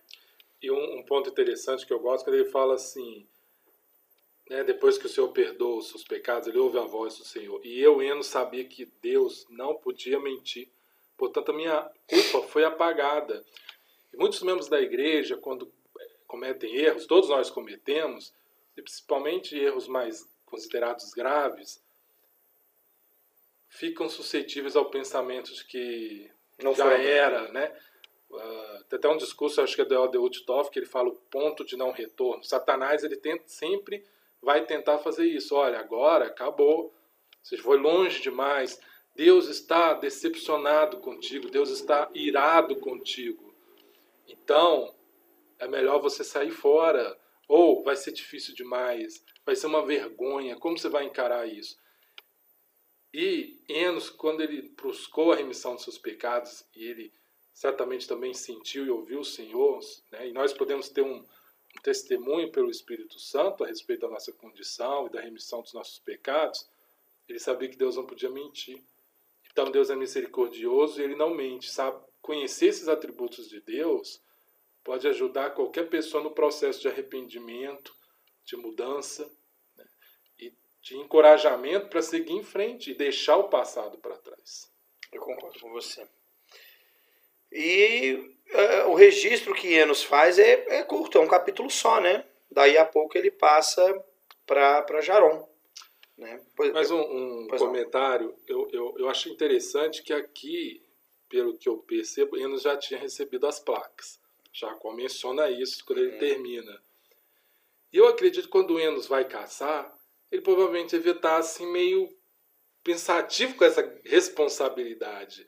E 0.60 0.70
um, 0.70 0.98
um 0.98 1.02
ponto 1.02 1.30
interessante 1.30 1.86
que 1.86 1.92
eu 1.92 2.00
gosto 2.00 2.24
quando 2.24 2.36
ele 2.36 2.50
fala 2.50 2.74
assim, 2.74 3.26
né, 4.48 4.64
depois 4.64 4.98
que 4.98 5.06
o 5.06 5.08
Senhor 5.08 5.28
perdoa 5.28 5.78
os 5.78 5.88
seus 5.88 6.04
pecados, 6.04 6.48
ele 6.48 6.58
ouve 6.58 6.78
a 6.78 6.82
voz 6.82 7.16
do 7.16 7.24
Senhor. 7.24 7.60
E 7.64 7.80
eu, 7.80 8.02
Eno, 8.02 8.22
sabia 8.22 8.64
que 8.64 8.86
Deus 9.00 9.46
não 9.48 9.74
podia 9.74 10.18
mentir. 10.18 10.68
Portanto, 11.18 11.50
a 11.50 11.54
minha 11.54 11.90
culpa 12.06 12.48
foi 12.48 12.64
apagada. 12.64 13.44
E 14.14 14.16
muitos 14.16 14.40
membros 14.42 14.68
da 14.68 14.80
igreja, 14.80 15.36
quando 15.36 15.70
cometem 16.26 16.76
erros, 16.76 17.06
todos 17.06 17.28
nós 17.28 17.50
cometemos, 17.50 18.32
e 18.76 18.82
principalmente 18.82 19.58
erros 19.58 19.88
mais 19.88 20.26
considerados 20.46 21.12
graves, 21.12 21.82
ficam 23.68 24.08
suscetíveis 24.08 24.76
ao 24.76 24.90
pensamento 24.90 25.52
de 25.52 25.64
que 25.64 26.30
não 26.62 26.74
já 26.74 26.92
era, 26.92 27.50
né? 27.52 27.76
Uh, 28.30 28.84
tem 28.88 28.98
até 28.98 29.08
um 29.08 29.16
discurso, 29.16 29.60
acho 29.60 29.74
que 29.74 29.80
é 29.80 29.84
do 29.84 29.94
Elder 29.94 30.22
Uttoff, 30.22 30.70
que 30.70 30.78
ele 30.78 30.86
fala 30.86 31.08
o 31.08 31.16
ponto 31.16 31.64
de 31.64 31.76
não 31.76 31.90
retorno. 31.90 32.44
Satanás 32.44 33.02
ele 33.02 33.16
tenta, 33.16 33.44
sempre 33.46 34.04
vai 34.40 34.64
tentar 34.66 34.98
fazer 34.98 35.26
isso. 35.26 35.54
Olha, 35.54 35.78
agora 35.78 36.26
acabou, 36.26 36.94
você 37.42 37.56
foi 37.56 37.78
longe 37.78 38.20
demais. 38.20 38.78
Deus 39.18 39.48
está 39.48 39.94
decepcionado 39.94 40.98
contigo, 40.98 41.50
Deus 41.50 41.70
está 41.70 42.08
irado 42.14 42.76
contigo. 42.76 43.52
Então, 44.28 44.94
é 45.58 45.66
melhor 45.66 46.00
você 46.00 46.22
sair 46.22 46.52
fora. 46.52 47.18
Ou 47.48 47.82
vai 47.82 47.96
ser 47.96 48.12
difícil 48.12 48.54
demais, 48.54 49.24
vai 49.44 49.56
ser 49.56 49.66
uma 49.66 49.84
vergonha. 49.84 50.54
Como 50.54 50.78
você 50.78 50.88
vai 50.88 51.04
encarar 51.04 51.48
isso? 51.48 51.76
E 53.12 53.58
Enos, 53.68 54.08
quando 54.08 54.40
ele 54.40 54.72
buscou 54.80 55.32
a 55.32 55.36
remissão 55.36 55.74
dos 55.74 55.82
seus 55.82 55.98
pecados, 55.98 56.64
e 56.76 56.84
ele 56.84 57.12
certamente 57.52 58.06
também 58.06 58.32
sentiu 58.32 58.86
e 58.86 58.90
ouviu 58.90 59.18
o 59.18 59.24
Senhor, 59.24 59.80
né? 60.12 60.28
e 60.28 60.32
nós 60.32 60.52
podemos 60.52 60.90
ter 60.90 61.02
um, 61.02 61.16
um 61.16 61.82
testemunho 61.82 62.52
pelo 62.52 62.70
Espírito 62.70 63.18
Santo 63.18 63.64
a 63.64 63.66
respeito 63.66 64.02
da 64.02 64.10
nossa 64.10 64.30
condição 64.30 65.08
e 65.08 65.10
da 65.10 65.20
remissão 65.20 65.60
dos 65.60 65.72
nossos 65.72 65.98
pecados, 65.98 66.68
ele 67.28 67.40
sabia 67.40 67.68
que 67.68 67.76
Deus 67.76 67.96
não 67.96 68.06
podia 68.06 68.30
mentir. 68.30 68.80
Então 69.58 69.72
Deus 69.72 69.90
é 69.90 69.96
misericordioso 69.96 71.00
e 71.00 71.04
ele 71.04 71.16
não 71.16 71.34
mente, 71.34 71.68
sabe? 71.68 72.00
Conhecer 72.22 72.66
esses 72.66 72.86
atributos 72.86 73.48
de 73.48 73.60
Deus 73.60 74.22
pode 74.84 75.08
ajudar 75.08 75.50
qualquer 75.50 75.88
pessoa 75.88 76.22
no 76.22 76.30
processo 76.30 76.80
de 76.80 76.86
arrependimento, 76.86 77.92
de 78.44 78.56
mudança 78.56 79.28
né? 79.76 79.84
e 80.38 80.52
de 80.80 80.96
encorajamento 80.98 81.88
para 81.88 82.00
seguir 82.00 82.34
em 82.34 82.44
frente 82.44 82.92
e 82.92 82.94
deixar 82.94 83.36
o 83.36 83.48
passado 83.48 83.98
para 83.98 84.16
trás. 84.18 84.72
Eu 85.10 85.20
concordo 85.22 85.58
com 85.58 85.72
você. 85.72 86.06
E 87.50 88.36
é, 88.50 88.84
o 88.84 88.94
registro 88.94 89.52
que 89.56 89.74
Enos 89.74 90.04
faz 90.04 90.38
é, 90.38 90.66
é 90.68 90.84
curto, 90.84 91.18
é 91.18 91.20
um 91.20 91.26
capítulo 91.26 91.68
só, 91.68 92.00
né? 92.00 92.24
Daí 92.48 92.78
a 92.78 92.84
pouco 92.84 93.18
ele 93.18 93.32
passa 93.32 94.04
para 94.46 95.00
Jaron. 95.00 95.47
Né? 96.18 96.44
Pois, 96.56 96.72
Mas 96.72 96.90
um, 96.90 97.00
um 97.00 97.46
comentário, 97.46 98.34
eu, 98.46 98.68
eu, 98.72 98.94
eu 98.98 99.08
acho 99.08 99.28
interessante 99.28 100.02
que 100.02 100.12
aqui, 100.12 100.82
pelo 101.28 101.56
que 101.56 101.68
eu 101.68 101.78
percebo, 101.78 102.36
Enos 102.36 102.62
já 102.62 102.76
tinha 102.76 102.98
recebido 102.98 103.46
as 103.46 103.60
placas. 103.60 104.20
Já 104.52 104.76
menciona 104.94 105.48
isso 105.48 105.84
quando 105.84 106.00
ele 106.00 106.14
uhum. 106.14 106.18
termina. 106.18 106.82
E 107.92 107.96
eu 107.96 108.08
acredito 108.08 108.46
que 108.46 108.50
quando 108.50 108.74
o 108.74 108.80
Enos 108.80 109.06
vai 109.06 109.26
caçar, 109.26 109.96
ele 110.30 110.42
provavelmente 110.42 110.90
devia 110.90 111.12
estar 111.12 111.36
assim 111.36 111.70
meio 111.70 112.12
pensativo 112.82 113.54
com 113.54 113.64
essa 113.64 114.00
responsabilidade 114.04 115.46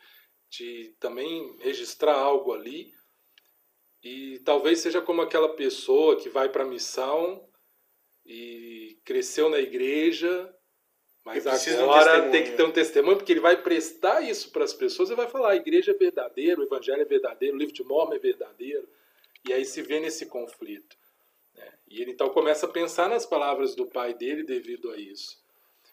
de 0.48 0.94
também 1.00 1.56
registrar 1.58 2.14
algo 2.14 2.52
ali. 2.52 2.94
E 4.02 4.38
talvez 4.40 4.78
seja 4.78 5.02
como 5.02 5.20
aquela 5.20 5.54
pessoa 5.56 6.16
que 6.16 6.28
vai 6.28 6.48
para 6.48 6.62
a 6.62 6.68
missão 6.68 7.44
e 8.24 8.98
cresceu 9.04 9.48
na 9.48 9.58
igreja, 9.58 10.54
mas 11.34 11.68
agora 11.68 12.22
um 12.24 12.30
tem 12.30 12.44
que 12.44 12.52
ter 12.52 12.62
um 12.62 12.72
testemunho, 12.72 13.16
porque 13.16 13.32
ele 13.32 13.40
vai 13.40 13.60
prestar 13.62 14.20
isso 14.20 14.50
para 14.50 14.64
as 14.64 14.72
pessoas 14.72 15.10
e 15.10 15.14
vai 15.14 15.28
falar: 15.28 15.50
a 15.50 15.56
igreja 15.56 15.92
é 15.92 15.94
verdadeira, 15.94 16.60
o 16.60 16.64
evangelho 16.64 17.02
é 17.02 17.04
verdadeiro, 17.04 17.56
o 17.56 17.58
livro 17.58 17.74
de 17.74 17.84
Mormon 17.84 18.14
é 18.14 18.18
verdadeiro. 18.18 18.88
E 19.46 19.52
aí 19.52 19.64
se 19.64 19.80
vê 19.82 20.00
nesse 20.00 20.26
conflito. 20.26 20.96
Né? 21.56 21.72
E 21.88 22.02
ele 22.02 22.12
então 22.12 22.28
começa 22.30 22.66
a 22.66 22.68
pensar 22.68 23.08
nas 23.08 23.24
palavras 23.24 23.74
do 23.74 23.86
pai 23.86 24.14
dele 24.14 24.42
devido 24.42 24.90
a 24.90 24.96
isso. 24.96 25.40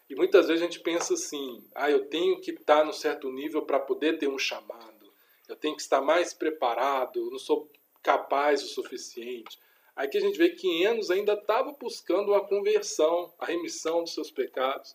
E 0.08 0.14
muitas 0.14 0.46
vezes 0.46 0.62
a 0.62 0.64
gente 0.64 0.80
pensa 0.80 1.14
assim: 1.14 1.62
ah, 1.74 1.90
eu 1.90 2.06
tenho 2.06 2.40
que 2.40 2.50
estar 2.52 2.84
num 2.84 2.92
certo 2.92 3.30
nível 3.30 3.62
para 3.62 3.78
poder 3.78 4.18
ter 4.18 4.28
um 4.28 4.38
chamado, 4.38 5.12
eu 5.48 5.56
tenho 5.56 5.76
que 5.76 5.82
estar 5.82 6.00
mais 6.00 6.32
preparado, 6.32 7.18
eu 7.18 7.30
não 7.30 7.38
sou 7.38 7.70
capaz 8.02 8.62
o 8.62 8.68
suficiente. 8.68 9.58
Aí 9.94 10.06
que 10.08 10.16
a 10.16 10.20
gente 10.20 10.38
vê 10.38 10.50
que 10.50 10.84
Enos 10.84 11.10
ainda 11.10 11.32
estava 11.32 11.72
buscando 11.72 12.30
uma 12.30 12.40
conversão, 12.40 13.34
a 13.38 13.46
remissão 13.46 14.04
dos 14.04 14.14
seus 14.14 14.30
pecados. 14.30 14.94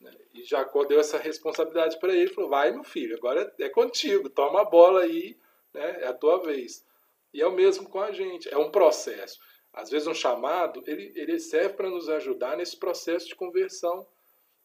Né? 0.00 0.12
E 0.32 0.44
Jacó 0.44 0.84
deu 0.84 0.98
essa 0.98 1.18
responsabilidade 1.18 1.98
para 1.98 2.14
ele, 2.14 2.32
falou: 2.32 2.50
vai, 2.50 2.70
meu 2.70 2.84
filho, 2.84 3.16
agora 3.16 3.52
é 3.58 3.68
contigo, 3.68 4.30
toma 4.30 4.62
a 4.62 4.64
bola 4.64 5.02
aí, 5.02 5.36
né? 5.74 5.98
é 6.00 6.06
a 6.06 6.14
tua 6.14 6.42
vez. 6.42 6.84
E 7.32 7.40
é 7.40 7.46
o 7.46 7.52
mesmo 7.52 7.88
com 7.88 8.00
a 8.00 8.10
gente, 8.10 8.48
é 8.52 8.56
um 8.56 8.70
processo. 8.70 9.38
Às 9.72 9.90
vezes 9.90 10.08
um 10.08 10.14
chamado, 10.14 10.82
ele, 10.86 11.12
ele 11.14 11.38
serve 11.38 11.74
para 11.74 11.88
nos 11.88 12.08
ajudar 12.08 12.56
nesse 12.56 12.76
processo 12.76 13.28
de 13.28 13.36
conversão. 13.36 14.06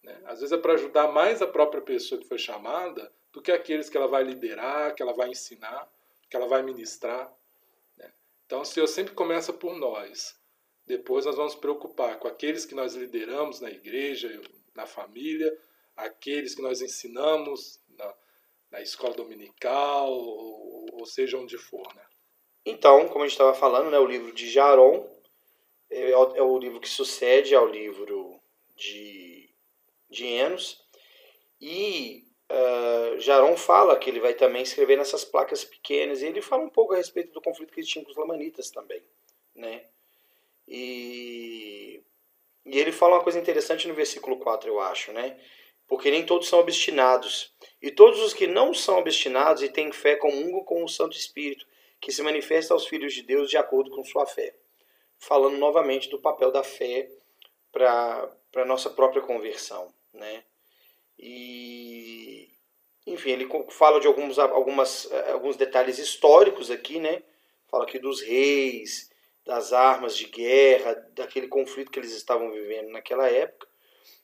Né? 0.03 0.19
Às 0.25 0.39
vezes 0.39 0.51
é 0.51 0.57
para 0.57 0.73
ajudar 0.73 1.11
mais 1.11 1.41
a 1.41 1.47
própria 1.47 1.81
pessoa 1.81 2.19
que 2.19 2.27
foi 2.27 2.39
chamada 2.39 3.11
do 3.31 3.41
que 3.41 3.51
aqueles 3.51 3.89
que 3.89 3.97
ela 3.97 4.07
vai 4.07 4.23
liderar, 4.23 4.95
que 4.95 5.03
ela 5.03 5.13
vai 5.13 5.29
ensinar, 5.29 5.87
que 6.29 6.35
ela 6.35 6.47
vai 6.47 6.63
ministrar. 6.63 7.31
Né? 7.97 8.11
Então 8.45 8.61
o 8.61 8.65
Senhor 8.65 8.87
sempre 8.87 9.13
começa 9.13 9.53
por 9.53 9.75
nós. 9.77 10.35
Depois 10.87 11.25
nós 11.25 11.35
vamos 11.35 11.55
preocupar 11.55 12.17
com 12.17 12.27
aqueles 12.27 12.65
que 12.65 12.75
nós 12.75 12.95
lideramos 12.95 13.59
na 13.59 13.69
igreja, 13.69 14.41
na 14.75 14.85
família, 14.85 15.51
aqueles 15.95 16.53
que 16.53 16.61
nós 16.61 16.81
ensinamos 16.81 17.79
na, 17.97 18.13
na 18.71 18.81
escola 18.81 19.13
dominical, 19.13 20.11
ou, 20.11 20.85
ou, 20.93 21.05
seja 21.05 21.37
onde 21.37 21.57
for. 21.57 21.87
Né? 21.95 22.03
Então, 22.65 23.07
como 23.07 23.23
a 23.23 23.27
gente 23.27 23.33
estava 23.33 23.53
falando, 23.53 23.89
né, 23.89 23.97
o 23.97 24.05
livro 24.05 24.33
de 24.33 24.49
Jaron 24.49 25.09
é, 25.89 26.11
é 26.11 26.43
o 26.43 26.57
livro 26.57 26.79
que 26.79 26.89
sucede 26.89 27.55
ao 27.55 27.67
livro 27.67 28.39
de 28.75 29.35
de 30.09 30.25
Enos. 30.25 30.83
E 31.59 32.25
uh, 32.49 33.19
Jaron 33.19 33.57
fala 33.57 33.97
que 33.97 34.09
ele 34.09 34.19
vai 34.19 34.33
também 34.33 34.63
escrever 34.63 34.97
nessas 34.97 35.23
placas 35.23 35.63
pequenas. 35.63 36.21
E 36.21 36.27
ele 36.27 36.41
fala 36.41 36.63
um 36.63 36.69
pouco 36.69 36.93
a 36.93 36.97
respeito 36.97 37.33
do 37.33 37.41
conflito 37.41 37.73
que 37.73 37.81
ele 37.81 37.87
tinha 37.87 38.03
com 38.03 38.11
os 38.11 38.17
lamanitas 38.17 38.69
também. 38.71 39.03
Né? 39.53 39.85
E, 40.67 41.94
e 42.65 42.79
ele 42.79 42.91
fala 42.91 43.15
uma 43.15 43.23
coisa 43.23 43.39
interessante 43.39 43.87
no 43.87 43.93
versículo 43.93 44.37
4, 44.39 44.67
eu 44.67 44.79
acho. 44.79 45.11
Né? 45.11 45.39
Porque 45.87 46.09
nem 46.09 46.25
todos 46.25 46.47
são 46.47 46.59
obstinados. 46.59 47.53
E 47.81 47.91
todos 47.91 48.19
os 48.21 48.33
que 48.33 48.47
não 48.47 48.73
são 48.73 48.97
obstinados 48.97 49.61
e 49.61 49.69
têm 49.69 49.91
fé 49.91 50.15
comungam 50.15 50.63
com 50.63 50.83
o 50.83 50.89
Santo 50.89 51.15
Espírito. 51.15 51.65
que 52.01 52.11
se 52.11 52.21
manifesta 52.21 52.73
aos 52.73 52.85
filhos 52.85 53.13
de 53.13 53.23
Deus 53.23 53.49
de 53.49 53.57
acordo 53.57 53.89
com 53.89 54.03
sua 54.03 54.27
fé. 54.27 54.53
Falando 55.17 55.57
novamente 55.57 56.09
do 56.09 56.19
papel 56.19 56.51
da 56.51 56.61
fé 56.63 57.09
para 57.71 58.29
a 58.57 58.65
nossa 58.65 58.89
própria 58.89 59.21
conversão. 59.21 59.91
Né? 60.13 60.43
E, 61.17 62.49
enfim, 63.07 63.31
ele 63.31 63.47
fala 63.69 63.99
de 63.99 64.07
alguns, 64.07 64.37
algumas, 64.37 65.09
eh, 65.11 65.31
alguns 65.31 65.55
detalhes 65.55 65.97
históricos 65.97 66.69
aqui, 66.69 66.99
né? 66.99 67.23
Fala 67.67 67.85
aqui 67.85 67.97
dos 67.97 68.21
reis, 68.21 69.09
das 69.45 69.73
armas 69.73 70.17
de 70.17 70.25
guerra, 70.25 70.93
daquele 71.13 71.47
conflito 71.47 71.91
que 71.91 71.99
eles 71.99 72.11
estavam 72.11 72.51
vivendo 72.51 72.89
naquela 72.89 73.29
época. 73.29 73.67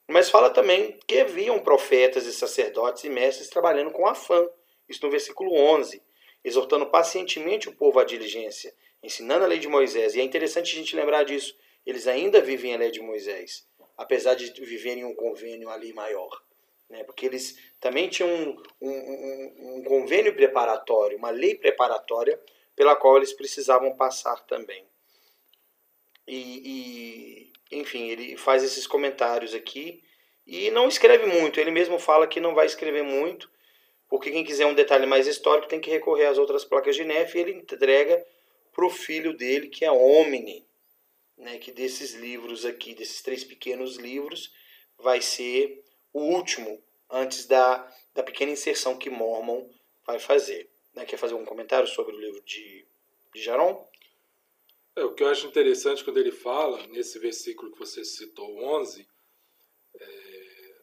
Mas 0.08 0.30
fala 0.30 0.50
também 0.50 1.00
que 1.08 1.20
haviam 1.20 1.60
profetas 1.60 2.26
e 2.26 2.34
sacerdotes 2.34 3.04
e 3.04 3.10
mestres 3.10 3.50
trabalhando 3.50 3.92
com 3.92 4.08
afã. 4.08 4.48
Isso 4.90 5.06
no 5.06 5.12
versículo 5.12 5.54
11. 5.54 6.02
Exortando 6.44 6.88
pacientemente 6.88 7.70
o 7.70 7.76
povo 7.76 8.00
à 8.00 8.04
diligência, 8.04 8.74
ensinando 9.04 9.46
a 9.46 9.48
lei 9.48 9.60
de 9.60 9.68
Moisés. 9.68 10.16
E 10.16 10.20
é 10.20 10.24
interessante 10.24 10.76
a 10.76 10.80
gente 10.80 10.96
lembrar 10.96 11.24
disso. 11.24 11.56
Eles 11.86 12.08
ainda 12.08 12.42
vivem 12.42 12.74
a 12.74 12.78
lei 12.78 12.92
de 12.92 13.00
Moisés, 13.00 13.68
apesar 13.96 14.34
de 14.34 14.52
viverem 14.64 15.06
um 15.06 15.16
convênio 15.16 15.70
ali 15.70 15.94
maior 15.94 16.42
né? 16.92 17.04
porque 17.06 17.26
eles 17.26 17.58
também 17.80 18.10
tinham 18.10 18.30
um, 18.30 18.90
um, 18.90 19.78
um, 19.78 19.84
convênio 19.84 20.36
preparatório, 20.36 21.18
uma 21.18 21.32
lei 21.32 21.56
preparatória 21.56 22.40
pela 22.76 22.96
qual 22.96 23.18
eles 23.18 23.34
precisavam 23.34 23.96
passar 23.96 24.40
também. 24.46 24.86
E, 26.34 27.52
e, 27.72 27.78
enfim, 27.82 28.08
ele 28.08 28.38
faz 28.38 28.64
esses 28.64 28.88
comentários 28.88 29.54
aqui 29.54 30.02
e 30.48 30.72
não 30.72 30.88
escreve 30.88 31.26
muito. 31.26 31.60
Ele 31.60 31.72
mesmo 31.72 32.00
fala 32.00 32.26
que 32.26 32.40
não 32.40 32.56
vai 32.56 32.66
escrever 32.66 33.04
muito, 33.04 33.52
porque 34.08 34.32
quem 34.32 34.46
quiser 34.46 34.66
um 34.66 34.74
detalhe 34.74 35.06
mais 35.06 35.28
histórico 35.28 35.68
tem 35.68 35.82
que 35.82 35.90
recorrer 35.90 36.28
às 36.28 36.38
outras 36.38 36.64
placas 36.64 36.96
de 36.96 37.04
neve 37.04 37.38
e 37.38 37.42
ele 37.42 37.52
entrega 37.52 38.26
para 38.72 38.86
o 38.86 38.90
filho 38.90 39.36
dele, 39.36 39.68
que 39.68 39.84
é 39.84 39.92
Omni, 39.92 40.66
né, 41.38 41.58
que 41.58 41.70
desses 41.70 42.14
livros 42.14 42.66
aqui, 42.66 42.96
desses 42.96 43.22
três 43.22 43.44
pequenos 43.44 43.98
livros, 43.98 44.54
vai 44.98 45.20
ser 45.20 45.84
o 46.14 46.22
último 46.22 46.82
antes 47.10 47.46
da, 47.46 47.94
da 48.16 48.24
pequena 48.24 48.54
inserção 48.54 48.98
que 48.98 49.10
Mormon 49.10 49.70
vai 50.08 50.18
fazer. 50.18 50.70
Né? 50.94 51.04
Quer 51.04 51.18
fazer 51.18 51.34
um 51.34 51.44
comentário 51.44 51.90
sobre 51.90 52.16
o 52.16 52.20
livro 52.22 52.42
de, 52.44 52.86
de 53.34 53.42
Jaron? 53.42 53.86
É, 54.96 55.04
o 55.06 55.14
que 55.14 55.24
eu 55.24 55.30
acho 55.30 55.48
interessante 55.48 56.04
quando 56.04 56.18
ele 56.18 56.32
fala, 56.32 56.86
nesse 56.88 57.18
versículo 57.18 57.72
que 57.72 57.80
você 57.80 58.04
citou, 58.04 58.58
11, 58.58 59.08
é, 59.96 60.76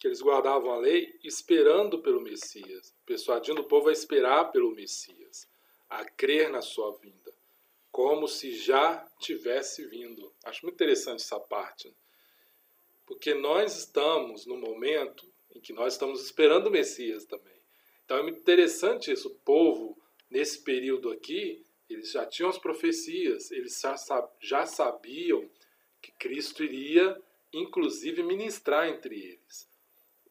que 0.00 0.08
eles 0.08 0.22
guardavam 0.22 0.72
a 0.72 0.78
lei 0.78 1.18
esperando 1.22 2.00
pelo 2.00 2.22
Messias, 2.22 2.94
persuadindo 3.04 3.60
o 3.60 3.68
povo 3.68 3.88
a 3.88 3.92
esperar 3.92 4.50
pelo 4.50 4.74
Messias, 4.74 5.46
a 5.90 6.04
crer 6.04 6.50
na 6.50 6.62
sua 6.62 6.96
vinda, 6.96 7.32
como 7.90 8.26
se 8.26 8.54
já 8.54 9.06
tivesse 9.20 9.84
vindo. 9.86 10.32
Acho 10.44 10.64
muito 10.64 10.76
interessante 10.76 11.20
essa 11.20 11.38
parte. 11.38 11.88
Né? 11.88 11.94
Porque 13.06 13.34
nós 13.34 13.76
estamos 13.76 14.46
no 14.46 14.56
momento 14.56 15.30
em 15.54 15.60
que 15.60 15.74
nós 15.74 15.92
estamos 15.92 16.24
esperando 16.24 16.68
o 16.68 16.70
Messias 16.70 17.26
também. 17.26 17.60
Então 18.04 18.16
é 18.16 18.22
muito 18.22 18.40
interessante 18.40 19.12
isso. 19.12 19.28
O 19.28 19.34
povo, 19.34 19.98
nesse 20.30 20.62
período 20.62 21.10
aqui, 21.10 21.62
eles 21.92 22.12
já 22.12 22.26
tinham 22.26 22.50
as 22.50 22.58
profecias, 22.58 23.50
eles 23.50 23.80
já 24.40 24.66
sabiam 24.66 25.48
que 26.00 26.12
Cristo 26.12 26.64
iria, 26.64 27.20
inclusive, 27.52 28.22
ministrar 28.22 28.88
entre 28.88 29.14
eles. 29.14 29.68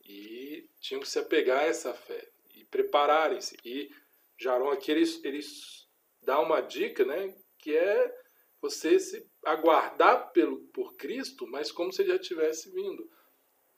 E 0.05 0.67
tinham 0.79 1.01
que 1.01 1.07
se 1.07 1.19
apegar 1.19 1.61
a 1.61 1.65
essa 1.65 1.93
fé 1.93 2.27
e 2.55 2.65
prepararem-se. 2.65 3.57
E 3.63 3.89
Jaron 4.37 4.71
aqui, 4.71 4.91
eles, 4.91 5.23
eles 5.23 5.87
dá 6.21 6.39
uma 6.39 6.61
dica, 6.61 7.05
né, 7.05 7.33
que 7.57 7.75
é 7.75 8.21
você 8.61 8.99
se 8.99 9.25
aguardar 9.45 10.31
pelo, 10.31 10.59
por 10.67 10.95
Cristo, 10.95 11.47
mas 11.47 11.71
como 11.71 11.91
se 11.91 12.01
ele 12.01 12.11
já 12.11 12.19
tivesse 12.19 12.69
vindo. 12.69 13.09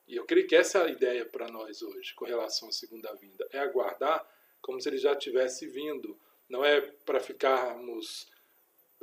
E 0.07 0.15
eu 0.15 0.25
creio 0.25 0.47
que 0.47 0.55
essa 0.55 0.79
é 0.79 0.85
a 0.85 0.89
ideia 0.89 1.25
para 1.25 1.47
nós 1.47 1.81
hoje, 1.81 2.13
com 2.15 2.25
relação 2.25 2.67
à 2.67 2.71
segunda 2.71 3.13
vinda. 3.15 3.47
É 3.51 3.59
aguardar 3.59 4.27
como 4.61 4.79
se 4.81 4.89
ele 4.89 4.97
já 4.97 5.15
tivesse 5.15 5.65
vindo. 5.67 6.19
Não 6.49 6.63
é 6.63 6.81
para 6.81 7.19
ficarmos 7.19 8.27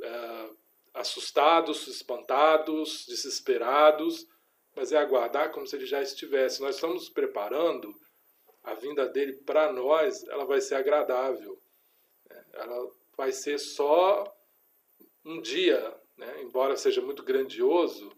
é, 0.01 0.49
assustados, 0.93 1.87
espantados, 1.87 3.05
desesperados, 3.07 4.27
mas 4.75 4.91
é 4.91 4.97
aguardar 4.97 5.51
como 5.51 5.67
se 5.67 5.75
ele 5.75 5.85
já 5.85 6.01
estivesse. 6.01 6.61
Nós 6.61 6.75
estamos 6.75 7.09
preparando 7.09 7.93
a 8.63 8.73
vinda 8.73 9.07
dele 9.07 9.33
para 9.33 9.71
nós, 9.71 10.23
ela 10.27 10.45
vai 10.45 10.61
ser 10.61 10.75
agradável. 10.75 11.59
Né? 12.29 12.45
Ela 12.53 12.91
vai 13.17 13.31
ser 13.31 13.57
só 13.57 14.23
um 15.25 15.41
dia, 15.41 15.95
né? 16.17 16.41
embora 16.41 16.77
seja 16.77 17.01
muito 17.01 17.23
grandioso, 17.23 18.11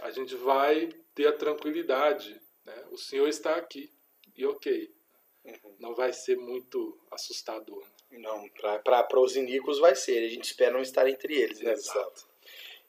a 0.00 0.10
gente 0.10 0.34
vai 0.36 0.88
ter 1.14 1.26
a 1.26 1.32
tranquilidade. 1.32 2.40
Né? 2.64 2.86
O 2.90 2.98
Senhor 2.98 3.28
está 3.28 3.56
aqui 3.56 3.90
e 4.34 4.44
ok. 4.44 4.94
Uhum. 5.44 5.76
Não 5.78 5.94
vai 5.94 6.12
ser 6.12 6.36
muito 6.36 6.98
assustador. 7.10 7.84
Não, 8.10 8.48
para 8.84 9.20
os 9.20 9.36
iníquos 9.36 9.78
vai 9.78 9.94
ser. 9.94 10.24
A 10.24 10.28
gente 10.28 10.44
espera 10.44 10.72
não 10.72 10.80
estar 10.80 11.08
entre 11.08 11.34
eles. 11.34 11.60
Né? 11.60 11.72
Exato. 11.72 12.26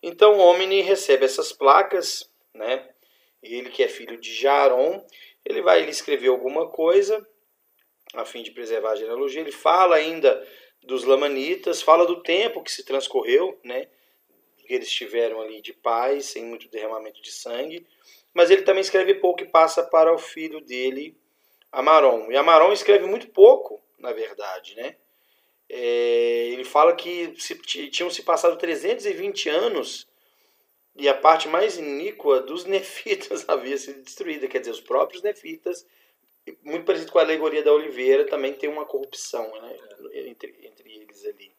Então 0.01 0.37
o 0.37 0.39
Omni 0.39 0.81
recebe 0.81 1.25
essas 1.25 1.51
placas, 1.51 2.29
né? 2.53 2.89
Ele 3.41 3.69
que 3.69 3.83
é 3.83 3.87
filho 3.87 4.17
de 4.17 4.33
Jaron, 4.33 5.05
ele 5.45 5.61
vai 5.61 5.81
ele 5.81 5.91
escrever 5.91 6.27
alguma 6.27 6.67
coisa 6.69 7.25
a 8.13 8.25
fim 8.25 8.43
de 8.43 8.51
preservar 8.51 8.91
a 8.91 8.95
genealogia. 8.95 9.41
Ele 9.41 9.51
fala 9.51 9.95
ainda 9.95 10.45
dos 10.83 11.03
lamanitas, 11.03 11.81
fala 11.81 12.05
do 12.05 12.21
tempo 12.21 12.63
que 12.63 12.71
se 12.71 12.83
transcorreu, 12.83 13.59
né? 13.63 13.87
Que 14.57 14.73
eles 14.73 14.89
tiveram 14.89 15.41
ali 15.41 15.61
de 15.61 15.73
paz, 15.73 16.27
sem 16.27 16.45
muito 16.45 16.69
derramamento 16.69 17.21
de 17.21 17.31
sangue. 17.31 17.85
Mas 18.33 18.49
ele 18.49 18.61
também 18.61 18.81
escreve 18.81 19.15
pouco 19.15 19.43
e 19.43 19.47
passa 19.47 19.83
para 19.83 20.13
o 20.13 20.17
filho 20.17 20.61
dele, 20.61 21.17
Amaron. 21.71 22.31
E 22.31 22.37
Amaron 22.37 22.71
escreve 22.71 23.05
muito 23.05 23.29
pouco, 23.29 23.81
na 23.97 24.13
verdade, 24.13 24.75
né? 24.75 24.95
É, 25.69 26.49
ele 26.51 26.63
fala 26.63 26.95
que 26.95 27.33
se, 27.37 27.55
tinham 27.55 28.09
se 28.09 28.23
passado 28.23 28.57
320 28.57 29.49
anos 29.49 30.07
e 30.95 31.07
a 31.09 31.13
parte 31.13 31.47
mais 31.47 31.77
iníqua 31.77 32.41
dos 32.41 32.63
nefitas 32.65 33.47
havia 33.47 33.77
sido 33.77 34.01
destruída. 34.01 34.47
Quer 34.47 34.59
dizer, 34.59 34.71
os 34.71 34.81
próprios 34.81 35.21
nefitas 35.21 35.85
muito 36.63 36.85
parecido 36.85 37.11
com 37.11 37.19
a 37.19 37.23
alegoria 37.23 37.63
da 37.63 37.73
oliveira, 37.73 38.25
também 38.25 38.53
tem 38.53 38.69
uma 38.69 38.85
corrupção 38.85 39.49
né, 39.61 39.77
entre, 40.13 40.55
entre 40.63 40.95
eles 40.95 41.25
ali. 41.25 41.51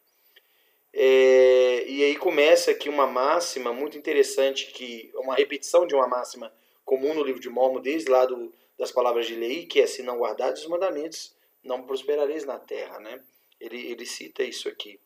É, 0.93 1.85
e 1.87 2.05
aí 2.05 2.17
começa 2.17 2.71
aqui 2.71 2.89
uma 2.89 3.07
máxima 3.07 3.73
muito 3.73 3.99
interessante, 3.99 4.67
que 4.73 5.11
uma 5.15 5.35
repetição 5.35 5.87
de 5.87 5.95
uma 5.95 6.07
máxima 6.07 6.53
comum 6.85 7.15
no 7.15 7.23
livro 7.23 7.41
de 7.41 7.51
Mormon, 7.51 7.81
desde 7.81 8.11
lá 8.11 8.25
do, 8.25 8.53
das 8.79 8.91
palavras 8.91 9.27
de 9.27 9.35
lei, 9.35 9.67
que 9.67 9.81
é 9.81 9.87
se 9.87 10.03
não 10.03 10.19
guardares 10.19 10.61
os 10.61 10.67
mandamentos, 10.67 11.37
não 11.63 11.83
prosperareis 11.83 12.45
na 12.45 12.59
terra. 12.59 12.99
Né? 12.99 13.21
Ele, 13.61 13.91
ele 13.91 14.07
cita 14.07 14.43
isso 14.43 14.69
aqui. 14.69 15.01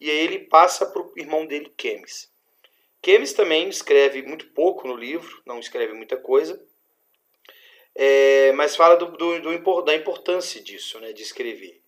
E 0.00 0.10
aí 0.10 0.18
ele 0.18 0.40
passa 0.40 0.86
para 0.86 1.02
o 1.02 1.12
irmão 1.16 1.46
dele, 1.46 1.72
Kemis. 1.76 2.30
Kemis 3.00 3.32
também 3.32 3.68
escreve 3.68 4.22
muito 4.22 4.48
pouco 4.48 4.88
no 4.88 4.96
livro, 4.96 5.42
não 5.44 5.58
escreve 5.58 5.92
muita 5.92 6.16
coisa, 6.16 6.60
é, 7.94 8.50
mas 8.52 8.74
fala 8.74 8.96
do, 8.96 9.06
do, 9.12 9.40
do, 9.40 9.82
da 9.82 9.94
importância 9.94 10.60
disso, 10.60 10.98
né, 10.98 11.12
de 11.12 11.22
escrever. 11.22 11.80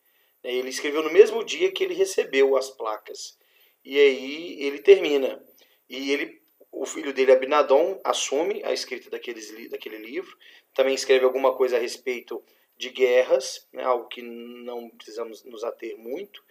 É, 0.44 0.54
ele 0.54 0.68
escreveu 0.68 1.02
no 1.02 1.12
mesmo 1.12 1.42
dia 1.42 1.72
que 1.72 1.82
ele 1.82 1.94
recebeu 1.94 2.57
as 2.57 2.70
placas. 2.70 3.36
E 3.84 3.98
aí 3.98 4.62
ele 4.62 4.78
termina. 4.78 5.42
E 5.88 6.12
ele, 6.12 6.40
o 6.70 6.86
filho 6.86 7.12
dele, 7.12 7.32
Abinadon, 7.32 8.00
assume 8.04 8.62
a 8.64 8.72
escrita 8.72 9.11
daqueles, 9.11 9.68
daquele 9.68 9.98
livro. 9.98 10.36
Também 10.72 10.94
escreve 10.94 11.24
alguma 11.24 11.54
coisa 11.54 11.76
a 11.76 11.80
respeito 11.80 12.42
de 12.77 12.91
guerras, 12.91 13.66
né, 13.72 13.83
algo 13.83 14.09
que 14.09 14.22
não 14.22 14.91
precisamos 14.91 15.45
nos 15.45 15.64
ater 15.64 15.97
muito. 15.97 16.45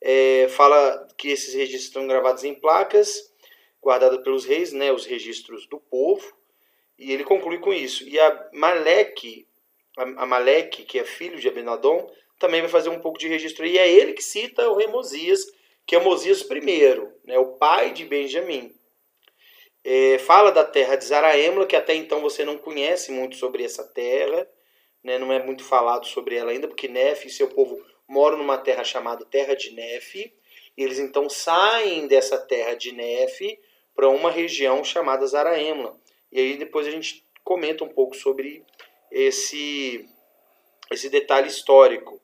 É, 0.00 0.48
fala 0.48 1.08
que 1.16 1.28
esses 1.28 1.54
registros 1.54 1.86
estão 1.86 2.06
gravados 2.06 2.44
em 2.44 2.54
placas, 2.54 3.32
guardadas 3.82 4.22
pelos 4.22 4.44
reis, 4.44 4.72
né, 4.72 4.92
os 4.92 5.06
registros 5.06 5.66
do 5.66 5.80
povo. 5.80 6.36
E 6.98 7.12
ele 7.12 7.24
conclui 7.24 7.58
com 7.58 7.72
isso. 7.72 8.08
E 8.08 8.18
a 8.20 8.50
Malek, 8.52 9.46
a 9.96 10.26
Malek, 10.26 10.84
que 10.84 10.98
é 10.98 11.04
filho 11.04 11.38
de 11.38 11.48
Abinadom, 11.48 12.08
também 12.38 12.60
vai 12.60 12.70
fazer 12.70 12.88
um 12.88 13.00
pouco 13.00 13.18
de 13.18 13.28
registro. 13.28 13.66
E 13.66 13.78
é 13.78 13.90
ele 13.90 14.12
que 14.12 14.22
cita 14.22 14.68
o 14.68 14.76
rei 14.76 14.86
Mosias, 14.86 15.40
que 15.86 15.96
é 15.96 16.00
Mosias 16.00 16.42
I, 16.42 17.08
né, 17.24 17.38
o 17.38 17.54
pai 17.56 17.92
de 17.92 18.04
Benjamim. 18.04 18.74
É, 19.82 20.18
fala 20.18 20.50
da 20.50 20.64
terra 20.64 20.96
de 20.96 21.04
Zaraemla, 21.04 21.66
que 21.66 21.76
até 21.76 21.94
então 21.94 22.20
você 22.20 22.44
não 22.44 22.56
conhece 22.56 23.12
muito 23.12 23.36
sobre 23.36 23.62
essa 23.62 23.84
terra, 23.84 24.48
né, 25.04 25.18
não 25.18 25.30
é 25.30 25.44
muito 25.44 25.62
falado 25.62 26.06
sobre 26.06 26.34
ela 26.34 26.50
ainda, 26.50 26.66
porque 26.66 26.88
Nefe 26.88 27.28
e 27.28 27.30
seu 27.30 27.48
povo 27.48 27.84
moram 28.08 28.38
numa 28.38 28.56
terra 28.56 28.82
chamada 28.82 29.24
Terra 29.24 29.54
de 29.54 29.70
Nefe. 29.72 30.32
E 30.76 30.82
eles 30.82 30.98
então 30.98 31.28
saem 31.28 32.06
dessa 32.06 32.38
terra 32.38 32.74
de 32.74 32.90
Nefe 32.90 33.60
para 33.94 34.08
uma 34.08 34.30
região 34.30 34.82
chamada 34.82 35.26
Zaraemla. 35.26 35.96
E 36.32 36.40
aí 36.40 36.56
depois 36.56 36.86
a 36.86 36.90
gente 36.90 37.24
comenta 37.44 37.84
um 37.84 37.88
pouco 37.88 38.16
sobre 38.16 38.64
esse, 39.10 40.08
esse 40.90 41.10
detalhe 41.10 41.48
histórico. 41.48 42.20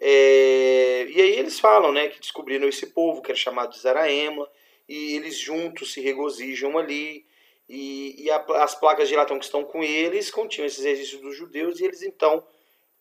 É, 0.00 1.06
e 1.08 1.20
aí 1.20 1.38
eles 1.38 1.58
falam 1.58 1.90
né, 1.90 2.08
que 2.08 2.20
descobriram 2.20 2.68
esse 2.68 2.86
povo, 2.88 3.20
que 3.20 3.32
era 3.32 3.38
chamado 3.38 3.72
de 3.72 3.80
Zaraema, 3.80 4.48
e 4.88 5.16
eles 5.16 5.36
juntos 5.36 5.92
se 5.92 6.00
regozijam 6.00 6.78
ali, 6.78 7.26
e, 7.68 8.24
e 8.24 8.30
a, 8.30 8.44
as 8.62 8.74
placas 8.74 9.08
de 9.08 9.16
latão 9.16 9.38
que 9.38 9.44
estão 9.44 9.64
com 9.64 9.82
eles 9.82 10.30
continham 10.30 10.66
esses 10.66 10.84
registros 10.84 11.20
dos 11.20 11.36
judeus, 11.36 11.80
e 11.80 11.84
eles 11.84 12.02
então 12.02 12.44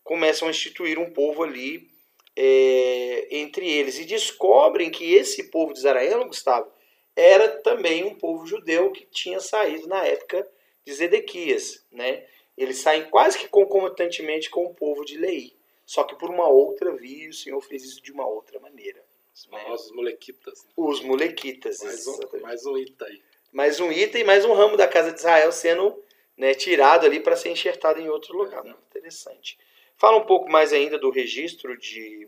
começam 0.04 0.48
a 0.48 0.52
instituir 0.52 1.00
um 1.00 1.12
povo 1.12 1.44
ali 1.44 1.90
é, 2.36 3.28
entre 3.32 3.70
eles, 3.70 4.00
e 4.00 4.06
descobrem 4.06 4.90
que 4.90 5.14
esse 5.14 5.50
povo 5.50 5.74
de 5.74 5.82
Zaraema, 5.82 6.26
Gustavo, 6.26 6.72
era 7.16 7.50
também 7.62 8.04
um 8.04 8.16
povo 8.16 8.46
judeu 8.46 8.92
que 8.92 9.06
tinha 9.06 9.40
saído 9.40 9.88
na 9.88 10.06
época 10.06 10.48
de 10.86 10.94
Zedequias, 10.94 11.84
né? 11.92 12.26
Eles 12.56 12.78
saem 12.78 13.10
quase 13.10 13.38
que 13.38 13.48
concomitantemente 13.48 14.50
com 14.50 14.66
o 14.66 14.74
povo 14.74 15.04
de 15.04 15.18
Lei. 15.18 15.56
Só 15.86 16.04
que 16.04 16.16
por 16.16 16.30
uma 16.30 16.48
outra 16.48 16.92
via, 16.96 17.30
o 17.30 17.34
Senhor 17.34 17.62
fez 17.62 17.84
isso 17.84 18.02
de 18.02 18.12
uma 18.12 18.28
outra 18.28 18.60
maneira. 18.60 19.04
Os 19.38 19.46
famosos 19.46 19.92
né? 19.92 19.96
molequitas. 19.98 20.64
Né? 20.64 20.72
Os 20.76 21.02
molequitas, 21.02 21.84
mais 21.84 22.08
um, 22.08 22.20
mais 22.42 22.66
um 22.66 22.76
aí. 22.76 23.24
Mais 23.52 23.80
um 23.80 23.92
ita 23.92 24.18
e 24.18 24.24
mais 24.24 24.44
um 24.44 24.54
ramo 24.54 24.76
da 24.76 24.88
casa 24.88 25.12
de 25.12 25.20
Israel 25.20 25.52
sendo 25.52 26.04
né, 26.36 26.56
tirado 26.56 27.06
ali 27.06 27.20
para 27.20 27.36
ser 27.36 27.50
enxertado 27.50 28.00
em 28.02 28.10
outro 28.10 28.36
lugar. 28.36 28.66
É, 28.66 28.70
interessante. 28.72 29.60
Fala 29.96 30.18
um 30.18 30.26
pouco 30.26 30.50
mais 30.50 30.74
ainda 30.74 30.98
do 30.98 31.12
registro 31.12 31.78
de, 31.78 32.28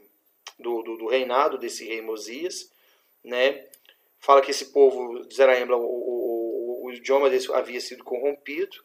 do, 0.60 0.84
do, 0.84 0.98
do 0.98 1.08
reinado 1.08 1.58
desse 1.58 1.84
rei 1.84 2.00
Mosias. 2.00 2.72
Né? 3.24 3.68
Fala 4.20 4.42
que 4.42 4.52
esse 4.52 4.66
povo 4.66 5.26
de 5.26 5.36
Zaraembla, 5.36 5.78
o, 5.78 5.82
o, 5.82 6.84
o, 6.84 6.86
o 6.86 6.94
idioma 6.94 7.28
desse 7.28 7.52
havia 7.52 7.82
sido 7.82 8.04
corrompido 8.04 8.84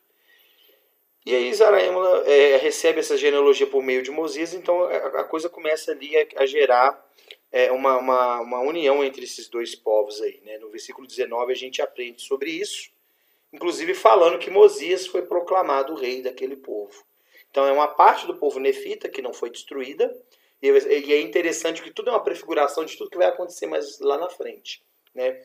e 1.26 1.34
aí 1.34 1.54
Zaraema 1.54 2.22
é, 2.26 2.58
recebe 2.58 3.00
essa 3.00 3.16
genealogia 3.16 3.66
por 3.66 3.82
meio 3.82 4.02
de 4.02 4.10
Mosias, 4.10 4.52
então 4.52 4.84
a, 4.84 5.20
a 5.20 5.24
coisa 5.24 5.48
começa 5.48 5.90
ali 5.90 6.14
a, 6.18 6.42
a 6.42 6.46
gerar 6.46 7.02
é, 7.54 7.70
uma, 7.70 7.96
uma, 7.98 8.40
uma, 8.40 8.60
união 8.62 9.04
entre 9.04 9.22
esses 9.22 9.48
dois 9.48 9.76
povos 9.76 10.20
aí. 10.20 10.40
Né? 10.44 10.58
No 10.58 10.70
versículo 10.70 11.06
19 11.06 11.52
a 11.52 11.54
gente 11.54 11.80
aprende 11.80 12.20
sobre 12.20 12.50
isso, 12.50 12.90
inclusive 13.52 13.94
falando 13.94 14.40
que 14.40 14.50
Mosias 14.50 15.06
foi 15.06 15.22
proclamado 15.22 15.94
rei 15.94 16.20
daquele 16.20 16.56
povo. 16.56 17.04
Então 17.48 17.64
é 17.64 17.70
uma 17.70 17.86
parte 17.86 18.26
do 18.26 18.36
povo 18.36 18.58
nefita 18.58 19.08
que 19.08 19.22
não 19.22 19.32
foi 19.32 19.50
destruída, 19.50 20.12
e 20.60 21.12
é 21.12 21.20
interessante 21.20 21.80
que 21.80 21.92
tudo 21.92 22.08
é 22.08 22.12
uma 22.12 22.24
prefiguração 22.24 22.84
de 22.84 22.96
tudo 22.96 23.10
que 23.10 23.18
vai 23.18 23.28
acontecer 23.28 23.66
mais 23.66 24.00
lá 24.00 24.18
na 24.18 24.28
frente. 24.28 24.82
Né? 25.14 25.40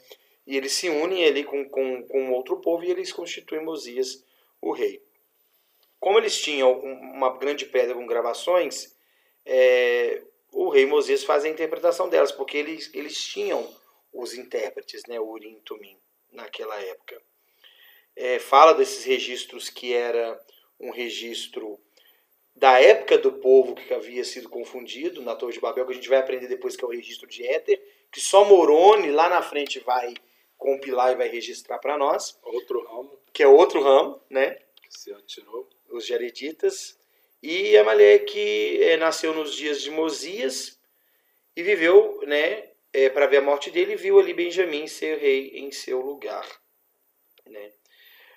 E 0.47 0.57
eles 0.57 0.71
se 0.71 0.89
unem 0.89 1.25
ali 1.25 1.43
com, 1.43 1.69
com, 1.69 2.01
com 2.07 2.31
outro 2.31 2.57
povo 2.57 2.83
e 2.83 2.89
eles 2.89 3.13
constituem 3.13 3.63
Mosias 3.63 4.23
o 4.59 4.71
rei. 4.71 4.99
Como 5.99 6.17
eles 6.17 6.41
tinham 6.41 6.71
uma 6.79 7.37
grande 7.37 7.67
pedra 7.67 7.93
com 7.93 8.07
gravações, 8.07 8.95
é, 9.45 10.23
o 10.51 10.69
rei 10.69 10.85
Mosias 10.85 11.23
faz 11.23 11.45
a 11.45 11.49
interpretação 11.49 12.09
delas, 12.09 12.31
porque 12.31 12.57
eles, 12.57 12.89
eles 12.93 13.21
tinham 13.21 13.67
os 14.13 14.33
intérpretes, 14.33 15.03
né, 15.07 15.19
Urim 15.19 15.57
e 15.57 15.61
Tumim, 15.61 15.97
naquela 16.31 16.79
época. 16.81 17.21
É, 18.15 18.39
fala 18.39 18.73
desses 18.73 19.03
registros 19.03 19.69
que 19.69 19.93
era 19.93 20.39
um 20.79 20.91
registro 20.91 21.79
da 22.55 22.79
época 22.81 23.17
do 23.17 23.33
povo 23.33 23.75
que 23.75 23.93
havia 23.93 24.23
sido 24.23 24.49
confundido 24.49 25.21
na 25.21 25.35
Torre 25.35 25.53
de 25.53 25.61
Babel, 25.61 25.85
que 25.85 25.93
a 25.93 25.95
gente 25.95 26.09
vai 26.09 26.19
aprender 26.19 26.47
depois 26.47 26.75
que 26.75 26.83
é 26.83 26.87
o 26.87 26.91
registro 26.91 27.27
de 27.27 27.45
Éter, 27.45 27.81
que 28.11 28.19
só 28.19 28.43
Moroni 28.43 29.11
lá 29.11 29.29
na 29.29 29.41
frente 29.41 29.79
vai 29.79 30.13
compilar 30.57 31.13
e 31.13 31.15
vai 31.15 31.29
registrar 31.29 31.79
para 31.79 31.97
nós. 31.97 32.37
Outro 32.43 32.85
ramo. 32.85 33.17
Que 33.31 33.43
é 33.43 33.47
outro 33.47 33.81
ramo, 33.81 34.21
né? 34.29 34.59
Que 34.81 34.99
se 34.99 35.13
atirou 35.13 35.69
os 35.89 36.05
Jareditas, 36.05 36.98
e 37.41 37.77
Amaleque 37.77 38.83
é, 38.83 38.97
nasceu 38.97 39.33
nos 39.33 39.55
dias 39.55 39.81
de 39.81 39.89
Mosias 39.89 40.77
e 41.55 41.63
viveu, 41.63 42.21
né, 42.25 42.69
é, 42.91 43.09
para 43.09 43.27
ver 43.27 43.37
a 43.37 43.41
morte 43.41 43.71
dele, 43.71 43.95
viu 43.95 44.19
ali 44.19 44.33
Benjamim 44.33 44.87
ser 44.87 45.17
rei 45.17 45.51
em 45.55 45.71
seu 45.71 46.01
lugar. 46.01 46.45
Né? 47.45 47.71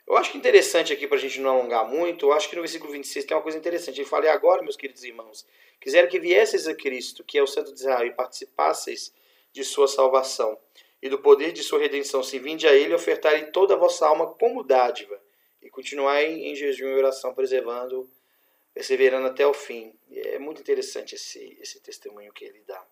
Eu 0.07 0.17
acho 0.17 0.31
que 0.31 0.39
interessante 0.39 0.93
aqui, 0.93 1.07
para 1.07 1.17
a 1.17 1.21
gente 1.21 1.41
não 1.41 1.51
alongar 1.51 1.89
muito, 1.89 2.27
eu 2.27 2.33
acho 2.33 2.49
que 2.49 2.57
no 2.57 2.63
versículo 2.63 2.93
26 2.93 3.25
tem 3.25 3.37
uma 3.37 3.43
coisa 3.43 3.59
interessante. 3.59 4.01
Ele 4.01 4.09
fala, 4.09 4.27
e 4.27 4.29
agora, 4.29 4.63
meus 4.63 4.77
queridos 4.77 5.05
irmãos, 5.05 5.47
quiser 5.81 6.09
que 6.09 6.19
viesseis 6.19 6.67
a 6.67 6.75
Cristo, 6.75 7.25
que 7.25 7.39
é 7.39 7.43
o 7.43 7.47
Santo 7.47 7.73
de 7.73 7.81
Israel, 7.81 8.07
e 8.07 8.13
participasseis 8.13 9.13
de 9.53 9.65
sua 9.65 9.89
salvação 9.89 10.59
e 11.01 11.09
do 11.09 11.19
poder 11.19 11.53
de 11.53 11.63
sua 11.63 11.81
redenção, 11.81 12.23
se 12.23 12.39
vinde 12.39 12.67
a 12.67 12.73
ele, 12.73 12.95
ofertarem 12.95 13.51
toda 13.51 13.75
a 13.75 13.77
vossa 13.77 14.07
alma 14.07 14.27
como 14.35 14.63
dádiva, 14.63 15.21
e 15.61 15.69
continuar 15.69 16.23
em 16.23 16.55
jejum 16.55 16.89
e 16.89 16.95
oração, 16.95 17.35
preservando, 17.35 18.09
perseverando 18.75 19.27
até 19.27 19.47
o 19.47 19.55
fim. 19.55 19.95
É 20.11 20.39
muito 20.39 20.61
interessante 20.61 21.15
esse, 21.15 21.57
esse 21.61 21.81
testemunho 21.81 22.33
que 22.33 22.45
ele 22.45 22.63
dá. 22.67 22.83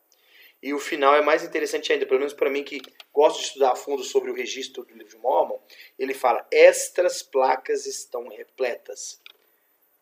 E 0.62 0.74
o 0.74 0.78
final 0.78 1.14
é 1.14 1.22
mais 1.22 1.43
interessante 1.43 1.91
ainda, 1.93 2.05
pelo 2.05 2.20
menos 2.20 2.35
para 2.35 2.51
mim 2.51 2.62
que 2.62 2.83
gosto 3.12 3.39
de 3.39 3.47
estudar 3.47 3.72
a 3.72 3.76
fundo 3.76 4.05
sobre 4.05 4.31
o 4.31 4.35
registro 4.35 4.85
do 4.85 4.93
livro 4.93 5.09
de 5.09 5.16
Mormon. 5.16 5.59
Ele 5.99 6.12
fala: 6.12 6.47
Estas 6.53 7.22
placas 7.22 7.87
estão 7.87 8.28
repletas. 8.28 9.20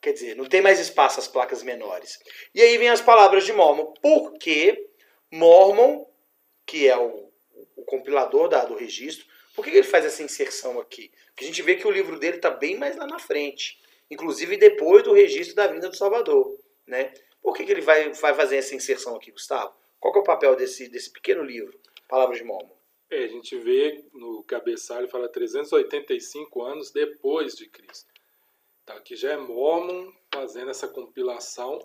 Quer 0.01 0.12
dizer, 0.12 0.37
não 0.37 0.45
tem 0.45 0.61
mais 0.61 0.79
espaço 0.79 1.18
as 1.18 1.26
placas 1.26 1.62
menores. 1.62 2.20
E 2.55 2.62
aí 2.62 2.79
vem 2.79 2.89
as 2.89 3.01
palavras 3.01 3.45
de 3.45 3.53
Mormon. 3.53 3.93
Porque 4.01 4.89
Mormon, 5.31 6.07
que 6.64 6.89
é 6.89 6.97
o, 6.97 7.31
o 7.76 7.85
compilador 7.85 8.49
da, 8.49 8.64
do 8.64 8.76
registro, 8.76 9.26
por 9.55 9.64
que 9.64 9.70
ele 9.70 9.83
faz 9.83 10.05
essa 10.05 10.22
inserção 10.22 10.79
aqui? 10.81 11.11
Porque 11.29 11.45
a 11.45 11.47
gente 11.47 11.62
vê 11.62 11.74
que 11.74 11.87
o 11.87 11.91
livro 11.91 12.18
dele 12.18 12.37
está 12.37 12.51
bem 12.51 12.76
mais 12.76 12.97
lá 12.97 13.07
na 13.07 13.18
frente. 13.18 13.81
Inclusive 14.11 14.57
depois 14.57 15.03
do 15.03 15.13
registro 15.13 15.57
da 15.57 15.67
vinda 15.67 15.89
do 15.89 15.97
Salvador. 15.97 16.59
Né? 16.87 17.13
Por 17.43 17.55
que, 17.55 17.65
que 17.65 17.73
ele 17.73 17.81
vai, 17.81 18.11
vai 18.13 18.35
fazer 18.35 18.57
essa 18.57 18.75
inserção 18.75 19.17
aqui, 19.17 19.31
Gustavo? 19.31 19.75
Qual 20.01 20.15
é 20.15 20.19
o 20.19 20.23
papel 20.23 20.55
desse, 20.57 20.89
desse 20.89 21.11
pequeno 21.11 21.43
livro, 21.43 21.79
Palavras 22.09 22.39
de 22.39 22.45
Mormon? 22.45 22.79
É, 23.11 23.25
a 23.25 23.29
gente 23.29 23.57
vê 23.59 24.05
no 24.13 24.43
cabeçalho, 24.45 25.09
fala 25.09 25.29
385 25.29 26.63
anos 26.63 26.91
depois 26.91 27.55
de 27.55 27.69
Cristo. 27.69 28.13
Então 28.85 28.97
aqui 28.97 29.17
já 29.17 29.33
é 29.33 29.37
Mormon 29.37 30.13
fazendo 30.33 30.71
essa 30.71 30.89
compilação 30.89 31.79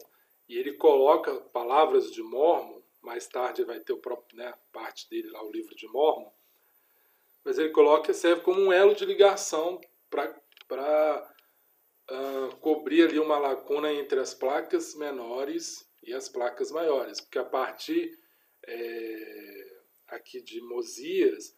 e 0.47 0.57
ele 0.57 0.74
coloca 0.74 1.34
palavras 1.34 2.11
de 2.11 2.21
Mormon, 2.21 2.82
mais 3.01 3.28
tarde 3.28 3.63
vai 3.63 3.80
ter 3.80 3.93
o 3.93 3.97
próprio, 3.97 4.38
né, 4.38 4.53
parte 4.71 5.09
dele 5.09 5.30
lá, 5.30 5.43
o 5.43 5.51
livro 5.51 5.76
de 5.76 5.88
Mormon, 5.88 6.32
mas 7.43 7.57
ele 7.57 7.69
coloca 7.69 8.07
que 8.07 8.13
serve 8.13 8.41
como 8.41 8.61
um 8.61 8.71
elo 8.71 8.95
de 8.95 9.05
ligação 9.05 9.80
para 10.09 11.32
ah, 12.09 12.49
cobrir 12.59 13.07
ali 13.07 13.19
uma 13.19 13.37
lacuna 13.37 13.91
entre 13.91 14.19
as 14.19 14.33
placas 14.33 14.95
menores 14.95 15.87
e 16.03 16.13
as 16.13 16.27
placas 16.27 16.71
maiores, 16.71 17.21
porque 17.21 17.39
a 17.39 17.45
partir 17.45 18.11
é, 18.65 19.77
aqui 20.07 20.41
de 20.41 20.61
Mosias 20.61 21.55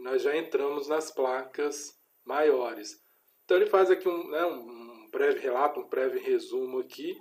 nós 0.00 0.22
já 0.22 0.36
entramos 0.36 0.88
nas 0.88 1.10
placas 1.10 1.98
maiores. 2.24 3.02
Então 3.44 3.56
ele 3.56 3.66
faz 3.66 3.90
aqui 3.90 4.08
um, 4.08 4.28
né, 4.30 4.44
um 4.46 5.08
breve 5.10 5.40
relato, 5.40 5.80
um 5.80 5.88
breve 5.88 6.18
resumo 6.18 6.78
aqui, 6.78 7.14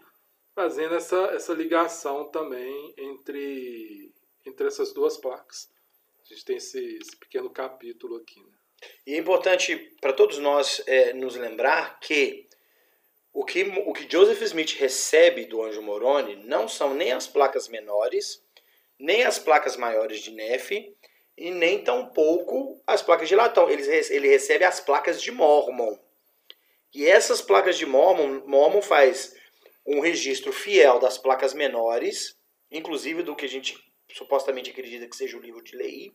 fazendo 0.56 0.96
essa, 0.96 1.18
essa 1.34 1.54
ligação 1.54 2.30
também 2.30 2.94
entre, 2.98 4.14
entre 4.46 4.68
essas 4.68 4.94
duas 4.94 5.18
placas. 5.18 5.70
A 6.22 6.26
gente 6.26 6.46
tem 6.46 6.56
esse, 6.56 6.80
esse 6.98 7.18
pequeno 7.18 7.50
capítulo 7.50 8.16
aqui. 8.16 8.42
Né? 8.42 8.54
E 9.06 9.14
é 9.16 9.18
importante 9.18 9.76
para 10.00 10.14
todos 10.14 10.38
nós 10.38 10.82
é, 10.88 11.14
nos 11.14 11.36
lembrar 11.36 12.00
que 12.00 12.48
o, 13.34 13.44
que 13.44 13.64
o 13.64 13.94
que 13.94 14.10
Joseph 14.10 14.42
Smith 14.44 14.78
recebe 14.78 15.46
do 15.46 15.64
anjo 15.64 15.82
Moroni 15.82 16.36
não 16.46 16.68
são 16.68 16.94
nem 16.94 17.12
as 17.12 17.28
placas 17.28 17.68
menores, 17.68 18.44
nem 19.00 19.24
as 19.24 19.40
placas 19.40 19.76
maiores 19.76 20.22
de 20.22 20.32
Nefe, 20.32 20.96
e 21.38 21.50
nem 21.50 21.84
tampouco 21.84 22.82
as 22.86 23.02
placas 23.02 23.28
de 23.28 23.36
latão. 23.36 23.70
Ele, 23.70 23.84
ele 24.10 24.28
recebe 24.28 24.64
as 24.64 24.80
placas 24.80 25.22
de 25.22 25.32
Mormon. 25.32 25.98
E 26.94 27.08
essas 27.08 27.42
placas 27.42 27.78
de 27.78 27.86
Mormon, 27.86 28.44
Mormon 28.46 28.82
faz 28.82 29.36
um 29.86 30.00
registro 30.00 30.54
fiel 30.54 31.00
das 31.00 31.18
placas 31.18 31.54
menores, 31.54 32.38
inclusive 32.72 33.24
do 33.24 33.36
que 33.36 33.46
a 33.46 33.50
gente 33.50 33.76
supostamente 34.12 34.70
acredita 34.70 35.08
que 35.08 35.16
seja 35.16 35.36
o 35.36 35.42
livro 35.42 35.64
de 35.64 35.76
Lei, 35.76 36.14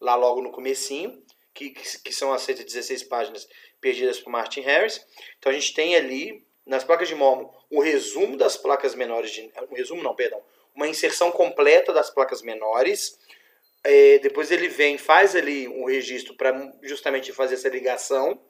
lá 0.00 0.14
logo 0.14 0.40
no 0.40 0.52
comecinho, 0.52 1.22
que, 1.52 1.70
que, 1.70 2.02
que 2.02 2.12
são 2.12 2.32
as 2.32 2.42
116 2.42 3.02
páginas 3.04 3.48
perdidas 3.80 4.20
por 4.20 4.30
Martin 4.30 4.60
Harris. 4.60 5.04
Então 5.38 5.50
a 5.50 5.54
gente 5.54 5.74
tem 5.74 5.96
ali, 5.96 6.46
nas 6.64 6.84
placas 6.84 7.08
de 7.08 7.14
Mormon, 7.14 7.50
o 7.70 7.80
resumo 7.80 8.36
das 8.36 8.56
placas 8.56 8.94
menores, 8.94 9.30
de, 9.30 9.52
um 9.70 9.74
resumo 9.74 10.02
não, 10.02 10.14
perdão, 10.14 10.42
uma 10.74 10.88
inserção 10.88 11.30
completa 11.30 11.92
das 11.92 12.10
placas 12.10 12.42
menores, 12.42 13.18
é, 13.84 14.18
depois 14.18 14.50
ele 14.50 14.68
vem, 14.68 14.96
faz 14.96 15.34
ali 15.34 15.66
um 15.66 15.84
registro 15.84 16.36
para 16.36 16.72
justamente 16.82 17.32
fazer 17.32 17.54
essa 17.54 17.68
ligação, 17.68 18.40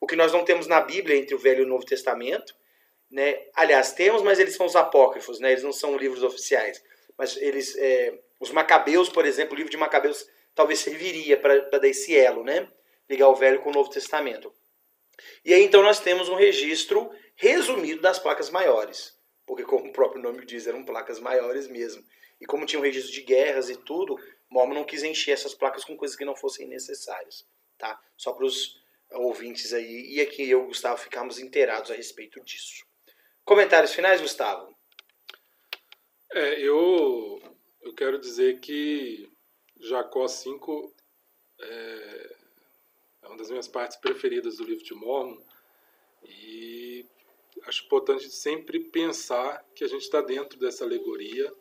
o 0.00 0.06
que 0.06 0.16
nós 0.16 0.32
não 0.32 0.44
temos 0.44 0.66
na 0.66 0.80
Bíblia 0.80 1.16
entre 1.16 1.34
o 1.34 1.38
Velho 1.38 1.62
e 1.62 1.64
o 1.64 1.68
Novo 1.68 1.84
Testamento, 1.84 2.54
né? 3.10 3.40
Aliás, 3.54 3.92
temos, 3.92 4.22
mas 4.22 4.38
eles 4.38 4.54
são 4.54 4.66
os 4.66 4.76
apócrifos, 4.76 5.40
né? 5.40 5.52
Eles 5.52 5.64
não 5.64 5.72
são 5.72 5.96
livros 5.96 6.22
oficiais. 6.22 6.82
Mas 7.16 7.36
eles, 7.36 7.76
é, 7.76 8.18
os 8.38 8.50
Macabeus, 8.50 9.08
por 9.08 9.26
exemplo, 9.26 9.54
o 9.54 9.56
livro 9.56 9.70
de 9.70 9.76
Macabeus 9.76 10.28
talvez 10.54 10.80
serviria 10.80 11.36
para 11.36 11.78
dar 11.78 11.88
esse 11.88 12.16
elo, 12.16 12.44
né? 12.44 12.68
Ligar 13.08 13.28
o 13.28 13.34
Velho 13.34 13.60
com 13.60 13.70
o 13.70 13.72
Novo 13.72 13.90
Testamento. 13.90 14.52
E 15.44 15.52
aí 15.54 15.62
então 15.62 15.82
nós 15.82 16.00
temos 16.00 16.28
um 16.28 16.34
registro 16.34 17.10
resumido 17.34 18.00
das 18.00 18.18
placas 18.18 18.50
maiores. 18.50 19.16
porque 19.46 19.64
como 19.64 19.88
o 19.88 19.92
próprio 19.92 20.20
nome 20.22 20.44
diz, 20.44 20.66
eram 20.66 20.84
placas 20.84 21.18
maiores 21.18 21.66
mesmo. 21.66 22.04
E 22.38 22.44
como 22.44 22.66
tinha 22.66 22.78
um 22.78 22.82
registro 22.82 23.12
de 23.12 23.22
guerras 23.22 23.70
e 23.70 23.76
tudo, 23.76 24.16
Mormon 24.50 24.74
não 24.74 24.84
quis 24.84 25.02
encher 25.02 25.32
essas 25.32 25.54
placas 25.54 25.84
com 25.84 25.96
coisas 25.96 26.16
que 26.16 26.24
não 26.24 26.36
fossem 26.36 26.68
necessárias, 26.68 27.46
tá? 27.78 27.98
Só 28.16 28.32
para 28.32 28.44
os 28.44 28.78
ouvintes 29.12 29.72
aí, 29.72 30.14
e 30.14 30.20
aqui 30.20 30.48
eu 30.48 30.64
e 30.64 30.66
Gustavo 30.66 30.98
ficamos 30.98 31.38
inteirados 31.38 31.90
a 31.90 31.94
respeito 31.94 32.42
disso. 32.44 32.84
Comentários 33.44 33.94
finais, 33.94 34.20
Gustavo? 34.20 34.76
É, 36.30 36.60
eu, 36.60 37.40
eu 37.80 37.94
quero 37.94 38.18
dizer 38.18 38.60
que 38.60 39.30
Jacó 39.80 40.28
5 40.28 40.94
é, 41.60 42.36
é 43.28 43.30
uma 43.30 43.36
das 43.36 43.50
minhas 43.50 43.68
partes 43.68 43.96
preferidas 43.98 44.56
do 44.56 44.64
livro 44.64 44.82
de 44.82 44.94
Mormon 44.94 45.38
e 46.24 47.06
acho 47.64 47.84
importante 47.84 48.30
sempre 48.30 48.80
pensar 48.80 49.62
que 49.74 49.84
a 49.84 49.88
gente 49.88 50.02
está 50.02 50.22
dentro 50.22 50.58
dessa 50.58 50.84
alegoria. 50.84 51.52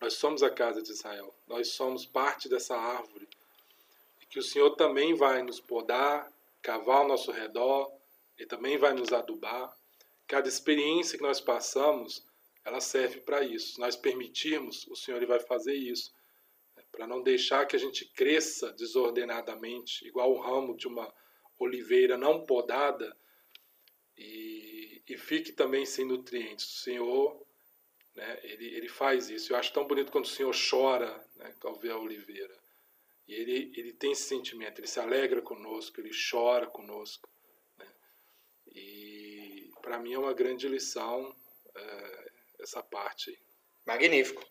Nós 0.00 0.14
somos 0.14 0.42
a 0.42 0.48
casa 0.48 0.80
de 0.80 0.90
Israel, 0.90 1.34
nós 1.48 1.68
somos 1.68 2.06
parte 2.06 2.48
dessa 2.48 2.76
árvore 2.76 3.28
e 4.22 4.26
que 4.26 4.38
o 4.38 4.42
Senhor 4.42 4.70
também 4.76 5.14
vai 5.14 5.42
nos 5.42 5.60
podar, 5.60 6.32
cavar 6.62 6.98
ao 6.98 7.08
nosso 7.08 7.32
redor, 7.32 7.92
e 8.38 8.46
também 8.46 8.78
vai 8.78 8.94
nos 8.94 9.12
adubar. 9.12 9.76
Cada 10.26 10.48
experiência 10.48 11.18
que 11.18 11.24
nós 11.24 11.40
passamos, 11.40 12.24
ela 12.64 12.80
serve 12.80 13.20
para 13.20 13.42
isso. 13.42 13.74
Se 13.74 13.80
nós 13.80 13.96
permitirmos, 13.96 14.86
o 14.86 14.96
Senhor 14.96 15.18
ele 15.18 15.26
vai 15.26 15.40
fazer 15.40 15.74
isso. 15.74 16.10
Para 16.92 17.06
não 17.06 17.22
deixar 17.22 17.66
que 17.66 17.76
a 17.76 17.78
gente 17.78 18.04
cresça 18.12 18.72
desordenadamente, 18.72 20.06
igual 20.06 20.32
o 20.32 20.40
ramo 20.40 20.76
de 20.76 20.88
uma 20.88 21.12
oliveira 21.58 22.16
não 22.16 22.44
podada, 22.44 23.16
e, 24.16 25.02
e 25.08 25.16
fique 25.16 25.52
também 25.52 25.86
sem 25.86 26.04
nutrientes. 26.04 26.66
O 26.66 26.82
Senhor, 26.82 27.46
né, 28.14 28.40
ele, 28.42 28.66
ele 28.74 28.88
faz 28.88 29.30
isso. 29.30 29.52
Eu 29.52 29.56
acho 29.56 29.72
tão 29.72 29.86
bonito 29.86 30.12
quando 30.12 30.24
o 30.24 30.28
Senhor 30.28 30.54
chora 30.54 31.24
né, 31.36 31.54
ao 31.62 31.74
ver 31.74 31.92
a 31.92 31.98
oliveira. 31.98 32.58
E 33.26 33.34
ele, 33.34 33.72
ele 33.76 33.92
tem 33.92 34.12
esse 34.12 34.24
sentimento, 34.24 34.80
ele 34.80 34.88
se 34.88 34.98
alegra 34.98 35.40
conosco, 35.40 36.00
ele 36.00 36.10
chora 36.30 36.66
conosco. 36.66 37.30
Né? 37.78 37.86
E 38.74 39.70
para 39.80 39.98
mim 39.98 40.14
é 40.14 40.18
uma 40.18 40.34
grande 40.34 40.68
lição 40.68 41.34
é, 41.74 42.32
essa 42.60 42.82
parte. 42.82 43.38
Magnífico. 43.86 44.44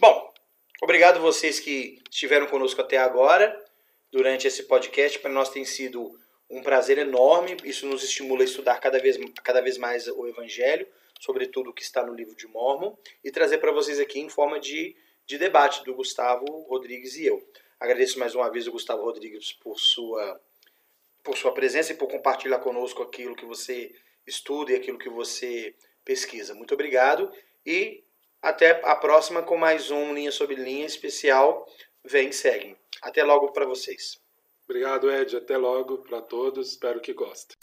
Bom, 0.00 0.32
obrigado 0.80 1.20
vocês 1.20 1.60
que 1.60 1.98
estiveram 2.10 2.46
conosco 2.46 2.80
até 2.80 2.96
agora, 2.96 3.64
durante 4.10 4.46
esse 4.46 4.64
podcast. 4.64 5.18
Para 5.18 5.30
nós 5.30 5.50
tem 5.50 5.64
sido 5.64 6.18
um 6.50 6.62
prazer 6.62 6.98
enorme. 6.98 7.56
Isso 7.64 7.86
nos 7.86 8.02
estimula 8.02 8.42
a 8.42 8.44
estudar 8.44 8.80
cada 8.80 8.98
vez, 8.98 9.18
cada 9.42 9.60
vez 9.60 9.76
mais 9.76 10.08
o 10.08 10.26
Evangelho, 10.26 10.86
sobretudo 11.20 11.70
o 11.70 11.72
que 11.72 11.82
está 11.82 12.04
no 12.04 12.14
livro 12.14 12.34
de 12.34 12.46
Mormon, 12.46 12.96
e 13.22 13.30
trazer 13.30 13.58
para 13.58 13.72
vocês 13.72 14.00
aqui 14.00 14.20
em 14.20 14.28
forma 14.28 14.58
de, 14.58 14.96
de 15.26 15.38
debate 15.38 15.84
do 15.84 15.94
Gustavo 15.94 16.44
Rodrigues 16.68 17.16
e 17.16 17.26
eu. 17.26 17.46
Agradeço 17.78 18.18
mais 18.18 18.34
uma 18.34 18.50
vez 18.50 18.66
o 18.66 18.72
Gustavo 18.72 19.02
Rodrigues 19.02 19.52
por 19.52 19.78
sua, 19.78 20.40
por 21.22 21.36
sua 21.36 21.52
presença 21.52 21.92
e 21.92 21.96
por 21.96 22.08
compartilhar 22.08 22.58
conosco 22.58 23.02
aquilo 23.02 23.36
que 23.36 23.44
você 23.44 23.94
estuda 24.26 24.72
e 24.72 24.76
aquilo 24.76 24.98
que 24.98 25.08
você 25.08 25.74
pesquisa. 26.04 26.54
Muito 26.54 26.74
obrigado 26.74 27.30
e 27.64 28.02
até 28.42 28.80
a 28.84 28.94
próxima 28.96 29.42
com 29.42 29.56
mais 29.56 29.90
um 29.90 30.14
Linha 30.14 30.32
sobre 30.32 30.56
Linha 30.56 30.86
especial. 30.86 31.66
Vem, 32.04 32.32
segue. 32.32 32.76
Até 33.02 33.22
logo 33.22 33.52
para 33.52 33.66
vocês. 33.66 34.18
Obrigado, 34.64 35.10
Ed. 35.10 35.36
Até 35.36 35.56
logo 35.56 35.98
para 35.98 36.20
todos. 36.20 36.70
Espero 36.70 37.00
que 37.00 37.12
gostem. 37.12 37.56